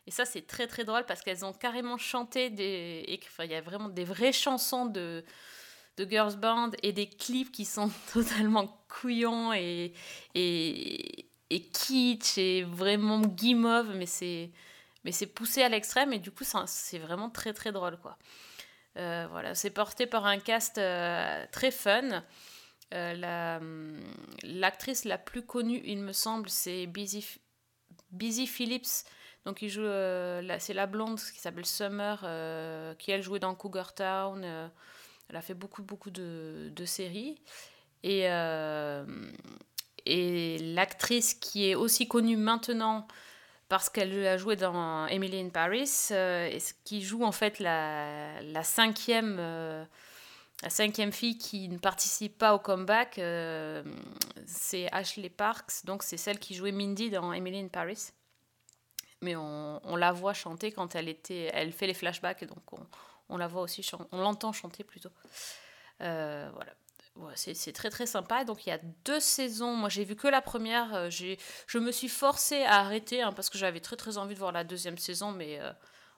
Et 0.05 0.11
ça, 0.11 0.25
c'est 0.25 0.45
très 0.45 0.67
très 0.67 0.85
drôle 0.85 1.05
parce 1.05 1.21
qu'elles 1.21 1.43
ont 1.43 1.53
carrément 1.53 1.97
chanté 1.97 2.49
des. 2.49 3.19
il 3.39 3.51
y 3.51 3.55
a 3.55 3.61
vraiment 3.61 3.89
des 3.89 4.05
vraies 4.05 4.31
chansons 4.31 4.85
de, 4.85 5.25
de 5.97 6.05
girls 6.05 6.37
band 6.37 6.71
et 6.83 6.93
des 6.93 7.09
clips 7.09 7.51
qui 7.51 7.65
sont 7.65 7.89
totalement 8.13 8.85
couillons 8.87 9.51
et, 9.53 9.93
est 11.49 11.71
kitsch 11.71 12.37
et 12.37 12.63
vraiment 12.63 13.21
guimauve, 13.21 13.95
mais 13.95 14.05
c'est 14.05 14.51
mais 15.03 15.11
c'est 15.11 15.27
poussé 15.27 15.63
à 15.63 15.69
l'extrême 15.69 16.11
et 16.11 16.19
du 16.19 16.31
coup 16.31 16.43
c'est 16.65 16.99
vraiment 16.99 17.29
très 17.29 17.53
très 17.53 17.71
drôle 17.71 17.97
quoi. 17.97 18.17
Euh, 18.97 19.27
voilà, 19.29 19.53
c'est 19.53 19.69
porté 19.69 20.07
par 20.07 20.25
un 20.25 20.39
cast 20.39 20.77
euh, 20.77 21.45
très 21.51 21.71
fun. 21.71 22.23
Euh, 22.93 23.57
hum, 23.57 23.99
L'actrice 24.43 25.05
la 25.05 25.17
plus 25.17 25.43
connue, 25.45 25.81
il 25.85 25.99
me 25.99 26.13
semble, 26.13 26.49
c'est 26.49 26.87
Busy, 26.87 27.25
Busy 28.11 28.47
Phillips. 28.47 29.05
Donc, 29.45 29.61
il 29.61 29.69
joue, 29.69 29.85
c'est 30.59 30.73
la 30.73 30.87
blonde 30.87 31.19
qui 31.19 31.39
s'appelle 31.39 31.65
Summer, 31.65 32.19
qui 32.97 33.11
elle 33.11 33.21
jouait 33.21 33.39
dans 33.39 33.55
Cougar 33.55 33.93
Town. 33.93 34.43
elle 34.43 35.35
a 35.35 35.41
fait 35.41 35.53
beaucoup, 35.53 35.83
beaucoup 35.83 36.09
de, 36.09 36.69
de 36.75 36.85
séries. 36.85 37.39
Et, 38.03 38.27
et 40.07 40.57
l'actrice 40.59 41.33
qui 41.33 41.69
est 41.69 41.75
aussi 41.75 42.07
connue 42.07 42.37
maintenant 42.37 43.07
parce 43.69 43.89
qu'elle 43.89 44.25
a 44.25 44.37
joué 44.37 44.55
dans 44.55 45.07
Emily 45.07 45.41
in 45.41 45.49
Paris, 45.49 45.91
euh, 46.11 46.47
et 46.47 46.59
qui 46.85 47.01
joue 47.01 47.23
en 47.23 47.33
fait 47.33 47.59
la, 47.59 48.63
cinquième. 48.63 49.37
euh, 49.39 49.83
la 50.63 50.69
cinquième 50.69 51.11
fille 51.11 51.37
qui 51.37 51.69
ne 51.69 51.77
participe 51.77 52.37
pas 52.37 52.55
au 52.55 52.59
comeback, 52.59 53.19
euh, 53.19 53.83
c'est 54.45 54.91
Ashley 54.91 55.29
Parks, 55.29 55.85
donc 55.85 56.01
c'est 56.01 56.17
celle 56.17 56.39
qui 56.39 56.55
jouait 56.55 56.71
Mindy 56.71 57.09
dans 57.11 57.31
Emily 57.31 57.59
in 57.59 57.67
Paris. 57.67 58.11
Mais 59.21 59.35
on, 59.35 59.95
la 59.95 60.11
voit 60.11 60.33
chanter 60.33 60.71
quand 60.71 60.95
elle 60.95 61.09
était, 61.09 61.49
elle 61.53 61.71
fait 61.71 61.87
les 61.87 61.93
flashbacks, 61.93 62.43
donc 62.45 62.71
on, 62.71 62.79
on 63.29 63.37
la 63.37 63.47
voit 63.47 63.61
aussi, 63.61 63.87
on 64.11 64.19
l'entend 64.19 64.51
chanter 64.51 64.83
plutôt. 64.83 65.09
Euh, 66.01 66.49
voilà. 66.53 66.73
C'est 67.35 67.73
très 67.73 67.89
très 67.89 68.05
sympa. 68.05 68.43
Donc 68.43 68.65
il 68.65 68.69
y 68.69 68.71
a 68.71 68.79
deux 69.05 69.19
saisons. 69.19 69.75
Moi 69.75 69.89
j'ai 69.89 70.03
vu 70.03 70.15
que 70.15 70.27
la 70.27 70.41
première. 70.41 70.93
euh, 70.93 71.09
je 71.09 71.77
me 71.77 71.91
suis 71.91 72.09
forcée 72.09 72.63
à 72.63 72.79
arrêter 72.79 73.21
hein, 73.21 73.31
parce 73.31 73.49
que 73.49 73.57
j'avais 73.57 73.79
très 73.79 73.95
très 73.95 74.17
envie 74.17 74.33
de 74.33 74.39
voir 74.39 74.51
la 74.51 74.63
deuxième 74.63 74.97
saison, 74.97 75.31
mais 75.31 75.59
euh, 75.59 75.71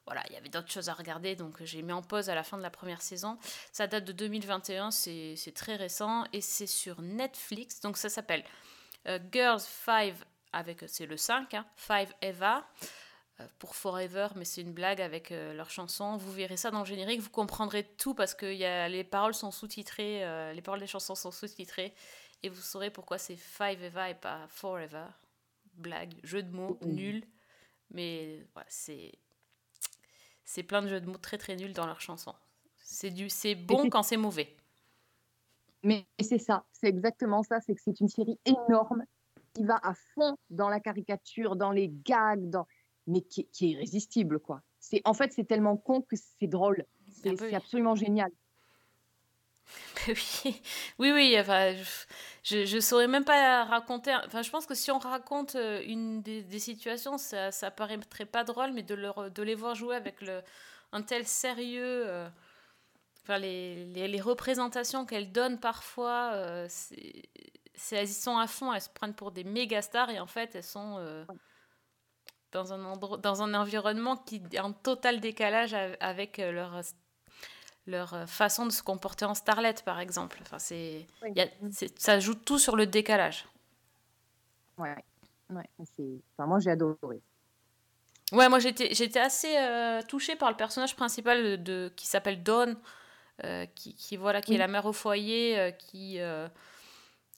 voilà, 0.05 0.23
il 0.29 0.33
y 0.33 0.37
avait 0.37 0.49
d'autres 0.49 0.71
choses 0.71 0.89
à 0.89 0.93
regarder, 0.93 1.35
donc 1.35 1.63
j'ai 1.63 1.83
mis 1.83 1.93
en 1.93 2.01
pause 2.01 2.29
à 2.31 2.35
la 2.35 2.43
fin 2.43 2.57
de 2.57 2.63
la 2.63 2.71
première 2.71 3.01
saison. 3.01 3.37
Ça 3.71 3.85
date 3.85 4.05
de 4.05 4.11
2021, 4.11 4.89
c'est 4.89 5.53
très 5.53 5.75
récent 5.75 6.23
et 6.33 6.41
c'est 6.41 6.65
sur 6.65 6.99
Netflix. 7.01 7.79
Donc 7.81 7.95
ça 7.95 8.09
s'appelle 8.09 8.43
euh, 9.07 9.19
Girls 9.31 9.59
5 9.59 10.15
avec 10.51 10.83
c'est 10.87 11.05
le 11.05 11.15
5, 11.15 11.53
hein, 11.53 11.65
5 11.75 12.09
Eva 12.23 12.57
euh, 12.57 12.87
pour 13.57 13.75
Forever, 13.75 14.27
mais 14.35 14.45
c'est 14.45 14.61
une 14.61 14.73
blague 14.73 15.01
avec 15.01 15.31
euh, 15.31 15.53
leur 15.53 15.69
chanson. 15.69 16.17
Vous 16.17 16.31
verrez 16.31 16.57
ça 16.57 16.71
dans 16.71 16.79
le 16.79 16.85
générique, 16.85 17.21
vous 17.21 17.29
comprendrez 17.29 17.83
tout 17.83 18.13
parce 18.13 18.33
que 18.33 18.51
y 18.51 18.65
a, 18.65 18.89
les 18.89 19.03
paroles 19.03 19.33
sont 19.33 19.51
sous-titrées, 19.51 20.25
euh, 20.25 20.53
les 20.53 20.61
paroles 20.61 20.79
des 20.79 20.87
chansons 20.87 21.15
sont 21.15 21.31
sous-titrées 21.31 21.93
et 22.43 22.49
vous 22.49 22.61
saurez 22.61 22.89
pourquoi 22.89 23.17
c'est 23.17 23.35
5 23.35 23.79
Eva 23.81 24.09
et 24.09 24.15
pas 24.15 24.47
Forever. 24.49 25.05
Blague, 25.75 26.13
jeu 26.23 26.43
de 26.43 26.51
mots 26.51 26.77
nul, 26.81 27.23
mais 27.91 28.45
voilà, 28.53 28.67
c'est 28.69 29.13
c'est 30.43 30.63
plein 30.63 30.81
de 30.81 30.87
jeux 30.87 30.99
de 30.99 31.05
mots 31.05 31.17
très 31.17 31.37
très 31.37 31.55
nuls 31.55 31.73
dans 31.73 31.85
leurs 31.85 32.01
chansons. 32.01 32.35
C'est 32.79 33.11
du 33.11 33.29
c'est 33.29 33.55
bon 33.55 33.89
quand 33.89 34.03
c'est 34.03 34.17
mauvais. 34.17 34.55
Mais 35.83 36.05
c'est 36.19 36.39
ça, 36.39 36.65
c'est 36.73 36.87
exactement 36.87 37.43
ça, 37.43 37.61
c'est 37.61 37.73
que 37.75 37.81
c'est 37.81 37.99
une 38.01 38.09
série 38.09 38.37
énorme 38.45 39.05
qui 39.53 39.63
va 39.63 39.79
à 39.81 39.93
fond 40.15 40.37
dans 40.49 40.69
la 40.69 40.79
caricature, 40.79 41.55
dans 41.55 41.71
les 41.71 41.89
gags, 42.05 42.49
dans... 42.49 42.67
mais 43.09 43.21
qui, 43.21 43.47
qui 43.49 43.65
est 43.67 43.69
irrésistible, 43.71 44.39
quoi. 44.39 44.61
C'est 44.79 45.01
En 45.05 45.13
fait, 45.13 45.33
c'est 45.33 45.45
tellement 45.45 45.77
con 45.77 46.01
que 46.01 46.15
c'est 46.17 46.47
drôle. 46.47 46.85
C'est 47.09 47.29
Un 47.29 47.35
peu, 47.35 47.45
c'est 47.49 47.55
oui. 47.55 47.55
absolument 47.55 47.95
génial. 47.95 48.31
oui, 50.07 50.61
oui, 50.99 51.11
oui. 51.11 51.35
Enfin, 51.39 51.75
je, 52.43 52.65
je 52.65 52.79
saurais 52.79 53.07
même 53.07 53.25
pas 53.25 53.65
raconter. 53.65 54.13
Enfin, 54.25 54.41
je 54.41 54.49
pense 54.49 54.65
que 54.65 54.75
si 54.75 54.91
on 54.91 54.99
raconte 54.99 55.55
euh, 55.55 55.81
une 55.85 56.21
des, 56.21 56.43
des 56.43 56.59
situations, 56.59 57.17
ça, 57.17 57.51
ça 57.51 57.71
paraîtrait 57.71 58.25
pas 58.25 58.43
drôle, 58.43 58.71
mais 58.73 58.83
de, 58.83 58.95
leur, 58.95 59.29
de 59.31 59.43
les 59.43 59.55
voir 59.55 59.75
jouer 59.75 59.95
avec 59.95 60.21
le, 60.21 60.41
un 60.91 61.01
tel 61.03 61.25
sérieux. 61.27 62.03
euh, 62.07 62.29
Enfin, 63.23 63.37
les, 63.39 63.85
les, 63.85 64.07
les 64.07 64.21
représentations 64.21 65.05
qu'elles 65.05 65.31
donnent 65.31 65.59
parfois, 65.59 66.31
euh, 66.33 66.67
c'est, 66.69 67.29
elles 67.91 68.09
y 68.09 68.13
sont 68.13 68.37
à 68.37 68.47
fond, 68.47 68.73
elles 68.73 68.81
se 68.81 68.89
prennent 68.89 69.15
pour 69.15 69.31
des 69.31 69.43
méga 69.43 69.81
stars 69.81 70.09
et 70.09 70.19
en 70.19 70.27
fait, 70.27 70.55
elles 70.55 70.63
sont 70.63 70.97
euh, 70.99 71.25
dans, 72.51 72.73
un 72.73 72.83
endroit, 72.85 73.17
dans 73.17 73.41
un 73.41 73.53
environnement 73.53 74.17
qui 74.17 74.41
est 74.51 74.59
en 74.59 74.73
total 74.73 75.19
décalage 75.19 75.75
avec 75.99 76.39
euh, 76.39 76.51
leur, 76.51 76.81
leur 77.85 78.13
euh, 78.13 78.25
façon 78.25 78.65
de 78.65 78.71
se 78.71 78.81
comporter 78.83 79.25
en 79.25 79.33
starlet, 79.35 79.75
par 79.85 79.99
exemple. 79.99 80.39
Enfin, 80.41 80.59
c'est, 80.59 81.05
Oui. 81.23 81.31
y 81.35 81.41
a- 81.41 81.47
c'est- 81.71 81.97
ça 81.99 82.19
joue 82.19 82.35
tout 82.35 82.59
sur 82.59 82.75
le 82.75 82.85
décalage. 82.87 83.45
Ouais, 84.77 84.95
ouais, 85.49 85.69
c'est- 85.95 86.21
enfin, 86.37 86.47
moi, 86.47 86.59
j'ai 86.59 86.71
adoré. 86.71 87.21
Ouais, 88.31 88.47
moi 88.47 88.59
j'étais, 88.59 88.93
j'étais 88.93 89.19
assez 89.19 89.57
euh, 89.57 90.03
touchée 90.03 90.35
par 90.35 90.51
le 90.51 90.55
personnage 90.55 90.95
principal 90.95 91.43
de, 91.43 91.55
de- 91.55 91.93
qui 91.95 92.05
s'appelle 92.05 92.43
Dawn, 92.43 92.77
euh, 93.43 93.65
qui, 93.73 93.95
qui, 93.95 94.17
voilà, 94.17 94.41
qui 94.41 94.53
est 94.53 94.57
la 94.59 94.67
mère 94.67 94.85
au 94.85 94.93
foyer, 94.93 95.57
euh, 95.57 95.71
qui, 95.71 96.19
euh, 96.19 96.47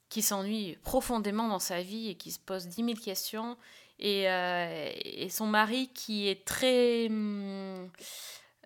qui 0.09 0.21
s'ennuie 0.21 0.77
profondément 0.83 1.47
dans 1.47 1.59
sa 1.59 1.81
vie 1.81 2.09
et 2.09 2.15
qui 2.15 2.31
se 2.31 2.39
pose 2.39 2.67
10 2.67 2.83
000 2.83 2.99
questions. 2.99 3.55
Et, 4.01 4.29
euh, 4.29 4.91
et 4.95 5.29
son 5.29 5.45
mari 5.45 5.89
qui 5.93 6.27
est 6.27 6.43
très, 6.45 7.07
hum, 7.07 7.89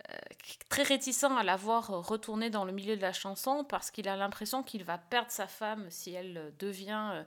euh, 0.10 0.18
très 0.70 0.84
réticent 0.84 1.26
à 1.26 1.44
la 1.44 1.58
voir 1.58 1.88
retourner 2.08 2.50
dans 2.50 2.64
le 2.66 2.72
milieu 2.72 2.96
de 2.96 3.02
la 3.02 3.14
chanson 3.14 3.66
parce 3.66 3.92
qu'il 3.92 4.08
a 4.08 4.16
l'impression 4.16 4.64
qu'il 4.64 4.84
va 4.86 4.98
perdre 4.98 5.32
sa 5.32 5.48
femme 5.48 5.88
si 5.90 6.14
elle 6.14 6.38
euh, 6.38 6.52
devient 6.60 7.26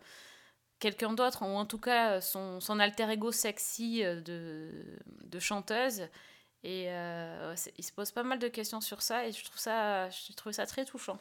quelqu'un 0.79 1.13
d'autre, 1.13 1.43
ou 1.43 1.57
en 1.57 1.67
tout 1.67 1.79
cas 1.79 2.21
son, 2.21 2.61
son 2.61 2.81
alter 2.81 3.11
ego 3.11 3.33
sexy 3.33 4.03
de, 4.03 4.71
de 5.25 5.39
chanteuse. 5.39 6.09
Et 6.65 6.87
euh, 6.89 7.55
il 7.77 7.85
se 7.85 7.93
pose 7.93 8.11
pas 8.11 8.23
mal 8.23 8.39
de 8.39 8.49
questions 8.49 8.81
sur 8.81 9.03
ça 9.03 9.27
et 9.27 9.33
je 9.33 9.45
trouve 9.45 9.59
ça, 9.59 10.09
je 10.11 10.33
trouve 10.33 10.53
ça 10.53 10.67
très 10.67 10.85
touchant. 10.85 11.19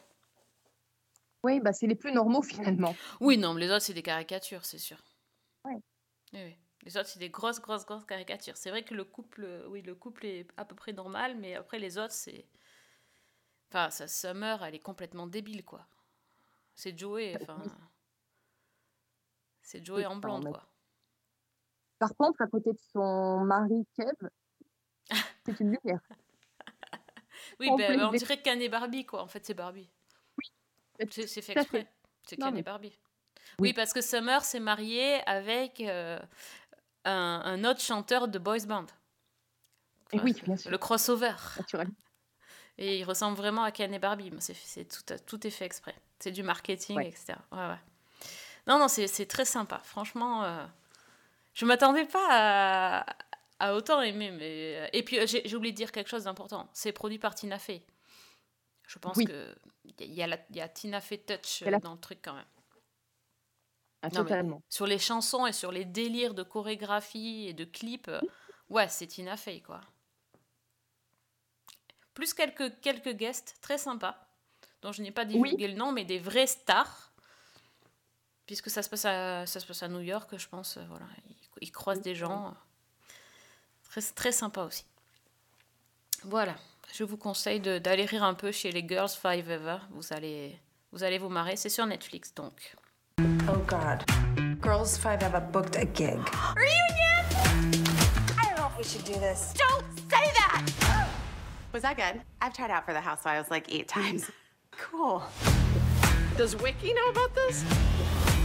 Oui, 1.44 1.60
bah, 1.60 1.72
c'est 1.72 1.86
les 1.86 1.94
plus 1.94 2.12
normaux 2.12 2.42
finalement. 2.42 2.96
Oui, 3.20 3.38
non, 3.38 3.54
mais 3.54 3.60
les 3.60 3.70
autres, 3.70 3.82
c'est 3.82 3.94
des 3.94 4.02
caricatures, 4.02 4.64
c'est 4.64 4.78
sûr. 4.78 4.98
Ouais. 5.64 5.76
Oui, 6.32 6.40
oui. 6.44 6.56
Les 6.84 6.96
autres, 6.96 7.08
c'est 7.08 7.18
des 7.18 7.30
grosses, 7.30 7.60
grosses, 7.60 7.84
grosses 7.84 8.04
caricatures. 8.04 8.56
C'est 8.56 8.70
vrai 8.70 8.84
que 8.84 8.94
le 8.94 9.04
couple, 9.04 9.46
oui, 9.68 9.82
le 9.82 9.94
couple 9.94 10.26
est 10.26 10.46
à 10.56 10.64
peu 10.64 10.74
près 10.74 10.92
normal, 10.92 11.36
mais 11.36 11.54
après, 11.54 11.78
les 11.78 11.98
autres, 11.98 12.12
c'est. 12.14 12.46
Enfin, 13.68 13.90
sa 13.90 14.06
Summer, 14.08 14.62
elle 14.64 14.74
est 14.74 14.78
complètement 14.80 15.26
débile, 15.26 15.64
quoi. 15.64 15.86
C'est 16.74 16.96
Joey, 16.98 17.36
enfin. 17.40 17.60
C'est 19.62 19.84
Joey 19.84 20.00
Oui, 20.00 20.06
en 20.06 20.16
blonde, 20.16 20.48
quoi. 20.48 20.64
Par 21.98 22.14
contre, 22.16 22.40
à 22.40 22.46
côté 22.46 22.72
de 22.72 22.78
son 22.92 23.40
mari 23.44 23.84
Kev, 23.96 24.28
c'est 25.44 25.60
une 25.60 25.72
lumière. 25.76 26.00
Oui, 27.60 27.68
Complet, 27.68 27.96
ben, 27.96 28.04
on 28.06 28.12
mais- 28.12 28.18
dirait 28.18 28.40
qu'Anne 28.40 28.62
et 28.62 28.68
Barbie, 28.68 29.04
quoi. 29.04 29.22
En 29.22 29.26
fait, 29.26 29.44
c'est 29.44 29.54
Barbie. 29.54 29.90
C'est 31.10 31.26
c'est 31.26 31.42
fait 31.42 31.52
exprès. 31.58 31.86
C'est 32.26 32.36
Ken 32.36 32.48
et 32.48 32.52
mais- 32.52 32.62
Barbie. 32.62 32.96
Oui. 33.58 33.68
Oui, 33.70 33.72
parce 33.72 33.92
que 33.92 34.00
Summer 34.00 34.44
s'est 34.44 34.60
mariée 34.60 35.20
avec 35.26 35.80
euh, 35.80 36.18
un, 37.10 37.40
un 37.44 37.64
autre 37.64 37.80
chanteur 37.80 38.28
de 38.28 38.38
boys 38.38 38.66
band. 38.66 38.86
Enfin, 40.12 40.24
oui, 40.24 40.34
bien 40.44 40.56
sûr, 40.56 40.70
Le 40.70 40.78
crossover. 40.78 41.32
Et 42.78 42.98
il 43.00 43.04
ressemble 43.04 43.36
vraiment 43.36 43.64
à 43.64 43.72
Ken 43.72 43.92
et 43.92 43.98
Barbie. 43.98 44.30
C'est 44.38 44.84
tout, 44.84 45.02
tout 45.26 45.46
est 45.46 45.50
fait 45.50 45.64
exprès. 45.64 45.94
C'est 46.20 46.30
du 46.30 46.42
marketing, 46.44 46.96
Ouais. 46.96 47.08
etc. 47.08 47.34
Ouais, 47.50 47.58
ouais. 47.58 47.78
Non, 48.68 48.78
non, 48.78 48.86
c'est 48.88 49.26
très 49.26 49.44
sympa. 49.44 49.80
Franchement, 49.82 50.44
euh, 50.44 50.64
je 51.54 51.64
m'attendais 51.66 52.04
pas 52.06 52.26
à, 52.30 53.16
à 53.58 53.74
autant 53.74 54.00
aimer. 54.02 54.30
Mais... 54.30 54.76
euh, 54.78 54.88
Et 54.92 55.02
puis, 55.02 55.18
euh, 55.18 55.26
j'ai 55.26 55.54
oublié 55.56 55.72
de 55.72 55.76
dire 55.76 55.90
quelque 55.90 56.08
chose 56.08 56.24
d'important. 56.24 56.68
C'est 56.72 56.92
produit 56.92 57.18
par 57.18 57.34
Tina 57.34 57.58
Fey. 57.58 57.82
Je 58.86 58.98
pense 58.98 59.16
Oui. 59.16 59.24
que 59.24 59.56
il 59.98 60.12
y, 60.12 60.20
y 60.54 60.60
a 60.60 60.68
Tina 60.68 61.00
Fey 61.00 61.18
touch 61.18 61.62
euh, 61.62 61.78
dans 61.80 61.92
le 61.94 61.98
truc 61.98 62.20
quand 62.22 62.34
même. 62.34 62.44
Ah, 64.02 64.08
Non, 64.08 64.22
totalement. 64.22 64.62
sur 64.68 64.86
les 64.86 64.98
chansons 64.98 65.46
et 65.46 65.52
sur 65.52 65.72
les 65.72 65.84
délires 65.84 66.34
de 66.34 66.42
chorégraphie 66.44 67.46
et 67.48 67.52
de 67.52 67.64
clips, 67.64 68.08
euh, 68.08 68.20
ouais, 68.70 68.88
c'est 68.88 69.06
Tina 69.08 69.36
Fey, 69.36 69.60
quoi. 69.60 69.80
Plus 72.14 72.34
quelques, 72.34 72.80
quelques 72.80 73.12
guests 73.14 73.56
très 73.60 73.78
sympas, 73.78 74.16
dont 74.82 74.92
je 74.92 75.02
n'ai 75.02 75.10
pas 75.10 75.24
divulgué 75.24 75.68
le 75.68 75.74
nom, 75.74 75.92
mais 75.92 76.04
des 76.04 76.18
vraies 76.18 76.46
stars. 76.46 77.12
Puisque 78.46 78.70
ça 78.70 78.82
se 78.82 78.88
passe 78.88 79.04
à, 79.04 79.46
ça 79.46 79.60
se 79.60 79.66
passe 79.66 79.82
à 79.82 79.88
New 79.88 80.00
York, 80.00 80.36
je 80.36 80.48
pense. 80.48 80.76
euh, 80.78 80.84
Voilà, 80.88 81.06
ils, 81.28 81.36
ils 81.62 81.72
croisent 81.72 82.00
des 82.00 82.14
gens. 82.14 82.48
euh, 82.48 82.50
Très, 83.84 84.00
très 84.02 84.32
sympa 84.32 84.62
aussi. 84.64 84.84
Voilà, 86.24 86.56
je 86.92 87.04
vous 87.04 87.16
conseille 87.16 87.60
d'aller 87.60 88.04
rire 88.04 88.24
un 88.24 88.34
peu 88.34 88.50
chez 88.52 88.70
les 88.72 88.86
Girls 88.86 89.08
Five 89.10 89.50
Ever. 89.50 89.78
Vous 89.90 90.12
allez, 90.12 90.58
vous 90.92 91.02
allez 91.04 91.18
vous 91.18 91.28
marrer. 91.28 91.56
C'est 91.56 91.68
sur 91.68 91.86
Netflix, 91.86 92.34
donc. 92.34 92.74
Oh 93.20 93.62
God. 93.66 94.04
Girls 94.60 94.96
Five 94.96 95.22
have 95.22 95.34
a 95.34 95.40
booked 95.40 95.76
a 95.76 95.84
gig. 95.84 96.18
Reunion! 96.54 97.24
I 98.38 98.44
don't 98.46 98.56
know 98.58 98.66
if 98.68 98.78
we 98.78 98.84
should 98.84 99.04
do 99.04 99.14
this. 99.14 99.54
Don't 99.56 99.84
say 100.08 100.30
that! 100.38 101.08
Was 101.72 101.82
that 101.82 101.96
good? 101.96 102.22
I've 102.40 102.54
tried 102.54 102.70
out 102.70 102.86
for 102.86 102.92
the 102.92 103.00
Housewives 103.00 103.50
like 103.50 103.72
eight 103.74 103.88
times. 103.88 104.30
Cool. 104.80 105.24
Does 106.36 106.54
Wiki 106.62 106.92
know 106.94 107.08
about 107.10 107.34
this? 107.34 107.64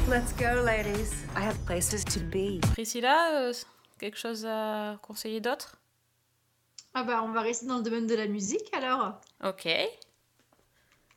Let's 0.07 0.33
go, 0.33 0.63
ladies. 0.65 1.13
I 1.35 1.41
have 1.41 1.63
places 1.67 2.03
to 2.05 2.19
be. 2.19 2.59
Priscilla, 2.73 3.29
euh, 3.33 3.53
quelque 3.99 4.17
chose 4.17 4.43
à 4.43 4.97
conseiller 5.03 5.39
d'autre 5.41 5.75
Ah 6.95 7.03
bah, 7.03 7.21
on 7.23 7.31
va 7.31 7.41
rester 7.41 7.67
dans 7.67 7.77
le 7.77 7.83
domaine 7.83 8.07
de 8.07 8.15
la 8.15 8.25
musique 8.25 8.67
alors. 8.73 9.21
Ok. 9.43 9.67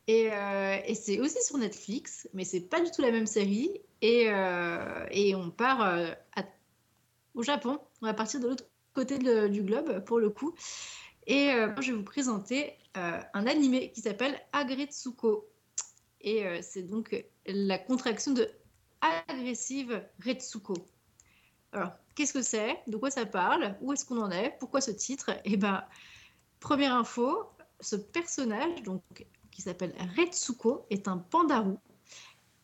Et, 0.08 0.30
euh, 0.32 0.78
et 0.86 0.94
c'est 0.94 1.20
aussi 1.20 1.42
sur 1.42 1.58
Netflix, 1.58 2.28
mais 2.32 2.44
c'est 2.44 2.60
pas 2.60 2.80
du 2.80 2.90
tout 2.90 3.02
la 3.02 3.10
même 3.10 3.26
série. 3.26 3.80
Et, 4.02 4.28
euh, 4.28 5.06
on 5.34 5.50
part 5.50 5.82
euh, 5.82 6.10
au 7.34 7.42
Japon. 7.42 7.80
On 8.02 8.06
va 8.06 8.14
partir 8.14 8.40
de 8.40 8.48
l'autre 8.48 8.64
côté 8.94 9.18
du 9.48 9.62
globe 9.62 10.04
pour 10.04 10.18
le 10.18 10.30
coup. 10.30 10.54
Et 11.26 11.48
je 11.80 11.90
vais 11.90 11.96
vous 11.96 12.04
présenter 12.04 12.78
un 12.94 13.46
animé 13.46 13.90
qui 13.90 14.00
s'appelle 14.00 14.40
Agretsuko. 14.52 15.48
Et 16.20 16.44
c'est 16.62 16.84
donc 16.84 17.14
la 17.46 17.78
contraction 17.78 18.32
de 18.32 18.48
agressive 19.28 20.02
Retsuko. 20.24 20.74
Alors, 21.72 21.92
qu'est-ce 22.14 22.32
que 22.32 22.42
c'est? 22.42 22.78
De 22.86 22.96
quoi 22.96 23.10
ça 23.10 23.26
parle? 23.26 23.76
Où 23.82 23.92
est-ce 23.92 24.04
qu'on 24.04 24.22
en 24.22 24.30
est? 24.30 24.56
Pourquoi 24.60 24.80
ce 24.80 24.92
titre? 24.92 25.30
Eh 25.44 25.56
ben, 25.56 25.84
première 26.60 26.94
info, 26.94 27.50
ce 27.80 27.96
personnage, 27.96 28.82
donc 28.82 29.02
qui 29.56 29.62
s'appelle 29.62 29.94
Retsuko, 30.18 30.84
est 30.90 31.08
un 31.08 31.16
pandarou. 31.16 31.78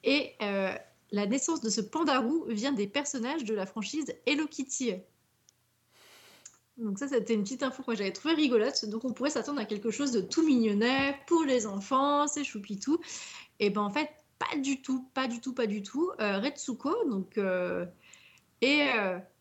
Et 0.04 0.34
euh, 0.42 0.74
la 1.10 1.26
naissance 1.26 1.62
de 1.62 1.70
ce 1.70 1.80
pandarou 1.80 2.44
vient 2.48 2.72
des 2.72 2.86
personnages 2.86 3.44
de 3.44 3.54
la 3.54 3.64
franchise 3.64 4.14
Hello 4.26 4.46
Kitty. 4.46 4.92
Donc 6.76 6.98
ça, 6.98 7.08
c'était 7.08 7.32
une 7.32 7.44
petite 7.44 7.62
info 7.62 7.82
que 7.82 7.94
j'avais 7.94 8.12
trouvé 8.12 8.34
rigolote. 8.34 8.84
Donc 8.84 9.06
on 9.06 9.14
pourrait 9.14 9.30
s'attendre 9.30 9.58
à 9.58 9.64
quelque 9.64 9.90
chose 9.90 10.12
de 10.12 10.20
tout 10.20 10.44
mignonnet 10.44 11.16
pour 11.26 11.44
les 11.44 11.66
enfants, 11.66 12.28
c'est 12.28 12.44
choupitou. 12.44 13.00
Et 13.58 13.70
ben 13.70 13.80
en 13.80 13.90
fait, 13.90 14.10
pas 14.38 14.58
du 14.58 14.82
tout, 14.82 15.08
pas 15.14 15.28
du 15.28 15.40
tout, 15.40 15.54
pas 15.54 15.66
du 15.66 15.82
tout. 15.82 16.10
Euh, 16.20 16.40
Retsuko, 16.40 17.08
donc 17.08 17.38
euh, 17.38 17.86
est 18.60 18.90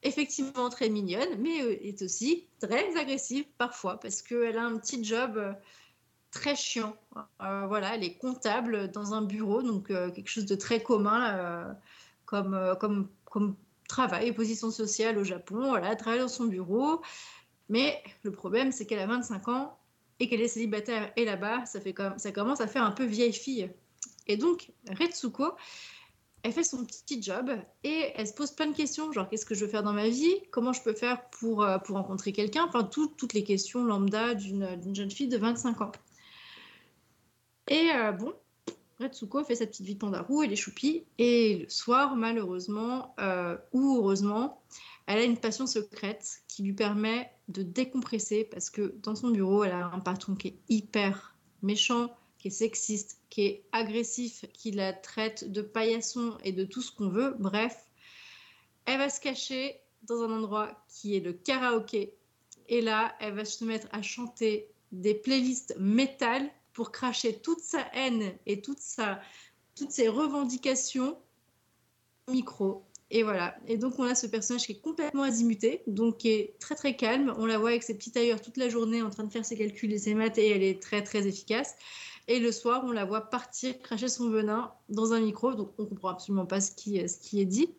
effectivement 0.03 0.69
très 0.69 0.87
mignonne, 0.87 1.37
mais 1.39 1.57
est 1.57 2.01
aussi 2.01 2.47
très 2.61 2.95
agressive 2.95 3.43
parfois 3.57 3.99
parce 3.99 4.21
qu'elle 4.21 4.57
a 4.57 4.63
un 4.63 4.77
petit 4.77 5.03
job 5.03 5.37
très 6.31 6.55
chiant. 6.55 6.95
Euh, 7.41 7.65
voilà, 7.67 7.95
elle 7.95 8.03
est 8.03 8.15
comptable 8.17 8.89
dans 8.91 9.13
un 9.13 9.21
bureau, 9.21 9.61
donc 9.61 9.91
euh, 9.91 10.09
quelque 10.11 10.29
chose 10.29 10.45
de 10.45 10.55
très 10.55 10.81
commun 10.81 11.35
euh, 11.35 11.73
comme, 12.25 12.75
comme, 12.79 13.09
comme 13.25 13.55
travail 13.87 14.31
position 14.31 14.71
sociale 14.71 15.17
au 15.17 15.23
Japon. 15.23 15.69
Voilà, 15.69 15.91
elle 15.91 15.97
travaille 15.97 16.21
dans 16.21 16.29
son 16.29 16.45
bureau, 16.45 17.01
mais 17.69 18.01
le 18.23 18.31
problème 18.31 18.71
c'est 18.71 18.85
qu'elle 18.85 18.99
a 18.99 19.07
25 19.07 19.47
ans 19.49 19.77
et 20.19 20.29
qu'elle 20.29 20.41
est 20.41 20.47
célibataire 20.47 21.11
et 21.15 21.25
là-bas, 21.25 21.65
ça, 21.65 21.81
fait 21.81 21.93
comme, 21.93 22.17
ça 22.17 22.31
commence 22.31 22.61
à 22.61 22.67
faire 22.67 22.83
un 22.83 22.91
peu 22.91 23.03
vieille 23.05 23.33
fille. 23.33 23.69
Et 24.27 24.37
donc, 24.37 24.71
Retsuko, 24.87 25.55
elle 26.43 26.53
fait 26.53 26.63
son 26.63 26.85
petit 26.85 27.21
job 27.21 27.51
et 27.83 28.11
elle 28.15 28.27
se 28.27 28.33
pose 28.33 28.51
plein 28.51 28.67
de 28.67 28.75
questions, 28.75 29.11
genre 29.11 29.27
qu'est-ce 29.27 29.45
que 29.45 29.55
je 29.55 29.65
veux 29.65 29.71
faire 29.71 29.83
dans 29.83 29.93
ma 29.93 30.07
vie, 30.07 30.33
comment 30.51 30.73
je 30.73 30.81
peux 30.81 30.93
faire 30.93 31.27
pour, 31.31 31.67
pour 31.83 31.95
rencontrer 31.97 32.31
quelqu'un, 32.31 32.65
enfin 32.67 32.83
tout- 32.83 33.13
toutes 33.17 33.33
les 33.33 33.43
questions 33.43 33.83
lambda 33.83 34.35
d'une 34.35 34.95
jeune 34.95 35.11
fille 35.11 35.27
de 35.27 35.37
25 35.37 35.81
ans. 35.81 35.91
Et 37.67 37.89
euh, 37.95 38.11
bon, 38.11 38.33
Retsuko 38.99 39.43
fait 39.43 39.55
sa 39.55 39.67
petite 39.67 39.85
vie 39.85 39.95
de 39.95 39.99
pandarou, 39.99 40.43
elle 40.43 40.51
est 40.51 40.57
choupie, 40.57 41.05
et 41.17 41.59
le 41.59 41.69
soir, 41.69 42.15
malheureusement, 42.15 43.15
euh, 43.19 43.57
ou 43.71 43.97
heureusement, 43.97 44.61
elle 45.07 45.19
a 45.19 45.23
une 45.23 45.37
passion 45.37 45.67
secrète 45.67 46.41
qui 46.47 46.63
lui 46.63 46.73
permet 46.73 47.31
de 47.47 47.63
décompresser 47.63 48.43
parce 48.45 48.69
que 48.69 48.95
dans 49.03 49.15
son 49.15 49.29
bureau, 49.29 49.63
elle 49.63 49.71
a 49.71 49.87
un 49.87 49.99
patron 49.99 50.35
qui 50.35 50.49
est 50.49 50.59
hyper 50.69 51.35
méchant, 51.61 52.15
qui 52.37 52.47
est 52.47 52.51
sexiste, 52.51 53.19
qui 53.29 53.41
est 53.41 53.63
agressif, 53.71 54.45
qui 54.53 54.71
la 54.71 54.93
traite 54.93 55.51
de 55.51 55.61
paillasson 55.61 56.37
et 56.43 56.51
de 56.51 56.63
tout 56.63 56.81
ce 56.81 56.91
qu'on 56.91 57.09
veut. 57.09 57.35
Bref, 57.39 57.75
elle 58.85 58.99
va 58.99 59.09
se 59.09 59.19
cacher 59.19 59.79
dans 60.03 60.21
un 60.23 60.31
endroit 60.31 60.83
qui 60.89 61.15
est 61.15 61.19
le 61.19 61.33
karaoké. 61.33 62.13
Et 62.67 62.81
là, 62.81 63.15
elle 63.19 63.35
va 63.35 63.45
se 63.45 63.63
mettre 63.63 63.87
à 63.91 64.01
chanter 64.01 64.69
des 64.91 65.13
playlists 65.13 65.75
métal 65.77 66.49
pour 66.73 66.91
cracher 66.91 67.39
toute 67.39 67.59
sa 67.61 67.85
haine 67.93 68.33
et 68.45 68.61
sa, 68.77 69.21
toutes 69.75 69.91
ses 69.91 70.07
revendications 70.07 71.17
au 72.27 72.31
micro. 72.31 72.85
Et 73.09 73.23
voilà. 73.23 73.55
Et 73.67 73.77
donc, 73.77 73.99
on 73.99 74.03
a 74.03 74.15
ce 74.15 74.25
personnage 74.25 74.65
qui 74.65 74.71
est 74.71 74.79
complètement 74.79 75.23
azimuté, 75.23 75.83
donc 75.85 76.19
qui 76.19 76.29
est 76.29 76.55
très 76.59 76.75
très 76.75 76.95
calme. 76.95 77.33
On 77.37 77.45
la 77.45 77.57
voit 77.57 77.69
avec 77.69 77.83
ses 77.83 77.97
petits 77.97 78.11
tailleurs 78.11 78.41
toute 78.41 78.55
la 78.55 78.69
journée 78.69 79.01
en 79.01 79.09
train 79.09 79.25
de 79.25 79.31
faire 79.31 79.43
ses 79.43 79.57
calculs 79.57 79.91
et 79.91 79.97
ses 79.97 80.13
maths 80.13 80.37
et 80.37 80.49
elle 80.49 80.63
est 80.63 80.81
très 80.81 81.03
très 81.03 81.27
efficace. 81.27 81.75
Et 82.27 82.39
le 82.39 82.51
soir, 82.53 82.83
on 82.85 82.91
la 82.91 83.03
voit 83.03 83.29
partir 83.29 83.77
cracher 83.81 84.07
son 84.07 84.29
venin 84.29 84.71
dans 84.87 85.11
un 85.11 85.19
micro, 85.19 85.53
donc 85.53 85.73
on 85.77 85.85
comprend 85.85 86.09
absolument 86.09 86.45
pas 86.45 86.61
ce 86.61 86.71
qui, 86.71 87.07
ce 87.09 87.17
qui 87.17 87.41
est 87.41 87.45
dit, 87.45 87.73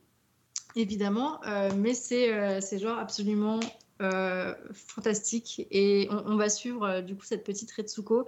évidemment, 0.76 1.42
euh, 1.46 1.70
mais 1.76 1.94
c'est 1.94 2.34
euh, 2.34 2.60
c'est 2.60 2.78
genre 2.78 2.98
absolument 2.98 3.60
euh, 4.02 4.54
fantastique. 4.74 5.66
Et 5.70 6.08
on, 6.10 6.32
on 6.32 6.36
va 6.36 6.50
suivre 6.50 7.00
du 7.00 7.16
coup 7.16 7.24
cette 7.24 7.44
petite 7.44 7.72
Retsuko 7.72 8.26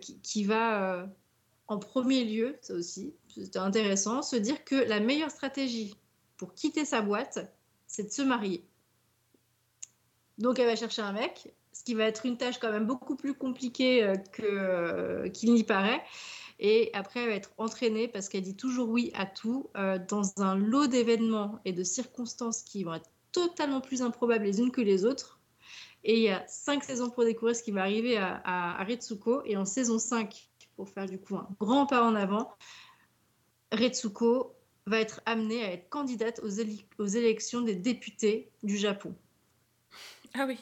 qui, 0.00 0.18
qui 0.20 0.44
va 0.44 0.82
euh, 0.82 1.06
en 1.70 1.78
premier 1.78 2.24
lieu, 2.24 2.56
ça 2.62 2.74
aussi, 2.74 3.14
c'est 3.28 3.56
intéressant, 3.56 4.22
se 4.22 4.36
dire 4.36 4.64
que 4.64 4.74
la 4.74 4.98
meilleure 4.98 5.30
stratégie 5.30 5.94
pour 6.36 6.54
quitter 6.54 6.84
sa 6.84 7.00
boîte, 7.00 7.38
c'est 7.86 8.04
de 8.04 8.10
se 8.10 8.22
marier. 8.22 8.64
Donc 10.38 10.58
elle 10.58 10.66
va 10.66 10.74
chercher 10.74 11.02
un 11.02 11.12
mec, 11.12 11.54
ce 11.72 11.84
qui 11.84 11.94
va 11.94 12.04
être 12.04 12.26
une 12.26 12.36
tâche 12.36 12.58
quand 12.58 12.72
même 12.72 12.86
beaucoup 12.86 13.14
plus 13.14 13.34
compliquée 13.34 14.02
euh, 14.02 14.16
que, 14.16 14.42
euh, 14.42 15.28
qu'il 15.28 15.52
n'y 15.52 15.64
paraît. 15.64 16.02
Et 16.58 16.90
après, 16.92 17.20
elle 17.20 17.28
va 17.28 17.34
être 17.34 17.52
entraînée 17.56 18.08
parce 18.08 18.28
qu'elle 18.28 18.42
dit 18.42 18.56
toujours 18.56 18.88
oui 18.90 19.12
à 19.14 19.24
tout 19.24 19.70
euh, 19.76 19.98
dans 20.08 20.42
un 20.42 20.56
lot 20.56 20.86
d'événements 20.86 21.58
et 21.64 21.72
de 21.72 21.84
circonstances 21.84 22.62
qui 22.62 22.84
vont 22.84 22.94
être 22.94 23.10
totalement 23.32 23.80
plus 23.80 24.02
improbables 24.02 24.44
les 24.44 24.60
unes 24.60 24.70
que 24.70 24.80
les 24.80 25.04
autres. 25.04 25.39
Et 26.04 26.16
il 26.16 26.22
y 26.22 26.30
a 26.30 26.46
cinq 26.46 26.84
saisons 26.84 27.10
pour 27.10 27.24
découvrir 27.24 27.54
ce 27.54 27.62
qui 27.62 27.72
va 27.72 27.82
arriver 27.82 28.16
à, 28.16 28.40
à, 28.44 28.80
à 28.80 28.84
Retsuko. 28.84 29.42
Et 29.44 29.56
en 29.56 29.64
saison 29.64 29.98
5, 29.98 30.50
pour 30.76 30.88
faire 30.88 31.06
du 31.06 31.18
coup 31.18 31.36
un 31.36 31.48
grand 31.58 31.86
pas 31.86 32.02
en 32.02 32.14
avant, 32.14 32.50
Retsuko 33.72 34.54
va 34.86 34.98
être 34.98 35.20
amenée 35.26 35.62
à 35.62 35.72
être 35.72 35.88
candidate 35.88 36.40
aux, 36.42 37.06
élections 37.06 37.60
des 37.60 37.74
députés 37.74 38.50
du 38.62 38.76
Japon. 38.76 39.14
Ah 40.34 40.46
oui, 40.46 40.58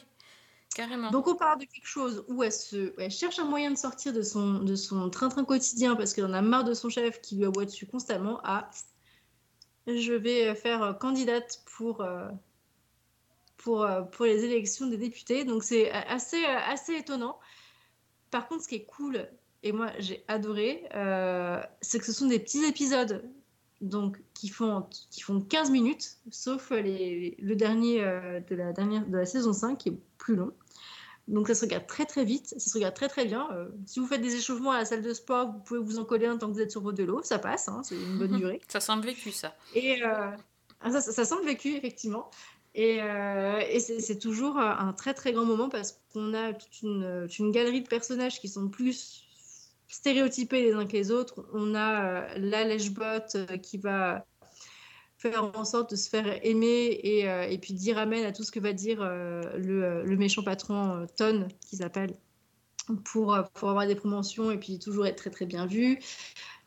carrément. 0.75 1.09
Donc 1.11 1.27
on 1.27 1.35
part 1.35 1.57
de 1.57 1.65
quelque 1.65 1.87
chose 1.87 2.25
où 2.27 2.43
elle, 2.43 2.51
se, 2.51 2.93
elle 2.99 3.11
cherche 3.11 3.39
un 3.39 3.45
moyen 3.45 3.71
de 3.71 3.77
sortir 3.77 4.13
de 4.13 4.21
son, 4.21 4.59
de 4.59 4.75
son 4.75 5.09
train-train 5.09 5.45
quotidien 5.45 5.95
parce 5.95 6.13
qu'elle 6.13 6.25
en 6.25 6.33
a 6.33 6.41
marre 6.41 6.63
de 6.63 6.73
son 6.73 6.89
chef 6.89 7.21
qui 7.21 7.37
lui 7.37 7.45
aboie 7.45 7.65
dessus 7.65 7.85
constamment 7.85 8.39
à 8.43 8.69
je 9.87 10.13
vais 10.13 10.53
faire 10.53 10.97
candidate 10.99 11.63
pour, 11.77 12.01
euh, 12.01 12.29
pour, 13.59 13.83
euh, 13.83 14.01
pour 14.01 14.25
les 14.25 14.43
élections 14.43 14.87
des 14.87 14.97
députés. 14.97 15.45
Donc 15.45 15.63
c'est 15.63 15.91
assez, 15.91 16.43
assez 16.45 16.95
étonnant. 16.95 17.39
Par 18.31 18.47
contre, 18.47 18.63
ce 18.63 18.67
qui 18.67 18.75
est 18.75 18.85
cool, 18.85 19.27
et 19.63 19.71
moi 19.71 19.91
j'ai 19.99 20.23
adoré, 20.27 20.87
euh, 20.95 21.61
c'est 21.81 21.99
que 21.99 22.05
ce 22.05 22.13
sont 22.13 22.27
des 22.27 22.39
petits 22.39 22.63
épisodes 22.65 23.23
donc, 23.81 24.21
qui, 24.33 24.49
font, 24.49 24.85
qui 25.09 25.21
font 25.21 25.39
15 25.41 25.71
minutes, 25.71 26.17
sauf 26.31 26.71
les, 26.71 27.35
le 27.39 27.55
dernier 27.55 28.03
euh, 28.03 28.39
de, 28.41 28.55
la 28.55 28.73
dernière, 28.73 29.05
de 29.05 29.17
la 29.17 29.25
saison 29.25 29.53
5 29.53 29.77
qui 29.77 29.89
est 29.89 29.99
plus 30.17 30.35
long. 30.35 30.51
Donc 31.27 31.47
ça 31.47 31.53
se 31.53 31.61
regarde 31.61 31.85
très 31.85 32.05
très 32.05 32.25
vite, 32.25 32.47
ça 32.47 32.59
se 32.59 32.73
regarde 32.73 32.95
très 32.95 33.07
très 33.07 33.25
bien. 33.25 33.47
Euh, 33.51 33.69
si 33.85 33.99
vous 33.99 34.07
faites 34.07 34.21
des 34.21 34.35
échauffements 34.35 34.71
à 34.71 34.79
la 34.79 34.85
salle 34.85 35.03
de 35.03 35.13
sport, 35.13 35.51
vous 35.51 35.59
pouvez 35.59 35.79
vous 35.79 35.99
en 35.99 36.05
coller 36.05 36.25
un 36.25 36.37
tant 36.37 36.47
que 36.47 36.53
vous 36.53 36.61
êtes 36.61 36.71
sur 36.71 36.81
votre 36.81 36.97
vélo, 36.97 37.21
ça 37.23 37.37
passe, 37.37 37.67
hein, 37.67 37.81
c'est 37.83 37.95
une 37.95 38.17
bonne 38.17 38.31
durée. 38.37 38.59
ça 38.67 38.79
semble 38.79 39.05
vécu 39.05 39.31
ça. 39.31 39.55
Et 39.75 40.03
euh, 40.03 40.31
ah, 40.81 40.91
ça, 40.91 41.01
ça, 41.01 41.11
ça, 41.11 41.25
semble 41.25 41.45
vécu 41.45 41.75
effectivement. 41.75 42.31
Et, 42.79 43.01
euh, 43.01 43.59
et 43.69 43.81
c'est 43.81 44.19
toujours 44.19 44.57
un 44.57 44.93
très 44.93 45.13
très 45.13 45.33
grand 45.33 45.43
moment 45.43 45.67
parce 45.67 45.99
qu'on 46.13 46.33
a 46.33 46.53
toute 46.53 46.81
une, 46.81 47.51
galerie 47.51 47.81
de 47.81 47.89
personnages 47.89 48.39
qui 48.39 48.47
sont 48.47 48.69
plus 48.69 49.25
stéréotypés 49.89 50.61
les 50.61 50.71
uns 50.71 50.85
que 50.85 50.93
les 50.93 51.11
autres. 51.11 51.45
On 51.51 51.75
a 51.75 52.05
euh, 52.05 52.33
la 52.37 52.63
lèche-botte 52.63 53.35
euh, 53.35 53.57
qui 53.57 53.79
va 53.79 54.25
faire 55.17 55.51
en 55.53 55.65
sorte 55.65 55.91
de 55.91 55.95
se 55.97 56.09
faire 56.09 56.39
aimer 56.45 56.97
et, 57.03 57.29
euh, 57.29 57.57
puis 57.61 57.73
dire 57.73 57.97
amen 57.97 58.23
à 58.23 58.31
tout 58.31 58.43
ce 58.43 58.51
que 58.51 58.61
va 58.61 58.71
dire 58.71 59.01
euh, 59.01 59.41
le, 59.57 60.03
le, 60.05 60.15
méchant 60.15 60.41
patron 60.41 61.01
euh, 61.01 61.05
Ton, 61.17 61.49
qui 61.67 61.75
s'appelle, 61.75 62.15
pour, 62.95 63.33
euh, 63.33 63.43
pour 63.53 63.69
avoir 63.69 63.87
des 63.87 63.95
promotions 63.95 64.51
et 64.51 64.57
puis 64.57 64.79
toujours 64.79 65.05
être 65.05 65.17
très 65.17 65.29
très 65.29 65.45
bien 65.45 65.65
vu. 65.65 65.99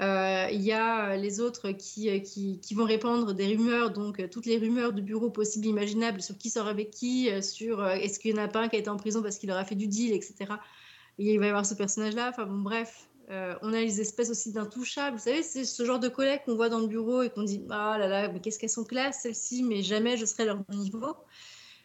Euh, 0.01 0.49
Il 0.51 0.63
y 0.63 0.73
a 0.73 1.17
les 1.17 1.41
autres 1.41 1.71
qui, 1.73 2.23
qui, 2.23 2.75
vont 2.75 2.85
répandre 2.85 3.35
des 3.35 3.47
rumeurs, 3.47 3.91
donc 3.91 4.29
toutes 4.31 4.47
les 4.47 4.59
rumeurs 4.59 4.93
de 4.93 5.01
bureau 5.01 5.31
possibles, 5.31 5.67
imaginables, 5.67 6.23
sur 6.23 6.37
qui 6.39 6.51
sort 6.51 6.67
avec 6.67 6.91
qui, 6.91 7.31
sur 7.43 7.81
euh, 7.81 7.95
est-ce 7.95 8.19
qu'il 8.19 8.35
y 8.35 8.39
en 8.39 8.43
a 8.43 8.49
pas 8.49 8.61
un 8.63 8.69
qui 8.69 8.77
a 8.77 8.79
été 8.79 8.91
en 8.91 8.97
prison 8.97 9.23
parce 9.23 9.39
qu'il 9.39 9.51
aura 9.51 9.65
fait 9.65 9.75
du 9.75 9.87
deal, 9.87 10.13
etc. 10.13 10.55
Et 11.19 11.35
il 11.35 11.39
va 11.39 11.47
y 11.47 11.49
avoir 11.49 11.67
ce 11.67 11.75
personnage-là, 11.75 12.31
enfin 12.31 12.47
bon, 12.47 12.61
bref. 12.61 13.09
Euh, 13.31 13.55
on 13.63 13.73
a 13.73 13.81
les 13.81 14.01
espèces 14.01 14.31
aussi 14.31 14.53
d'intouchables. 14.53 15.17
Vous 15.17 15.23
savez, 15.23 15.43
c'est 15.43 15.65
ce 15.65 15.85
genre 15.85 16.01
de 16.01 16.09
collègues 16.09 16.43
qu'on 16.45 16.57
voit 16.57 16.69
dans 16.69 16.81
le 16.81 16.87
bureau 16.87 17.23
et 17.23 17.31
qu'on 17.31 17.45
dit 17.45 17.63
Ah 17.71 17.97
là 17.99 18.09
là, 18.09 18.29
mais 18.29 18.41
qu'est-ce 18.41 18.59
qu'elles 18.59 18.69
sont 18.69 18.85
classe, 18.85 19.23
celles-ci, 19.23 19.63
mais 19.63 19.83
jamais 19.83 20.17
je 20.17 20.27
serai 20.27 20.45
leur 20.45 20.59
niveau. 20.71 21.17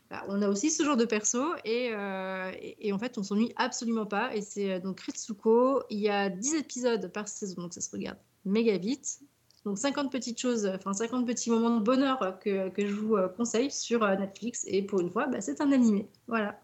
Bah, 0.09 0.23
on 0.29 0.41
a 0.41 0.47
aussi 0.47 0.71
ce 0.71 0.83
genre 0.83 0.95
de 0.95 1.03
perso 1.03 1.43
et, 1.65 1.89
euh, 1.91 2.49
et, 2.61 2.87
et 2.87 2.93
en 2.93 2.99
fait, 2.99 3.17
on 3.17 3.23
s'ennuie 3.23 3.51
absolument 3.57 4.05
pas. 4.05 4.33
Et 4.35 4.41
c'est 4.41 4.79
donc 4.79 5.01
Ritsuko. 5.01 5.83
Il 5.89 5.99
y 5.99 6.09
a 6.09 6.29
10 6.29 6.55
épisodes 6.55 7.11
par 7.11 7.27
saison, 7.27 7.63
donc 7.63 7.73
ça 7.73 7.81
se 7.81 7.91
regarde 7.91 8.17
méga 8.45 8.77
vite. 8.77 9.19
Donc 9.65 9.77
50 9.77 10.09
petites 10.09 10.39
choses, 10.39 10.65
enfin 10.65 10.93
50 10.93 11.27
petits 11.27 11.49
moments 11.49 11.77
de 11.77 11.83
bonheur 11.83 12.39
que, 12.39 12.69
que 12.69 12.87
je 12.87 12.93
vous 12.93 13.17
euh, 13.17 13.27
conseille 13.27 13.69
sur 13.69 14.01
euh, 14.03 14.15
Netflix. 14.15 14.63
Et 14.65 14.81
pour 14.81 15.01
une 15.01 15.11
fois, 15.11 15.27
bah, 15.27 15.41
c'est 15.41 15.59
un 15.59 15.73
animé. 15.73 16.07
Voilà. 16.27 16.57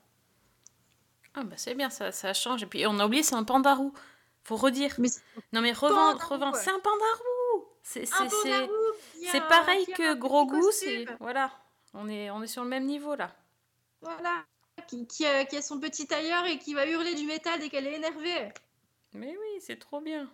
Ah 1.35 1.43
bah 1.43 1.55
c'est 1.57 1.73
bien, 1.75 1.89
ça, 1.89 2.11
ça 2.11 2.33
change. 2.33 2.63
Et 2.63 2.65
puis 2.65 2.85
on 2.87 2.99
a 2.99 3.05
oublié, 3.05 3.23
c'est 3.23 3.35
un 3.35 3.43
pandarou. 3.43 3.91
Faut 4.45 4.55
redire. 4.55 4.95
Mais 4.99 5.09
non 5.51 5.61
mais 5.61 5.73
revends, 5.73 6.15
revends. 6.29 6.53
ouais. 6.53 6.59
C'est 6.63 6.69
un 6.69 6.79
pandarou. 6.79 7.65
C'est 7.81 9.47
pareil 9.49 9.85
que 9.87 10.13
Goût. 10.15 10.71
C'est 10.71 11.05
voilà. 11.19 11.51
On 11.93 12.09
est 12.09 12.29
on 12.31 12.41
est 12.41 12.47
sur 12.47 12.63
le 12.63 12.69
même 12.69 12.85
niveau 12.85 13.15
là. 13.15 13.35
Voilà. 14.01 14.43
Qui, 14.87 15.05
qui 15.07 15.25
a, 15.25 15.45
qui 15.45 15.55
a 15.55 15.61
son 15.61 15.79
petit 15.79 16.07
tailleur 16.07 16.45
et 16.45 16.57
qui 16.57 16.73
va 16.73 16.87
hurler 16.87 17.15
du 17.15 17.25
métal 17.25 17.59
dès 17.59 17.69
qu'elle 17.69 17.87
est 17.87 17.95
énervée. 17.95 18.49
Mais 19.13 19.29
oui, 19.29 19.61
c'est 19.61 19.77
trop 19.77 20.01
bien. 20.01 20.29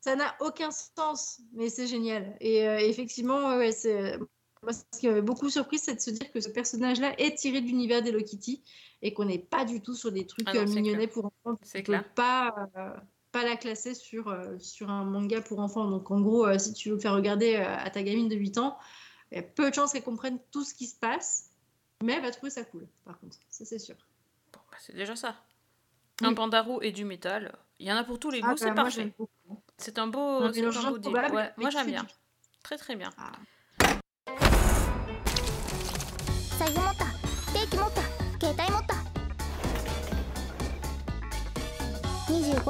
Ça 0.00 0.16
n'a 0.16 0.34
aucun 0.40 0.70
sens, 0.70 1.40
mais 1.52 1.68
c'est 1.68 1.86
génial. 1.86 2.36
Et 2.40 2.66
euh, 2.66 2.78
effectivement, 2.78 3.56
ouais, 3.56 3.72
c'est... 3.72 4.18
Moi, 4.62 4.72
ce 4.72 4.98
qui 4.98 5.08
m'avait 5.08 5.22
beaucoup 5.22 5.50
surpris, 5.50 5.78
c'est 5.78 5.96
de 5.96 6.00
se 6.00 6.10
dire 6.10 6.30
que 6.30 6.40
ce 6.40 6.48
personnage-là 6.48 7.14
est 7.18 7.36
tiré 7.36 7.60
de 7.60 7.66
l'univers 7.66 8.00
d'Hello 8.02 8.22
Kitty 8.22 8.62
et 9.02 9.12
qu'on 9.12 9.24
n'est 9.24 9.38
pas 9.40 9.64
du 9.64 9.80
tout 9.80 9.94
sur 9.94 10.12
des 10.12 10.24
trucs 10.26 10.46
Ah 10.48 10.54
non, 10.54 10.60
euh, 10.60 10.66
mignonnets 10.66 11.08
clair. 11.08 11.10
pour 11.10 11.24
enfants. 11.26 11.58
C'est 11.62 11.82
clair. 11.82 12.04
Pas, 12.14 12.54
euh, 12.76 12.90
pas 13.32 13.42
la 13.44 13.56
classer 13.56 13.94
sur, 13.94 14.28
euh, 14.28 14.56
sur 14.60 14.88
un 14.90 15.04
manga 15.04 15.40
pour 15.40 15.58
enfants. 15.58 15.90
Donc, 15.90 16.10
en 16.12 16.20
gros, 16.20 16.46
euh, 16.46 16.58
si 16.58 16.72
tu 16.72 16.90
veux 16.90 16.94
le 16.94 17.00
faire 17.00 17.14
regarder 17.14 17.56
à 17.56 17.90
ta 17.90 18.04
gamine 18.04 18.28
de 18.28 18.36
8 18.36 18.58
ans, 18.58 18.78
il 19.32 19.36
y 19.36 19.38
a 19.38 19.42
peu 19.42 19.70
de 19.70 19.74
chances 19.74 19.92
qu'elle 19.92 20.04
comprenne 20.04 20.38
tout 20.50 20.64
ce 20.64 20.74
qui 20.74 20.86
se 20.86 20.94
passe, 20.96 21.50
mais 22.02 22.12
elle 22.14 22.22
va 22.22 22.30
trouver 22.30 22.50
ça 22.50 22.64
cool, 22.64 22.86
par 23.04 23.18
contre. 23.18 23.38
Ça, 23.50 23.64
c'est 23.64 23.78
sûr. 23.78 23.96
Bon, 24.52 24.60
bah, 24.70 24.76
c'est 24.80 24.94
déjà 24.94 25.16
ça. 25.16 25.34
Oui. 26.20 26.26
Un 26.28 26.34
pandarou 26.34 26.80
et 26.82 26.92
du 26.92 27.04
métal. 27.04 27.54
Il 27.78 27.86
y 27.86 27.92
en 27.92 27.96
a 27.96 28.04
pour 28.04 28.18
tous 28.20 28.30
les 28.30 28.40
Ah, 28.42 28.48
goûts, 28.48 28.54
bah, 28.54 28.56
c'est 28.58 28.74
parfait. 28.74 29.12
C'est 29.78 29.98
un 29.98 30.06
beau, 30.06 30.42
Un 30.42 30.52
c'est 30.52 30.64
un 30.64 30.90
beau 30.90 30.98
deal. 30.98 31.12
Ouais, 31.32 31.52
moi 31.56 31.70
j'aime 31.70 31.86
bien. 31.86 32.02
du- 32.04 32.08
Très 32.62 32.76
très 32.76 32.94
bien. 32.94 33.10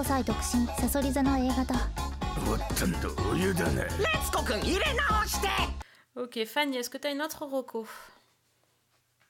財 0.02 0.22
Ok, 6.14 6.44
Fanny, 6.44 6.76
est-ce 6.76 6.90
que 6.90 6.98
tu 6.98 7.06
as 7.06 7.10
une 7.10 7.22
autre 7.22 7.46
reco? 7.46 7.86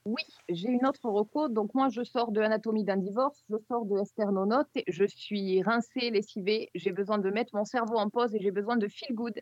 Oui, 0.04 0.24
j'ai 0.48 0.68
une 0.68 0.84
autre 0.84 1.08
reco. 1.08 1.48
Donc 1.48 1.74
moi, 1.74 1.88
je 1.90 2.02
sors 2.02 2.32
de 2.32 2.40
Anatomie 2.40 2.82
d'un 2.82 2.96
divorce, 2.96 3.44
je 3.48 3.56
sors 3.68 3.84
de 3.84 4.00
Esternonaute, 4.00 4.66
je 4.88 5.04
suis 5.04 5.62
rincée, 5.62 6.10
lessivée, 6.10 6.70
j'ai 6.74 6.90
besoin 6.90 7.18
de 7.18 7.30
mettre 7.30 7.54
mon 7.54 7.64
cerveau 7.64 7.98
en 7.98 8.10
pause 8.10 8.34
et 8.34 8.40
j'ai 8.40 8.50
besoin 8.50 8.76
de 8.76 8.88
feel 8.88 9.14
good. 9.14 9.40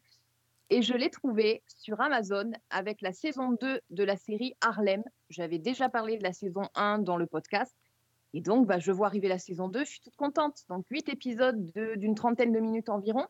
Et 0.69 0.83
je 0.83 0.93
l'ai 0.93 1.09
trouvé 1.09 1.63
sur 1.67 1.99
Amazon 2.03 2.53
avec 2.69 3.01
la 3.01 3.13
saison 3.13 3.53
2 3.53 3.81
de 3.89 4.05
la 4.05 4.17
série 4.17 4.55
Harlem. 4.61 5.03
J'avais 5.31 5.59
déjà 5.59 5.89
parlé 5.89 6.19
de 6.19 6.23
la 6.23 6.35
saison 6.35 6.69
1 6.75 6.99
dans 6.99 7.17
le 7.17 7.27
podcast. 7.27 7.75
Et 8.35 8.43
donc, 8.43 8.67
bah, 8.67 8.79
je 8.79 8.93
vois 8.93 9.07
arriver 9.07 9.29
la 9.29 9.39
saison 9.39 9.69
2, 9.69 9.81
je 9.81 9.91
suis 9.91 10.01
toute 10.01 10.15
contente. 10.17 10.65
Donc, 10.69 10.85
8 10.91 11.09
épisodes 11.09 11.73
d'une 11.97 12.15
trentaine 12.15 12.53
de 12.53 12.61
minutes 12.61 12.91
environ, 12.91 13.27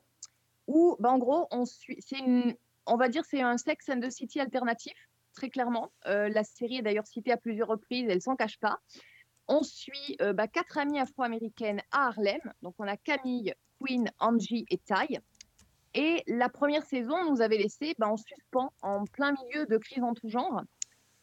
où, 0.66 0.96
bah, 0.98 1.10
en 1.10 1.18
gros, 1.18 1.48
c'est 1.64 2.18
une, 2.18 2.54
on 2.86 2.96
va 2.96 3.08
dire 3.08 3.24
c'est 3.24 3.42
un 3.42 3.56
Sex 3.56 3.88
and 3.88 4.00
the 4.00 4.10
City 4.10 4.40
alternatif, 4.40 4.94
très 5.34 5.50
clairement. 5.50 5.92
Euh, 6.06 6.28
la 6.28 6.44
série 6.44 6.76
est 6.76 6.82
d'ailleurs 6.82 7.06
citée 7.06 7.32
à 7.32 7.36
plusieurs 7.36 7.68
reprises, 7.68 8.06
elle 8.08 8.22
s'en 8.22 8.36
cache 8.36 8.58
pas. 8.58 8.78
On 9.48 9.62
suit 9.62 10.16
euh, 10.20 10.32
bah, 10.32 10.48
quatre 10.48 10.78
amies 10.78 11.00
afro-américaines 11.00 11.82
à 11.90 12.08
Harlem. 12.08 12.40
Donc, 12.62 12.74
on 12.78 12.86
a 12.86 12.96
Camille, 12.96 13.54
Queen, 13.80 14.10
Angie 14.18 14.64
et 14.70 14.78
Ty. 14.78 15.18
Et 15.94 16.22
la 16.28 16.48
première 16.48 16.84
saison 16.84 17.28
nous 17.28 17.40
avait 17.40 17.58
laissé 17.58 17.94
bah, 17.98 18.08
en 18.08 18.16
suspens, 18.16 18.72
en 18.82 19.04
plein 19.06 19.32
milieu 19.32 19.66
de 19.66 19.76
crises 19.76 20.04
en 20.04 20.14
tout 20.14 20.28
genre, 20.28 20.62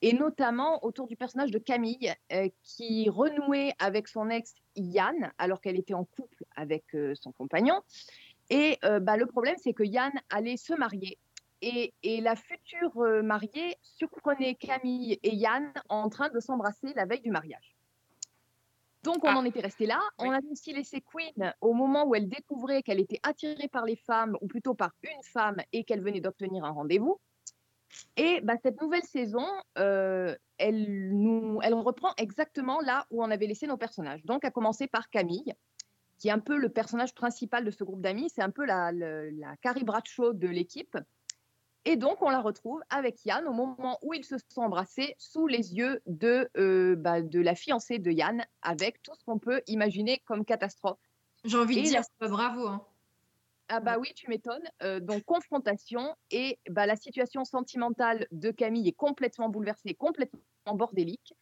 et 0.01 0.11
notamment 0.11 0.83
autour 0.83 1.07
du 1.07 1.15
personnage 1.15 1.51
de 1.51 1.57
Camille, 1.57 2.13
euh, 2.33 2.49
qui 2.63 3.09
renouait 3.09 3.73
avec 3.79 4.09
son 4.09 4.29
ex 4.29 4.53
Yann, 4.75 5.31
alors 5.37 5.61
qu'elle 5.61 5.79
était 5.79 5.93
en 5.93 6.03
couple 6.03 6.43
avec 6.55 6.83
son 7.15 7.31
compagnon. 7.31 7.81
Et 8.49 8.77
bah, 8.81 9.17
le 9.17 9.25
problème, 9.25 9.55
c'est 9.57 9.73
que 9.73 9.83
Yann 9.83 10.11
allait 10.29 10.57
se 10.57 10.73
marier. 10.73 11.17
Et, 11.61 11.93
et 12.03 12.21
la 12.21 12.35
future 12.35 12.95
euh, 13.01 13.23
mariée 13.23 13.77
surprenait 13.81 14.55
Camille 14.55 15.19
et 15.23 15.35
Yann 15.35 15.73
en 15.89 16.07
train 16.09 16.29
de 16.29 16.39
s'embrasser 16.39 16.93
la 16.95 17.05
veille 17.05 17.21
du 17.21 17.31
mariage. 17.31 17.75
Donc 19.03 19.23
on 19.23 19.29
Ah. 19.29 19.37
en 19.37 19.45
était 19.45 19.61
resté 19.61 19.85
là. 19.85 19.99
On 20.19 20.31
avait 20.31 20.47
aussi 20.51 20.73
laissé 20.73 21.01
Queen 21.01 21.53
au 21.61 21.73
moment 21.73 22.05
où 22.05 22.13
elle 22.13 22.27
découvrait 22.29 22.83
qu'elle 22.83 22.99
était 22.99 23.19
attirée 23.23 23.67
par 23.69 23.85
les 23.85 23.95
femmes, 23.95 24.37
ou 24.41 24.47
plutôt 24.47 24.73
par 24.75 24.91
une 25.03 25.23
femme, 25.23 25.57
et 25.71 25.83
qu'elle 25.83 26.01
venait 26.01 26.19
d'obtenir 26.21 26.63
un 26.65 26.71
rendez-vous. 26.71 27.19
Et 28.17 28.41
bah, 28.41 28.55
cette 28.61 28.81
nouvelle 28.81 29.03
saison, 29.03 29.45
euh, 29.77 30.35
elle, 30.57 31.09
nous, 31.11 31.59
elle 31.63 31.73
reprend 31.73 32.13
exactement 32.17 32.81
là 32.81 33.07
où 33.11 33.23
on 33.23 33.31
avait 33.31 33.47
laissé 33.47 33.65
nos 33.65 33.77
personnages. 33.77 34.23
Donc 34.25 34.43
à 34.45 34.51
commencer 34.51 34.87
par 34.87 35.09
Camille, 35.09 35.53
qui 36.19 36.27
est 36.27 36.31
un 36.31 36.39
peu 36.39 36.57
le 36.57 36.69
personnage 36.69 37.13
principal 37.15 37.63
de 37.63 37.71
ce 37.71 37.83
groupe 37.83 38.01
d'amis. 38.01 38.29
C'est 38.29 38.41
un 38.41 38.51
peu 38.51 38.65
la, 38.65 38.91
le- 38.91 39.29
la 39.29 39.55
Carrie 39.57 39.85
Bradshaw 39.85 40.33
de 40.33 40.47
l'équipe. 40.47 40.97
Et 41.89 41.95
donc, 41.95 42.21
on 42.21 42.29
la 42.29 42.41
retrouve 42.41 42.81
avec 42.89 43.23
Yann 43.25 43.47
au 43.47 43.53
moment 43.53 43.97
où 44.01 44.13
ils 44.13 44.25
se 44.25 44.35
sont 44.49 44.61
embrassés 44.61 45.15
sous 45.17 45.47
les 45.47 45.73
yeux 45.73 46.01
de, 46.05 46.49
euh, 46.57 46.97
bah, 46.97 47.21
de 47.21 47.39
la 47.39 47.55
fiancée 47.55 47.97
de 47.97 48.11
Yann, 48.11 48.45
avec 48.61 49.01
tout 49.03 49.13
ce 49.17 49.23
qu'on 49.23 49.39
peut 49.39 49.61
imaginer 49.67 50.21
comme 50.25 50.43
catastrophe. 50.43 50.99
J'ai 51.45 51.57
envie 51.57 51.81
de 51.81 51.87
dire, 51.87 52.01
la- 52.19 52.27
bravo. 52.27 52.67
hein. 52.67 52.85
Ah 53.69 53.79
bah 53.79 53.99
oui, 53.99 54.11
tu 54.15 54.29
m'étonnes. 54.29 54.67
Euh, 54.83 54.99
donc, 54.99 55.23
confrontation 55.23 56.13
et 56.29 56.59
bah, 56.69 56.85
la 56.85 56.97
situation 56.97 57.45
sentimentale 57.45 58.27
de 58.31 58.51
Camille 58.51 58.89
est 58.89 58.93
complètement 58.93 59.47
bouleversée, 59.47 59.93
complètement 59.93 60.41
bordélique. 60.73 61.33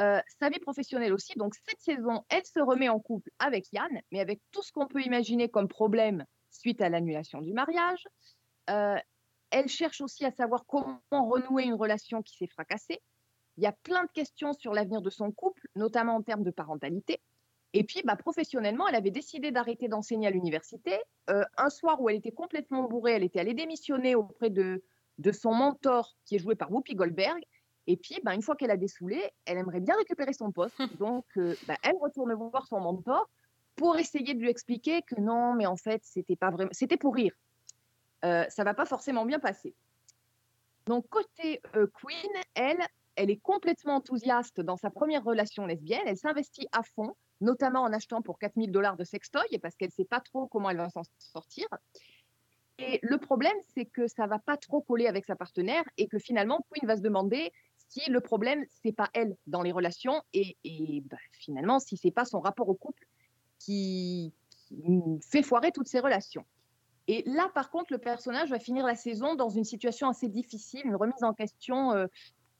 Euh, 0.00 0.22
sa 0.40 0.48
vie 0.48 0.58
professionnelle 0.58 1.12
aussi. 1.12 1.34
Donc, 1.36 1.54
cette 1.54 1.80
saison, 1.82 2.24
elle 2.30 2.46
se 2.46 2.60
remet 2.60 2.88
en 2.88 2.98
couple 2.98 3.30
avec 3.38 3.70
Yann, 3.72 4.00
mais 4.10 4.20
avec 4.20 4.40
tout 4.52 4.62
ce 4.62 4.72
qu'on 4.72 4.86
peut 4.86 5.02
imaginer 5.02 5.50
comme 5.50 5.68
problème 5.68 6.24
suite 6.50 6.80
à 6.80 6.88
l'annulation 6.88 7.42
du 7.42 7.52
mariage. 7.52 8.06
Euh, 8.70 8.96
elle 9.52 9.68
cherche 9.68 10.00
aussi 10.00 10.24
à 10.24 10.32
savoir 10.32 10.64
comment 10.66 10.98
renouer 11.10 11.64
une 11.64 11.74
relation 11.74 12.22
qui 12.22 12.36
s'est 12.36 12.48
fracassée. 12.48 13.00
Il 13.58 13.62
y 13.62 13.66
a 13.66 13.72
plein 13.72 14.04
de 14.04 14.10
questions 14.10 14.54
sur 14.54 14.72
l'avenir 14.72 15.02
de 15.02 15.10
son 15.10 15.30
couple, 15.30 15.68
notamment 15.76 16.16
en 16.16 16.22
termes 16.22 16.42
de 16.42 16.50
parentalité. 16.50 17.20
Et 17.74 17.84
puis, 17.84 18.02
bah, 18.04 18.16
professionnellement, 18.16 18.88
elle 18.88 18.94
avait 18.94 19.10
décidé 19.10 19.50
d'arrêter 19.50 19.88
d'enseigner 19.88 20.26
à 20.26 20.30
l'université. 20.30 20.98
Euh, 21.30 21.44
un 21.56 21.70
soir 21.70 22.00
où 22.00 22.08
elle 22.08 22.16
était 22.16 22.32
complètement 22.32 22.84
bourrée, 22.84 23.12
elle 23.12 23.22
était 23.22 23.40
allée 23.40 23.54
démissionner 23.54 24.14
auprès 24.14 24.50
de, 24.50 24.82
de 25.18 25.32
son 25.32 25.54
mentor, 25.54 26.16
qui 26.24 26.36
est 26.36 26.38
joué 26.38 26.54
par 26.54 26.72
Whoopi 26.72 26.94
Goldberg. 26.94 27.42
Et 27.86 27.96
puis, 27.96 28.20
bah, 28.24 28.34
une 28.34 28.42
fois 28.42 28.56
qu'elle 28.56 28.70
a 28.70 28.76
dessoulé, 28.76 29.22
elle 29.44 29.58
aimerait 29.58 29.80
bien 29.80 29.96
récupérer 29.96 30.32
son 30.32 30.50
poste. 30.50 30.76
Donc, 30.98 31.24
euh, 31.36 31.54
bah, 31.66 31.76
elle 31.82 31.96
retourne 32.00 32.32
voir 32.34 32.66
son 32.66 32.80
mentor 32.80 33.28
pour 33.76 33.98
essayer 33.98 34.34
de 34.34 34.40
lui 34.40 34.50
expliquer 34.50 35.02
que 35.02 35.18
non, 35.20 35.54
mais 35.54 35.66
en 35.66 35.76
fait, 35.76 36.00
c'était 36.04 36.36
pas 36.36 36.50
vraiment, 36.50 36.70
c'était 36.72 36.98
pour 36.98 37.14
rire. 37.14 37.32
Euh, 38.24 38.44
ça 38.48 38.64
va 38.64 38.74
pas 38.74 38.86
forcément 38.86 39.24
bien 39.24 39.40
passer. 39.40 39.74
Donc, 40.86 41.08
côté 41.08 41.60
euh, 41.76 41.86
Queen, 41.86 42.30
elle, 42.54 42.78
elle 43.16 43.30
est 43.30 43.40
complètement 43.40 43.96
enthousiaste 43.96 44.60
dans 44.60 44.76
sa 44.76 44.90
première 44.90 45.24
relation 45.24 45.66
lesbienne. 45.66 46.02
Elle 46.06 46.16
s'investit 46.16 46.68
à 46.72 46.82
fond, 46.82 47.14
notamment 47.40 47.82
en 47.82 47.92
achetant 47.92 48.22
pour 48.22 48.38
4000 48.38 48.70
dollars 48.72 48.96
de 48.96 49.04
sextoy, 49.04 49.58
parce 49.60 49.76
qu'elle 49.76 49.90
sait 49.90 50.04
pas 50.04 50.20
trop 50.20 50.46
comment 50.46 50.70
elle 50.70 50.76
va 50.76 50.90
s'en 50.90 51.02
sortir. 51.18 51.66
Et 52.78 52.98
le 53.02 53.18
problème, 53.18 53.56
c'est 53.74 53.84
que 53.84 54.08
ça 54.08 54.26
va 54.26 54.38
pas 54.38 54.56
trop 54.56 54.80
coller 54.80 55.06
avec 55.06 55.24
sa 55.24 55.36
partenaire 55.36 55.84
et 55.98 56.08
que 56.08 56.18
finalement, 56.18 56.64
Queen 56.70 56.86
va 56.86 56.96
se 56.96 57.02
demander 57.02 57.52
si 57.88 58.08
le 58.10 58.20
problème, 58.20 58.64
c'est 58.82 58.92
pas 58.92 59.10
elle 59.12 59.36
dans 59.46 59.62
les 59.62 59.72
relations 59.72 60.22
et, 60.32 60.56
et 60.64 61.02
bah, 61.04 61.18
finalement, 61.32 61.78
si 61.78 61.96
c'est 61.96 62.10
pas 62.10 62.24
son 62.24 62.40
rapport 62.40 62.68
au 62.68 62.74
couple 62.74 63.06
qui, 63.58 64.32
qui 64.66 65.20
fait 65.20 65.42
foirer 65.42 65.70
toutes 65.72 65.88
ses 65.88 66.00
relations. 66.00 66.44
Et 67.08 67.22
là, 67.26 67.50
par 67.54 67.70
contre, 67.70 67.92
le 67.92 67.98
personnage 67.98 68.50
va 68.50 68.58
finir 68.58 68.86
la 68.86 68.94
saison 68.94 69.34
dans 69.34 69.48
une 69.48 69.64
situation 69.64 70.08
assez 70.08 70.28
difficile, 70.28 70.82
une 70.84 70.96
remise 70.96 71.22
en 71.22 71.34
question 71.34 71.92
euh, 71.92 72.06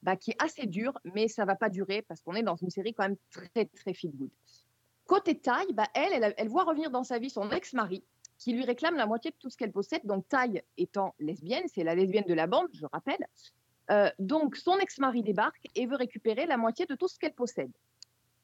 bah, 0.03 0.17
qui 0.17 0.33
est 0.33 0.43
assez 0.43 0.67
dure, 0.67 0.99
mais 1.05 1.29
ça 1.29 1.45
va 1.45 1.55
pas 1.55 1.69
durer 1.69 2.03
parce 2.03 2.23
qu'on 2.23 2.35
est 2.35 2.43
dans 2.43 2.57
une 2.57 2.71
série 2.71 2.93
quand 2.93 3.05
même 3.05 3.17
très, 3.31 3.67
très 3.67 3.95
feel 3.95 4.11
good. 4.17 4.31
Côté 5.07 5.39
Taille, 5.39 5.73
bah, 5.73 5.87
elle, 5.95 6.35
elle, 6.37 6.49
voit 6.49 6.65
revenir 6.65 6.91
dans 6.91 7.05
sa 7.05 7.19
vie 7.19 7.31
son 7.31 7.51
ex-mari 7.51 8.05
qui 8.39 8.53
lui 8.53 8.65
réclame 8.65 8.97
la 8.97 9.07
moitié 9.07 9.31
de 9.31 9.37
tout 9.39 9.51
ce 9.51 9.57
qu'elle 9.57 9.71
possède. 9.71 10.01
Donc 10.05 10.27
Taille 10.29 10.63
étant 10.77 11.15
lesbienne, 11.21 11.65
c'est 11.73 11.85
la 11.85 11.95
lesbienne 11.95 12.25
de 12.27 12.35
la 12.35 12.49
bande, 12.49 12.67
je 12.73 12.87
rappelle. 12.87 13.25
Euh, 13.91 14.11
donc 14.19 14.57
son 14.57 14.79
ex-mari 14.79 15.23
débarque 15.23 15.69
et 15.75 15.87
veut 15.87 15.97
récupérer 15.97 16.47
la 16.47 16.57
moitié 16.57 16.87
de 16.87 16.95
tout 16.95 17.09
ce 17.09 17.19
qu'elle 17.19 17.35
possède. 17.35 17.71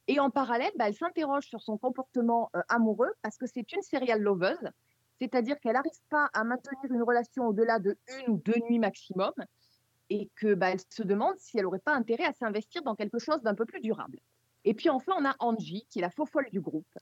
Et 0.06 0.20
en 0.20 0.30
parallèle, 0.30 0.72
bah, 0.76 0.88
elle 0.88 0.94
s'interroge 0.94 1.44
sur 1.44 1.62
son 1.62 1.76
comportement 1.76 2.50
euh, 2.54 2.60
amoureux 2.68 3.10
parce 3.22 3.36
que 3.36 3.46
c'est 3.46 3.72
une 3.72 3.82
serial 3.82 4.20
loveuse, 4.20 4.70
c'est-à-dire 5.18 5.58
qu'elle 5.60 5.74
n'arrive 5.74 5.92
pas 6.08 6.28
à 6.32 6.44
maintenir 6.44 6.78
une 6.90 7.02
relation 7.02 7.46
au-delà 7.46 7.78
de 7.78 7.96
une 8.20 8.34
ou 8.34 8.36
deux 8.38 8.60
nuits 8.68 8.78
maximum 8.78 9.32
et 10.10 10.30
que 10.36 10.54
bah, 10.54 10.70
elle 10.70 10.80
se 10.90 11.02
demande 11.02 11.34
si 11.38 11.58
elle 11.58 11.64
n'aurait 11.64 11.78
pas 11.80 11.94
intérêt 11.94 12.24
à 12.24 12.32
s'investir 12.32 12.82
dans 12.82 12.94
quelque 12.94 13.18
chose 13.18 13.42
d'un 13.42 13.54
peu 13.54 13.66
plus 13.66 13.80
durable. 13.80 14.18
Et 14.64 14.74
puis 14.74 14.88
enfin, 14.88 15.12
on 15.18 15.24
a 15.24 15.34
Angie, 15.38 15.86
qui 15.90 15.98
est 15.98 16.02
la 16.02 16.10
faux 16.10 16.26
folle 16.26 16.48
du 16.52 16.60
groupe, 16.60 16.98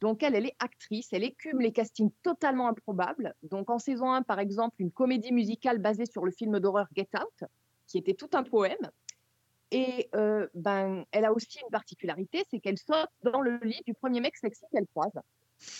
Donc 0.00 0.22
elle, 0.22 0.34
elle 0.34 0.46
est 0.46 0.56
actrice, 0.58 1.12
elle 1.12 1.24
écume 1.24 1.60
les 1.60 1.72
castings 1.72 2.10
totalement 2.22 2.68
improbables. 2.68 3.34
Donc 3.42 3.70
en 3.70 3.78
saison 3.78 4.12
1, 4.12 4.22
par 4.22 4.38
exemple, 4.38 4.76
une 4.78 4.92
comédie 4.92 5.32
musicale 5.32 5.78
basée 5.78 6.06
sur 6.06 6.24
le 6.24 6.30
film 6.30 6.60
d'horreur 6.60 6.86
Get 6.94 7.08
Out, 7.16 7.48
qui 7.86 7.98
était 7.98 8.14
tout 8.14 8.30
un 8.34 8.42
poème. 8.42 8.90
Et 9.70 10.08
euh, 10.14 10.46
ben, 10.54 11.04
elle 11.10 11.24
a 11.24 11.32
aussi 11.32 11.58
une 11.60 11.70
particularité, 11.70 12.44
c'est 12.50 12.60
qu'elle 12.60 12.78
saute 12.78 13.08
dans 13.22 13.40
le 13.40 13.58
lit 13.58 13.82
du 13.86 13.94
premier 13.94 14.20
mec 14.20 14.36
sexy 14.36 14.64
qu'elle 14.70 14.86
croise, 14.86 15.18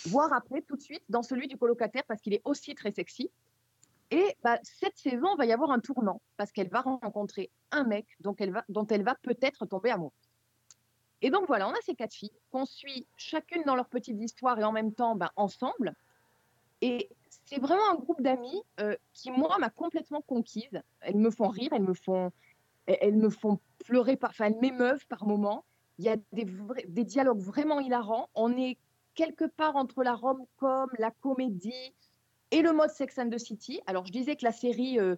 voire 0.07 0.33
après 0.33 0.61
tout 0.61 0.75
de 0.75 0.81
suite 0.81 1.03
dans 1.09 1.23
celui 1.23 1.47
du 1.47 1.57
colocataire 1.57 2.03
parce 2.07 2.21
qu'il 2.21 2.33
est 2.33 2.41
aussi 2.45 2.75
très 2.75 2.91
sexy. 2.91 3.29
Et 4.11 4.35
bah, 4.43 4.59
cette 4.63 4.97
saison, 4.97 5.35
va 5.35 5.45
y 5.45 5.51
avoir 5.51 5.71
un 5.71 5.79
tournant 5.79 6.21
parce 6.37 6.51
qu'elle 6.51 6.69
va 6.69 6.81
rencontrer 6.81 7.49
un 7.71 7.83
mec 7.83 8.05
dont 8.19 8.35
elle 8.37 8.51
va, 8.51 8.63
dont 8.69 8.85
elle 8.87 9.03
va 9.03 9.15
peut-être 9.15 9.65
tomber 9.65 9.89
amoureuse. 9.89 10.13
Et 11.21 11.31
donc 11.31 11.47
voilà, 11.47 11.67
on 11.67 11.71
a 11.71 11.81
ces 11.81 11.95
quatre 11.95 12.13
filles 12.13 12.31
qu'on 12.51 12.65
suit 12.65 13.07
chacune 13.17 13.63
dans 13.63 13.75
leur 13.75 13.87
petite 13.87 14.21
histoire 14.21 14.59
et 14.59 14.63
en 14.63 14.71
même 14.71 14.93
temps 14.93 15.15
ben, 15.15 15.29
ensemble. 15.35 15.95
Et 16.81 17.09
c'est 17.45 17.59
vraiment 17.59 17.89
un 17.91 17.95
groupe 17.95 18.21
d'amis 18.21 18.61
euh, 18.79 18.95
qui, 19.13 19.31
moi, 19.31 19.57
m'a 19.59 19.69
complètement 19.69 20.21
conquise. 20.21 20.81
Elles 21.01 21.17
me 21.17 21.31
font 21.31 21.47
rire, 21.47 21.69
elles 21.71 21.83
me 21.83 21.93
font, 21.93 22.31
elles 22.85 23.15
me 23.15 23.29
font 23.29 23.59
pleurer, 23.85 24.17
par, 24.17 24.31
enfin, 24.31 24.45
elles 24.45 24.59
m'émeuvent 24.59 25.05
par 25.07 25.25
moments. 25.25 25.63
Il 25.97 26.05
y 26.05 26.09
a 26.09 26.17
des, 26.33 26.45
des 26.87 27.03
dialogues 27.03 27.39
vraiment 27.39 27.79
hilarants. 27.79 28.29
On 28.35 28.55
est 28.57 28.77
quelque 29.15 29.45
part 29.45 29.75
entre 29.75 30.03
la 30.03 30.13
rom-com, 30.13 30.89
la 30.99 31.11
comédie 31.11 31.95
et 32.51 32.61
le 32.61 32.71
mode 32.73 32.91
Sex 32.91 33.17
and 33.17 33.29
the 33.29 33.37
City. 33.37 33.81
Alors, 33.87 34.05
je 34.05 34.11
disais 34.11 34.35
que 34.35 34.45
la 34.45 34.51
série, 34.51 34.99
euh, 34.99 35.15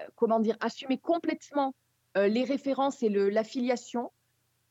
euh, 0.00 0.04
comment 0.14 0.40
dire, 0.40 0.56
assumait 0.60 0.98
complètement 0.98 1.74
euh, 2.16 2.28
les 2.28 2.44
références 2.44 3.02
et 3.02 3.08
l'affiliation. 3.08 4.12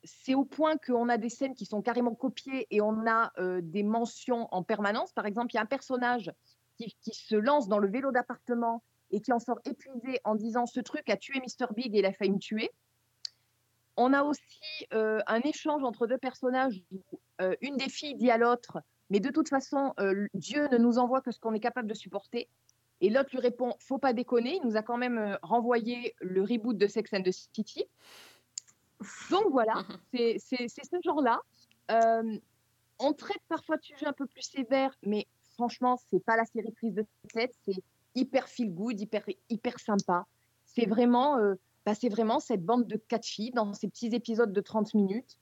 C'est 0.04 0.36
au 0.36 0.46
point 0.46 0.78
qu'on 0.78 1.10
a 1.10 1.18
des 1.18 1.30
scènes 1.30 1.56
qui 1.56 1.66
sont 1.66 1.82
carrément 1.82 2.16
copiées 2.16 2.68
et 2.70 2.80
on 2.82 3.06
a 3.08 3.34
des 3.62 3.84
mentions 3.84 4.48
en 4.52 4.64
permanence. 4.64 5.12
Par 5.12 5.26
exemple, 5.26 5.52
il 5.52 5.56
y 5.56 5.58
a 5.58 5.64
un 5.64 5.66
personnage 5.66 6.32
qui, 6.78 6.96
qui 7.02 7.14
se 7.14 7.36
lance 7.36 7.68
dans 7.68 7.80
le 7.80 7.90
vélo 7.90 8.12
d'appartement 8.12 8.84
et 9.12 9.22
qui 9.22 9.34
en 9.34 9.40
sort 9.40 9.60
épuisé 9.66 10.22
en 10.24 10.36
disant 10.36 10.66
ce 10.66 10.80
truc 10.80 11.10
a 11.10 11.18
tué 11.18 11.40
Mr. 11.40 11.74
Big 11.76 11.96
et 11.96 12.00
il 12.00 12.06
a 12.06 12.14
failli 12.14 12.32
me 12.32 12.40
tuer. 12.40 12.72
On 13.98 14.14
a 14.14 14.24
aussi 14.24 14.86
euh, 14.93 15.20
un 15.28 15.39
échange 15.41 15.84
entre 15.84 16.08
deux 16.08 16.18
personnages 16.18 16.82
où 16.91 17.02
euh, 17.41 17.56
une 17.62 17.78
des 17.78 17.89
filles 17.89 18.16
dit 18.16 18.32
à 18.32 18.38
l'autre 18.38 18.80
Mais 19.10 19.20
de 19.20 19.30
toute 19.30 19.50
façon, 19.50 19.93
euh, 20.00 20.28
Dieu 20.34 20.68
ne 20.72 20.78
nous 20.78 21.00
envoie 21.00 21.22
que 21.22 21.32
ce 21.32 21.39
qu'on 21.39 21.54
est 21.54 21.60
capable 21.60 21.88
de 21.88 21.93
supporter. 21.93 22.48
Et 23.02 23.10
l'autre 23.10 23.30
lui 23.32 23.39
répond 23.39 23.74
Faut 23.80 23.98
pas 23.98 24.14
déconner, 24.14 24.60
il 24.62 24.68
nous 24.68 24.78
a 24.78 24.82
quand 24.82 24.98
même 24.98 25.38
renvoyé 25.41 26.16
le 26.22 26.41
reboot 26.41 26.78
de 26.78 26.88
Sex 26.88 27.12
and 27.14 27.24
the 27.24 27.32
City. 27.32 27.86
Donc 29.30 29.52
voilà, 29.52 29.84
c'est 30.14 30.38
ce 30.39 30.98
genre-là. 31.04 31.41
On 33.00 33.14
traite 33.14 33.41
parfois 33.48 33.78
de 33.78 33.84
sujets 33.84 34.08
un 34.08 34.14
peu 34.14 34.26
plus 34.26 34.41
sévères, 34.41 34.95
mais 35.04 35.28
franchement, 35.54 36.00
c'est 36.10 36.24
pas 36.24 36.36
la 36.36 36.45
série 36.45 36.72
prise 36.72 36.95
de 36.95 37.06
tête, 37.34 37.54
c'est 37.66 37.84
hyper 38.16 38.48
feel 38.48 38.74
good, 38.74 39.00
hyper, 39.00 39.24
hyper 39.50 39.80
sympa. 39.80 40.26
C'est 40.66 40.86
vraiment, 40.86 41.38
euh, 41.38 41.56
c'est 41.96 42.10
vraiment 42.10 42.40
cette 42.40 42.64
bande 42.64 42.88
de 42.88 42.98
quatre 42.98 43.26
filles 43.26 43.52
dans 43.52 43.74
ces 43.74 43.88
petits 43.88 44.08
épisodes 44.08 44.52
de 44.52 44.62
30 44.62 44.94
minutes. 44.94 45.38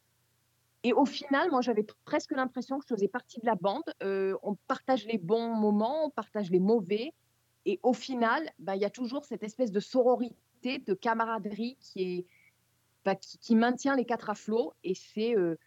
Et 0.83 0.93
au 0.93 1.05
final, 1.05 1.49
moi, 1.49 1.61
j'avais 1.61 1.85
presque 2.05 2.31
l'impression 2.31 2.77
que 2.77 2.85
je 2.87 2.93
faisais 2.93 3.07
partie 3.07 3.39
de 3.39 3.45
la 3.47 3.55
bande. 3.55 3.83
Euh, 4.03 4.37
on 4.43 4.55
partage 4.67 5.05
les 5.07 5.17
bons 5.17 5.49
moments, 5.55 6.05
on 6.05 6.09
partage 6.11 6.51
les 6.51 6.59
mauvais. 6.59 7.13
Et 7.65 7.79
au 7.81 7.93
final, 7.93 8.51
bah, 8.59 8.75
il 8.75 8.83
y 8.83 8.85
a 8.85 8.91
toujours 8.91 9.25
cette 9.25 9.41
espèce 9.41 9.71
de 9.71 9.79
sororité, 9.79 10.77
de 10.77 10.93
camaraderie 10.93 11.77
qui, 11.79 12.27
bah, 13.03 13.15
maintient 13.49 13.95
les 13.95 14.05
quatre 14.05 14.29
à 14.29 14.35
flot. 14.35 14.73
Et 14.83 14.93
c'est, 14.93 15.35
euh, 15.35 15.57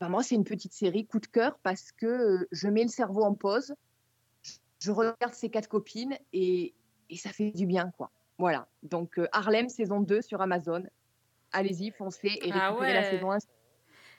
bah, 0.00 0.08
moi, 0.08 0.24
c'est 0.24 0.34
une 0.34 0.42
petite 0.42 0.72
série 0.72 1.06
coup 1.06 1.20
de 1.20 1.26
cœur 1.26 1.56
parce 1.62 1.92
que 1.92 2.06
euh, 2.06 2.48
je 2.50 2.66
mets 2.66 2.82
le 2.82 2.88
cerveau 2.88 3.22
en 3.22 3.34
pause, 3.34 3.74
je 4.80 4.90
regarde 4.90 5.34
ces 5.34 5.50
quatre 5.50 5.68
copines 5.68 6.18
et, 6.32 6.74
et 7.10 7.16
ça 7.16 7.30
fait 7.30 7.52
du 7.52 7.66
bien, 7.66 7.92
quoi. 7.96 8.10
Voilà. 8.38 8.68
Donc, 8.82 9.18
euh, 9.18 9.28
Harlem, 9.32 9.68
saison 9.68 10.00
2 10.00 10.22
sur 10.22 10.40
Amazon. 10.40 10.82
Allez-y, 11.52 11.90
foncez 11.92 12.38
et 12.42 12.50
Ah 12.52 12.68
récupérez 12.70 12.94
la 12.94 13.10
saison 13.10 13.32
1. 13.32 13.38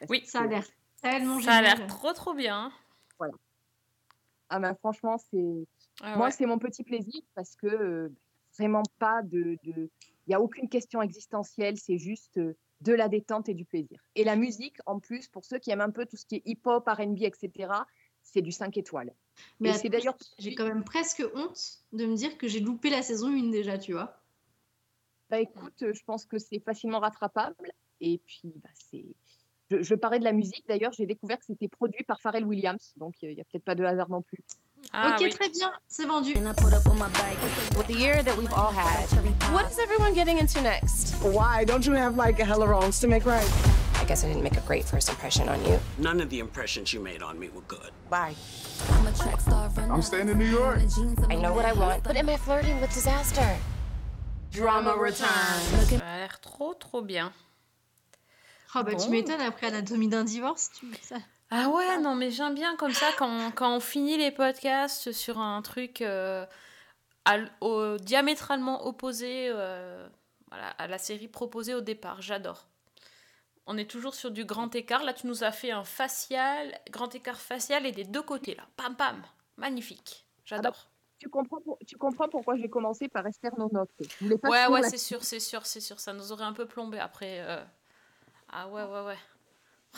Oui, 0.09 0.23
Ça 0.25 0.41
a 0.41 0.47
l'air 0.47 0.65
tellement 1.01 1.39
Ça 1.41 1.55
a 1.55 1.61
l'air 1.61 1.87
trop 1.87 2.13
trop 2.13 2.33
bien. 2.33 2.71
Voilà. 3.17 3.33
Ah 4.49 4.59
ben, 4.59 4.73
franchement, 4.75 5.17
c'est 5.17 5.65
Ah 6.01 6.15
moi, 6.17 6.27
ouais. 6.27 6.31
c'est 6.31 6.45
mon 6.45 6.57
petit 6.59 6.83
plaisir 6.83 7.21
parce 7.33 7.55
que 7.55 7.67
euh, 7.67 8.13
vraiment 8.57 8.83
pas 8.99 9.21
de, 9.23 9.57
de... 9.63 9.89
il 10.27 10.31
y 10.31 10.33
a 10.33 10.39
aucune 10.39 10.69
question 10.69 11.01
existentielle, 11.01 11.77
c'est 11.77 11.97
juste 11.97 12.37
euh, 12.37 12.55
de 12.81 12.93
la 12.93 13.09
détente 13.09 13.49
et 13.49 13.53
du 13.53 13.65
plaisir. 13.65 13.99
Et 14.15 14.23
la 14.23 14.35
musique, 14.35 14.77
en 14.85 14.99
plus, 14.99 15.27
pour 15.27 15.43
ceux 15.45 15.59
qui 15.59 15.71
aiment 15.71 15.81
un 15.81 15.91
peu 15.91 16.05
tout 16.05 16.17
ce 16.17 16.25
qui 16.25 16.35
est 16.35 16.41
hip-hop, 16.45 16.87
R&B, 16.87 17.23
etc., 17.23 17.69
c'est 18.25 18.41
du 18.41 18.51
5 18.51 18.77
étoiles. 18.77 19.13
Mais 19.59 19.73
c'est 19.73 19.89
d'ailleurs 19.89 20.17
j'ai 20.39 20.55
quand 20.55 20.65
même 20.65 20.83
presque 20.83 21.23
honte 21.33 21.79
de 21.93 22.05
me 22.05 22.15
dire 22.15 22.37
que 22.37 22.47
j'ai 22.47 22.59
loupé 22.59 22.89
la 22.89 23.01
saison 23.01 23.27
1 23.27 23.51
déjà, 23.51 23.77
tu 23.77 23.93
vois. 23.93 24.19
Bah 25.29 25.39
écoute, 25.39 25.73
je 25.79 26.03
pense 26.05 26.25
que 26.25 26.37
c'est 26.37 26.59
facilement 26.59 26.99
rattrapable. 26.99 27.71
Et 28.01 28.19
puis, 28.25 28.53
bah, 28.61 28.69
c'est. 28.73 29.05
Je, 29.71 29.81
je 29.81 29.95
parlais 29.95 30.19
de 30.19 30.23
la 30.23 30.33
musique. 30.33 30.63
D'ailleurs, 30.67 30.91
j'ai 30.91 31.07
découvert 31.07 31.39
que 31.39 31.45
c'était 31.45 31.67
produit 31.67 32.03
par 32.03 32.21
Pharrell 32.21 32.45
Williams, 32.45 32.93
donc 32.97 33.15
il 33.21 33.33
n'y 33.33 33.41
a 33.41 33.43
peut-être 33.45 33.63
pas 33.63 33.73
de 33.73 33.83
hasard 33.83 34.09
non 34.09 34.21
plus. 34.21 34.39
Ah 34.93 35.17
ok, 35.19 35.29
très 35.29 35.49
bien, 35.49 35.71
c'est 35.87 36.05
vendu. 36.05 36.35
With 36.35 37.87
the 37.87 37.95
year 37.95 38.23
that 38.23 38.37
we've 38.37 38.53
all 38.53 38.71
had, 38.71 39.07
what 39.51 39.71
is 39.71 39.79
everyone 39.79 40.13
getting 40.13 40.37
into 40.37 40.61
next? 40.61 41.15
Why? 41.23 41.65
Don't 41.65 41.85
you 41.85 41.93
have 41.93 42.15
like 42.15 42.39
a 42.39 42.45
hella 42.45 42.67
wrongs 42.67 42.99
to 42.99 43.07
make 43.07 43.25
right? 43.25 43.49
I 44.05 44.07
guess 44.07 44.23
I 44.23 44.27
didn't 44.27 44.43
make 44.43 44.55
a 44.55 44.61
great 44.67 44.85
first 44.85 45.09
impression 45.09 45.49
on 45.49 45.59
you. 45.65 45.79
None 45.97 46.21
of 46.21 46.29
the 46.29 46.37
impressions 46.37 46.93
you 46.93 46.99
made 47.01 47.23
on 47.23 47.39
me 47.39 47.49
were 47.49 47.63
good. 47.67 47.89
Bye. 48.07 48.35
I'm 49.89 50.03
staying 50.03 50.29
in 50.29 50.37
New 50.37 50.45
York. 50.45 50.77
I 51.31 51.35
know 51.35 51.53
what 51.55 51.65
I 51.65 51.73
want, 51.73 52.03
but 52.03 52.15
am 52.15 52.29
I 52.29 52.37
flirting 52.37 52.79
with 52.81 52.93
disaster? 52.93 53.41
Drama 54.51 54.93
return. 54.95 55.27
Ça 55.89 55.97
a 56.05 56.17
l'air 56.19 56.39
trop 56.39 56.75
trop 56.75 57.01
bien. 57.01 57.33
Ah 58.75 58.83
bah 58.83 58.91
tu 58.93 59.05
Bon. 59.07 59.09
m'étonnes, 59.11 59.41
après 59.41 59.67
Anatomie 59.67 60.07
d'un 60.07 60.23
divorce, 60.23 60.69
tu 60.79 60.85
mets 60.85 60.99
ça. 61.01 61.15
Ah 61.49 61.69
ouais, 61.69 61.97
non, 61.97 62.13
mais 62.13 62.29
j'aime 62.29 62.53
bien 62.53 62.75
comme 62.75 62.93
ça 62.93 63.07
quand, 63.17 63.51
quand 63.55 63.75
on 63.75 63.79
finit 63.79 64.17
les 64.17 64.29
podcasts 64.29 65.11
sur 65.13 65.39
un 65.39 65.63
truc 65.63 66.01
euh, 66.03 66.45
à 67.25 67.37
au- 67.61 67.97
diamétralement 67.97 68.85
opposé 68.85 69.49
euh, 69.49 70.07
voilà, 70.51 70.67
à 70.77 70.85
la 70.85 70.99
série 70.99 71.27
proposée 71.27 71.73
au 71.73 71.81
départ. 71.81 72.21
J'adore. 72.21 72.67
On 73.67 73.77
est 73.77 73.89
toujours 73.89 74.13
sur 74.13 74.31
du 74.31 74.45
grand 74.45 74.73
écart. 74.75 75.03
Là, 75.03 75.13
tu 75.13 75.25
nous 75.27 75.43
as 75.43 75.51
fait 75.51 75.71
un 75.71 75.83
facial, 75.83 76.79
grand 76.91 77.13
écart 77.15 77.39
facial 77.39 77.85
et 77.85 77.91
des 77.91 78.03
deux 78.03 78.21
côtés, 78.21 78.55
là. 78.55 78.67
Pam, 78.77 78.95
pam. 78.95 79.21
Magnifique. 79.57 80.25
J'adore. 80.45 80.89
Tu 81.17 81.29
comprends, 81.29 81.61
pour- 81.61 81.79
tu 81.87 81.97
comprends 81.97 82.27
pourquoi 82.29 82.55
j'ai 82.57 82.69
commencé 82.69 83.07
par 83.07 83.25
Esther 83.25 83.57
Nonote. 83.57 83.89
Ouais, 84.43 84.67
ouais, 84.67 84.83
c'est 84.83 84.97
sûr, 84.97 85.23
c'est 85.23 85.39
sûr, 85.39 85.65
c'est 85.65 85.79
sûr. 85.79 85.99
Ça 85.99 86.13
nous 86.13 86.31
aurait 86.31 86.43
un 86.43 86.53
peu 86.53 86.67
plombé 86.67 86.99
après. 86.99 87.39
euh. 87.39 87.63
Ah 88.49 88.67
ouais, 88.67 88.83
ouais, 88.83 89.05
ouais. 89.05 89.17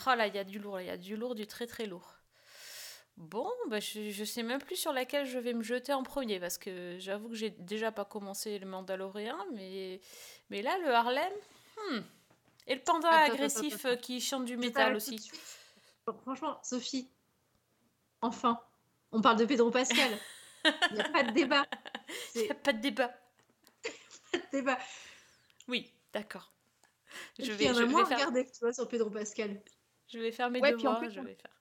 Oh 0.06 0.12
là, 0.16 0.28
il 0.28 0.36
y 0.36 0.38
a 0.38 0.44
du 0.44 0.60
lourd, 0.60 0.80
il 0.80 0.86
y 0.88 0.92
a 0.92 0.98
du 0.98 1.18
lourd, 1.18 1.34
du 1.36 1.48
très 1.48 1.66
très 1.68 1.88
lourd. 1.88 2.14
Bon, 3.18 3.50
bah, 3.68 3.80
je, 3.80 4.12
je 4.12 4.24
sais 4.24 4.44
même 4.44 4.62
plus 4.62 4.76
sur 4.76 4.94
laquelle 4.94 5.26
je 5.26 5.40
vais 5.40 5.54
me 5.54 5.64
jeter 5.64 5.92
en 5.92 6.04
premier 6.04 6.40
parce 6.40 6.60
que 6.60 6.98
j'avoue 7.00 7.30
que 7.30 7.36
j'ai 7.36 7.50
déjà 7.50 7.92
pas 7.92 8.06
commencé 8.06 8.60
le 8.60 8.68
Mandalorian, 8.68 9.38
mais, 9.54 10.00
mais 10.52 10.62
là, 10.62 10.78
le 10.78 10.94
Harlem. 10.94 11.34
hmm. 11.90 12.00
Et 12.68 12.76
le 12.76 12.82
panda 12.82 13.08
Attends, 13.10 13.22
attends, 13.24 13.34
agressif 13.36 13.76
attends, 13.86 13.88
euh, 13.90 13.96
qui 13.96 14.20
chante 14.22 14.46
du 14.46 14.58
métal 14.58 14.96
aussi. 14.96 15.32
Bon, 16.06 16.14
franchement, 16.22 16.60
Sophie, 16.64 17.10
enfin, 18.22 18.62
on 19.12 19.22
parle 19.22 19.38
de 19.38 19.46
Pedro 19.46 19.72
Pascal. 19.72 20.12
Il 20.92 20.96
n'y 20.96 21.02
a 21.02 21.10
pas 21.10 21.24
de 21.24 21.32
débat. 21.32 21.66
Il 22.36 22.42
n'y 22.44 22.50
a 22.50 22.56
pas 22.56 22.74
de 22.74 22.80
débat. 22.82 23.12
Pas 24.32 24.38
de 24.40 24.44
débat. 24.52 24.78
Oui, 25.70 25.94
d'accord. 26.12 26.52
Je 27.40 27.46
Il 27.46 27.52
vais, 27.54 27.66
y 27.66 27.70
en 27.70 27.74
je 27.74 27.78
a 27.80 27.86
vais 27.86 27.88
moins 27.92 28.06
faire, 28.06 28.30
toi 28.60 28.74
sur 28.74 28.88
Pedro 28.90 29.10
Pascal. 29.10 29.62
je 30.10 30.20
vais 30.20 30.34
faire 30.34 30.50
mes 30.50 30.60
Ouais, 30.60 30.74
puis 30.74 30.86
en 30.88 30.94
devoirs. 30.94 31.00
plus, 31.00 31.12
je 31.12 31.20
on- 31.22 31.24
vais 31.24 31.36
faire. 31.36 31.52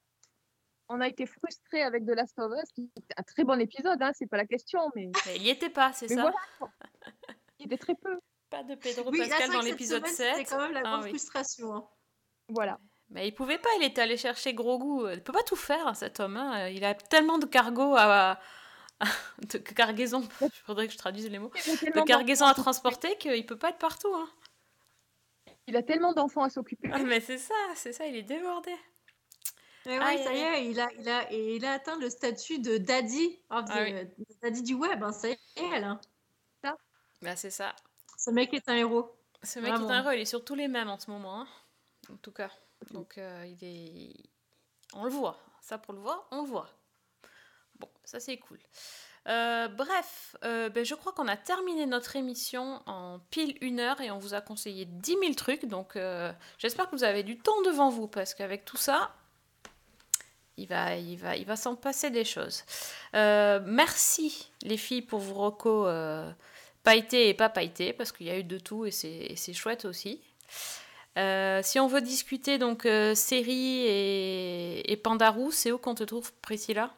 On 0.88 1.00
a 1.00 1.06
été 1.08 1.26
frustrés 1.26 1.82
avec 1.82 2.04
The 2.04 2.10
Last 2.10 2.36
of 2.40 2.52
Us, 2.60 2.72
qui 2.72 2.90
était 2.96 3.14
un 3.16 3.22
très 3.22 3.44
bon 3.44 3.60
épisode, 3.60 4.00
hein, 4.02 4.10
c'est 4.14 4.26
pas 4.26 4.36
la 4.36 4.46
question, 4.46 4.80
mais. 4.96 5.10
Mais 5.26 5.36
il 5.36 5.42
n'y 5.42 5.50
était 5.50 5.70
pas, 5.70 5.92
c'est 5.92 6.08
ça 6.08 6.32
voilà. 6.58 6.72
Il 7.60 7.66
était 7.66 7.78
très 7.78 7.94
peu. 7.94 8.18
Pas 8.50 8.62
de 8.62 8.74
Pedro 8.76 9.10
Oui, 9.10 9.18
Pascal 9.18 9.42
c'est 9.46 9.52
dans 9.52 9.60
l'épisode 9.60 10.06
semaine, 10.06 10.14
7. 10.14 10.36
C'était 10.36 10.44
quand 10.50 10.60
même 10.60 10.72
la 10.72 10.80
Ah 10.80 10.90
grande 10.90 11.02
oui. 11.04 11.08
frustration. 11.10 11.74
hein. 11.74 11.88
Voilà. 12.48 12.78
Mais 13.10 13.26
il 13.28 13.32
pouvait 13.32 13.58
pas, 13.58 13.68
il 13.78 13.84
était 13.84 14.00
allé 14.02 14.16
chercher 14.16 14.54
gros 14.54 14.78
goût. 14.78 15.08
Il 15.08 15.22
peut 15.22 15.32
pas 15.32 15.42
tout 15.42 15.56
faire, 15.56 15.94
cet 15.96 16.20
homme. 16.20 16.36
hein. 16.36 16.68
Il 16.68 16.84
a 16.84 16.94
tellement 16.94 17.38
de 17.38 17.46
cargo 17.46 17.94
à. 17.96 18.38
de 19.52 19.58
cargaison. 19.58 20.26
Il 20.40 20.50
faudrait 20.64 20.86
que 20.86 20.92
je 20.92 20.98
traduise 20.98 21.28
les 21.28 21.38
mots. 21.38 21.50
De 21.50 22.04
cargaison 22.06 22.46
à 22.46 22.54
transporter 22.54 23.16
qu'il 23.18 23.44
peut 23.46 23.58
pas 23.58 23.70
être 23.70 23.78
partout. 23.78 24.14
hein. 24.14 24.28
Il 25.66 25.76
a 25.76 25.82
tellement 25.82 26.12
d'enfants 26.12 26.44
à 26.44 26.50
s'occuper. 26.50 26.88
Ah, 26.92 26.98
mais 27.00 27.20
c'est 27.20 27.38
ça, 27.38 27.54
c'est 27.74 27.92
ça, 27.92 28.06
il 28.06 28.16
est 28.16 28.22
débordé. 28.22 28.72
Mais 29.84 29.98
Aïe, 29.98 30.16
oui, 30.18 30.24
ça 30.24 30.32
y 30.32 30.38
est, 30.38 30.66
il 30.70 30.80
a, 30.80 30.88
il, 30.98 31.08
a, 31.08 31.32
il 31.32 31.64
a 31.64 31.72
atteint 31.72 31.98
le 31.98 32.08
statut 32.10 32.58
de 32.60 32.76
daddy, 32.78 33.38
of 33.50 33.64
the- 33.66 33.70
Ah 33.72 33.82
oui. 33.82 33.94
daddy 34.42 34.62
du 34.62 34.74
web. 34.74 35.02
hein, 35.02 35.12
ça 35.12 35.28
y 35.28 35.36
est, 35.56 35.80
là. 35.80 36.00
Bah, 37.22 37.36
c'est 37.36 37.50
ça. 37.50 37.74
Ce 38.16 38.30
mec 38.30 38.52
est 38.54 38.68
un 38.68 38.76
héros. 38.76 39.14
Ce 39.42 39.58
mec 39.58 39.72
est 39.72 39.76
un 39.76 39.98
héros, 40.00 40.10
il 40.12 40.20
est 40.20 40.24
sur 40.24 40.44
tous 40.44 40.54
les 40.54 40.68
mêmes 40.68 40.88
en 40.88 40.98
ce 40.98 41.10
moment. 41.10 41.42
hein. 41.42 41.48
En 42.12 42.16
tout 42.16 42.32
cas. 42.32 42.50
Donc, 42.92 43.18
euh, 43.18 43.44
il 43.46 43.64
est. 43.66 44.14
On 44.94 45.04
le 45.04 45.10
voit. 45.10 45.38
Ça, 45.60 45.78
pour 45.78 45.94
le 45.94 46.00
voir, 46.00 46.26
on 46.30 46.42
le 46.42 46.48
voit. 46.48 46.68
Bon, 47.78 47.88
ça 48.04 48.20
c'est 48.20 48.36
cool. 48.38 48.60
Euh, 49.28 49.66
bref, 49.66 50.36
euh, 50.44 50.68
ben, 50.68 50.84
je 50.84 50.94
crois 50.94 51.12
qu'on 51.12 51.26
a 51.26 51.36
terminé 51.36 51.84
notre 51.86 52.14
émission 52.14 52.80
en 52.86 53.18
pile 53.30 53.58
une 53.60 53.80
heure 53.80 54.00
et 54.00 54.10
on 54.12 54.18
vous 54.18 54.34
a 54.34 54.40
conseillé 54.40 54.84
10 54.84 55.16
000 55.20 55.34
trucs. 55.34 55.64
Donc 55.66 55.96
euh, 55.96 56.32
j'espère 56.58 56.88
que 56.88 56.94
vous 56.94 57.02
avez 57.04 57.24
du 57.24 57.36
temps 57.36 57.60
devant 57.62 57.88
vous 57.90 58.06
parce 58.06 58.34
qu'avec 58.34 58.64
tout 58.64 58.76
ça, 58.76 59.12
il 60.56 60.68
va, 60.68 60.94
il 60.96 61.16
va, 61.16 61.36
il 61.36 61.44
va 61.44 61.56
s'en 61.56 61.74
passer 61.74 62.10
des 62.10 62.24
choses. 62.24 62.62
merci 63.12 64.52
les 64.62 64.76
filles 64.76 65.02
pour 65.02 65.18
vos 65.18 65.34
recos 65.34 65.88
pailletés 66.86 67.28
et 67.28 67.34
pas 67.34 67.48
pailletés 67.48 67.92
parce 67.92 68.12
qu'il 68.12 68.26
y 68.26 68.30
a 68.30 68.38
eu 68.38 68.44
de 68.44 68.58
tout 68.58 68.86
et 68.86 68.90
c'est 68.92 69.52
chouette 69.52 69.84
aussi. 69.84 70.22
si 71.16 71.80
on 71.80 71.88
veut 71.88 72.00
discuter 72.00 72.58
donc 72.58 72.88
série 73.14 73.84
et, 73.86 74.92
et 74.92 74.96
Pandarou, 74.96 75.50
c'est 75.50 75.72
où 75.72 75.78
qu'on 75.78 75.96
te 75.96 76.04
trouve 76.04 76.32
Priscilla? 76.40 76.94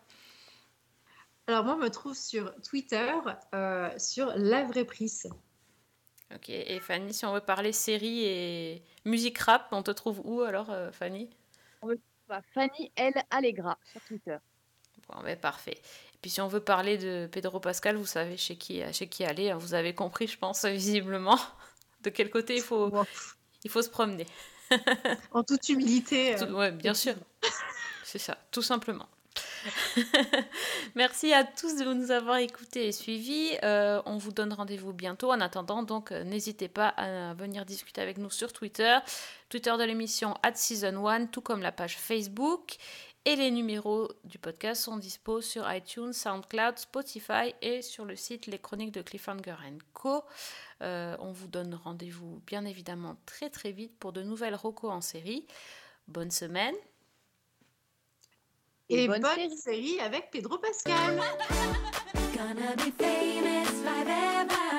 Alors 1.48 1.64
moi, 1.64 1.76
je 1.78 1.84
me 1.84 1.90
trouve 1.90 2.14
sur 2.14 2.54
Twitter, 2.60 3.10
euh, 3.54 3.88
sur 3.96 4.30
La 4.36 4.64
Vraie 4.64 4.84
Prise. 4.84 5.26
Ok, 6.34 6.50
et 6.50 6.78
Fanny, 6.80 7.14
si 7.14 7.24
on 7.24 7.32
veut 7.32 7.40
parler 7.40 7.72
série 7.72 8.26
et 8.26 8.82
musique 9.06 9.38
rap, 9.38 9.66
on 9.72 9.82
te 9.82 9.90
trouve 9.90 10.20
où 10.24 10.42
alors, 10.42 10.68
euh, 10.68 10.92
Fanny? 10.92 11.30
On 11.80 11.86
me 11.86 11.94
trouve 11.94 12.42
Fanny 12.52 12.92
L. 12.96 13.14
Allegra 13.30 13.78
sur 13.82 14.02
Twitter. 14.02 14.36
Bon, 15.08 15.22
ben 15.22 15.38
parfait. 15.38 15.78
Puis 16.20 16.30
si 16.30 16.40
on 16.40 16.48
veut 16.48 16.60
parler 16.60 16.98
de 16.98 17.28
Pedro 17.30 17.60
Pascal, 17.60 17.96
vous 17.96 18.06
savez 18.06 18.36
chez 18.36 18.56
qui, 18.56 18.82
chez 18.92 19.08
qui 19.08 19.24
aller, 19.24 19.50
hein, 19.50 19.56
vous 19.56 19.74
avez 19.74 19.94
compris, 19.94 20.26
je 20.26 20.38
pense, 20.38 20.64
visiblement, 20.66 21.38
de 22.02 22.10
quel 22.10 22.30
côté 22.30 22.56
il 22.56 22.62
faut, 22.62 22.92
il 23.64 23.70
faut 23.70 23.82
se 23.82 23.90
promener. 23.90 24.26
en 25.32 25.42
toute 25.42 25.68
humilité. 25.68 26.40
Euh... 26.40 26.52
Ouais, 26.52 26.72
bien 26.72 26.94
sûr. 26.94 27.14
C'est 28.04 28.18
ça, 28.18 28.36
tout 28.50 28.62
simplement. 28.62 29.06
Merci 30.94 31.32
à 31.32 31.44
tous 31.44 31.76
de 31.76 31.84
nous 31.92 32.10
avoir 32.10 32.38
écoutés 32.38 32.88
et 32.88 32.92
suivis. 32.92 33.56
Euh, 33.62 34.00
on 34.06 34.16
vous 34.16 34.32
donne 34.32 34.52
rendez-vous 34.52 34.92
bientôt. 34.92 35.30
En 35.30 35.40
attendant, 35.40 35.82
donc, 35.82 36.12
euh, 36.12 36.24
n'hésitez 36.24 36.68
pas 36.68 36.88
à 36.88 37.34
venir 37.34 37.64
discuter 37.64 38.00
avec 38.00 38.18
nous 38.18 38.30
sur 38.30 38.52
Twitter. 38.52 38.98
Twitter 39.48 39.74
de 39.78 39.84
l'émission 39.84 40.34
at 40.42 40.54
Season 40.54 41.06
1, 41.06 41.26
tout 41.26 41.40
comme 41.40 41.62
la 41.62 41.72
page 41.72 41.96
Facebook. 41.98 42.76
Et 43.28 43.36
les 43.36 43.50
numéros 43.50 44.08
du 44.24 44.38
podcast 44.38 44.84
sont 44.84 44.96
dispos 44.96 45.42
sur 45.42 45.70
iTunes, 45.70 46.14
SoundCloud, 46.14 46.78
Spotify 46.78 47.54
et 47.60 47.82
sur 47.82 48.06
le 48.06 48.16
site 48.16 48.46
Les 48.46 48.58
Chroniques 48.58 48.90
de 48.90 49.02
Cliffhanger 49.02 49.56
Co. 49.92 50.24
Euh, 50.80 51.14
on 51.20 51.32
vous 51.32 51.46
donne 51.46 51.74
rendez-vous 51.74 52.40
bien 52.46 52.64
évidemment 52.64 53.18
très 53.26 53.50
très 53.50 53.70
vite 53.70 53.92
pour 53.98 54.14
de 54.14 54.22
nouvelles 54.22 54.54
rocos 54.54 54.88
en 54.88 55.02
série. 55.02 55.46
Bonne 56.06 56.30
semaine 56.30 56.74
et, 58.88 59.06
bonne, 59.06 59.20
bonne 59.20 59.56
série. 59.58 60.00
avec 60.00 60.30
Pedro 60.30 60.56
Pascal. 60.56 61.20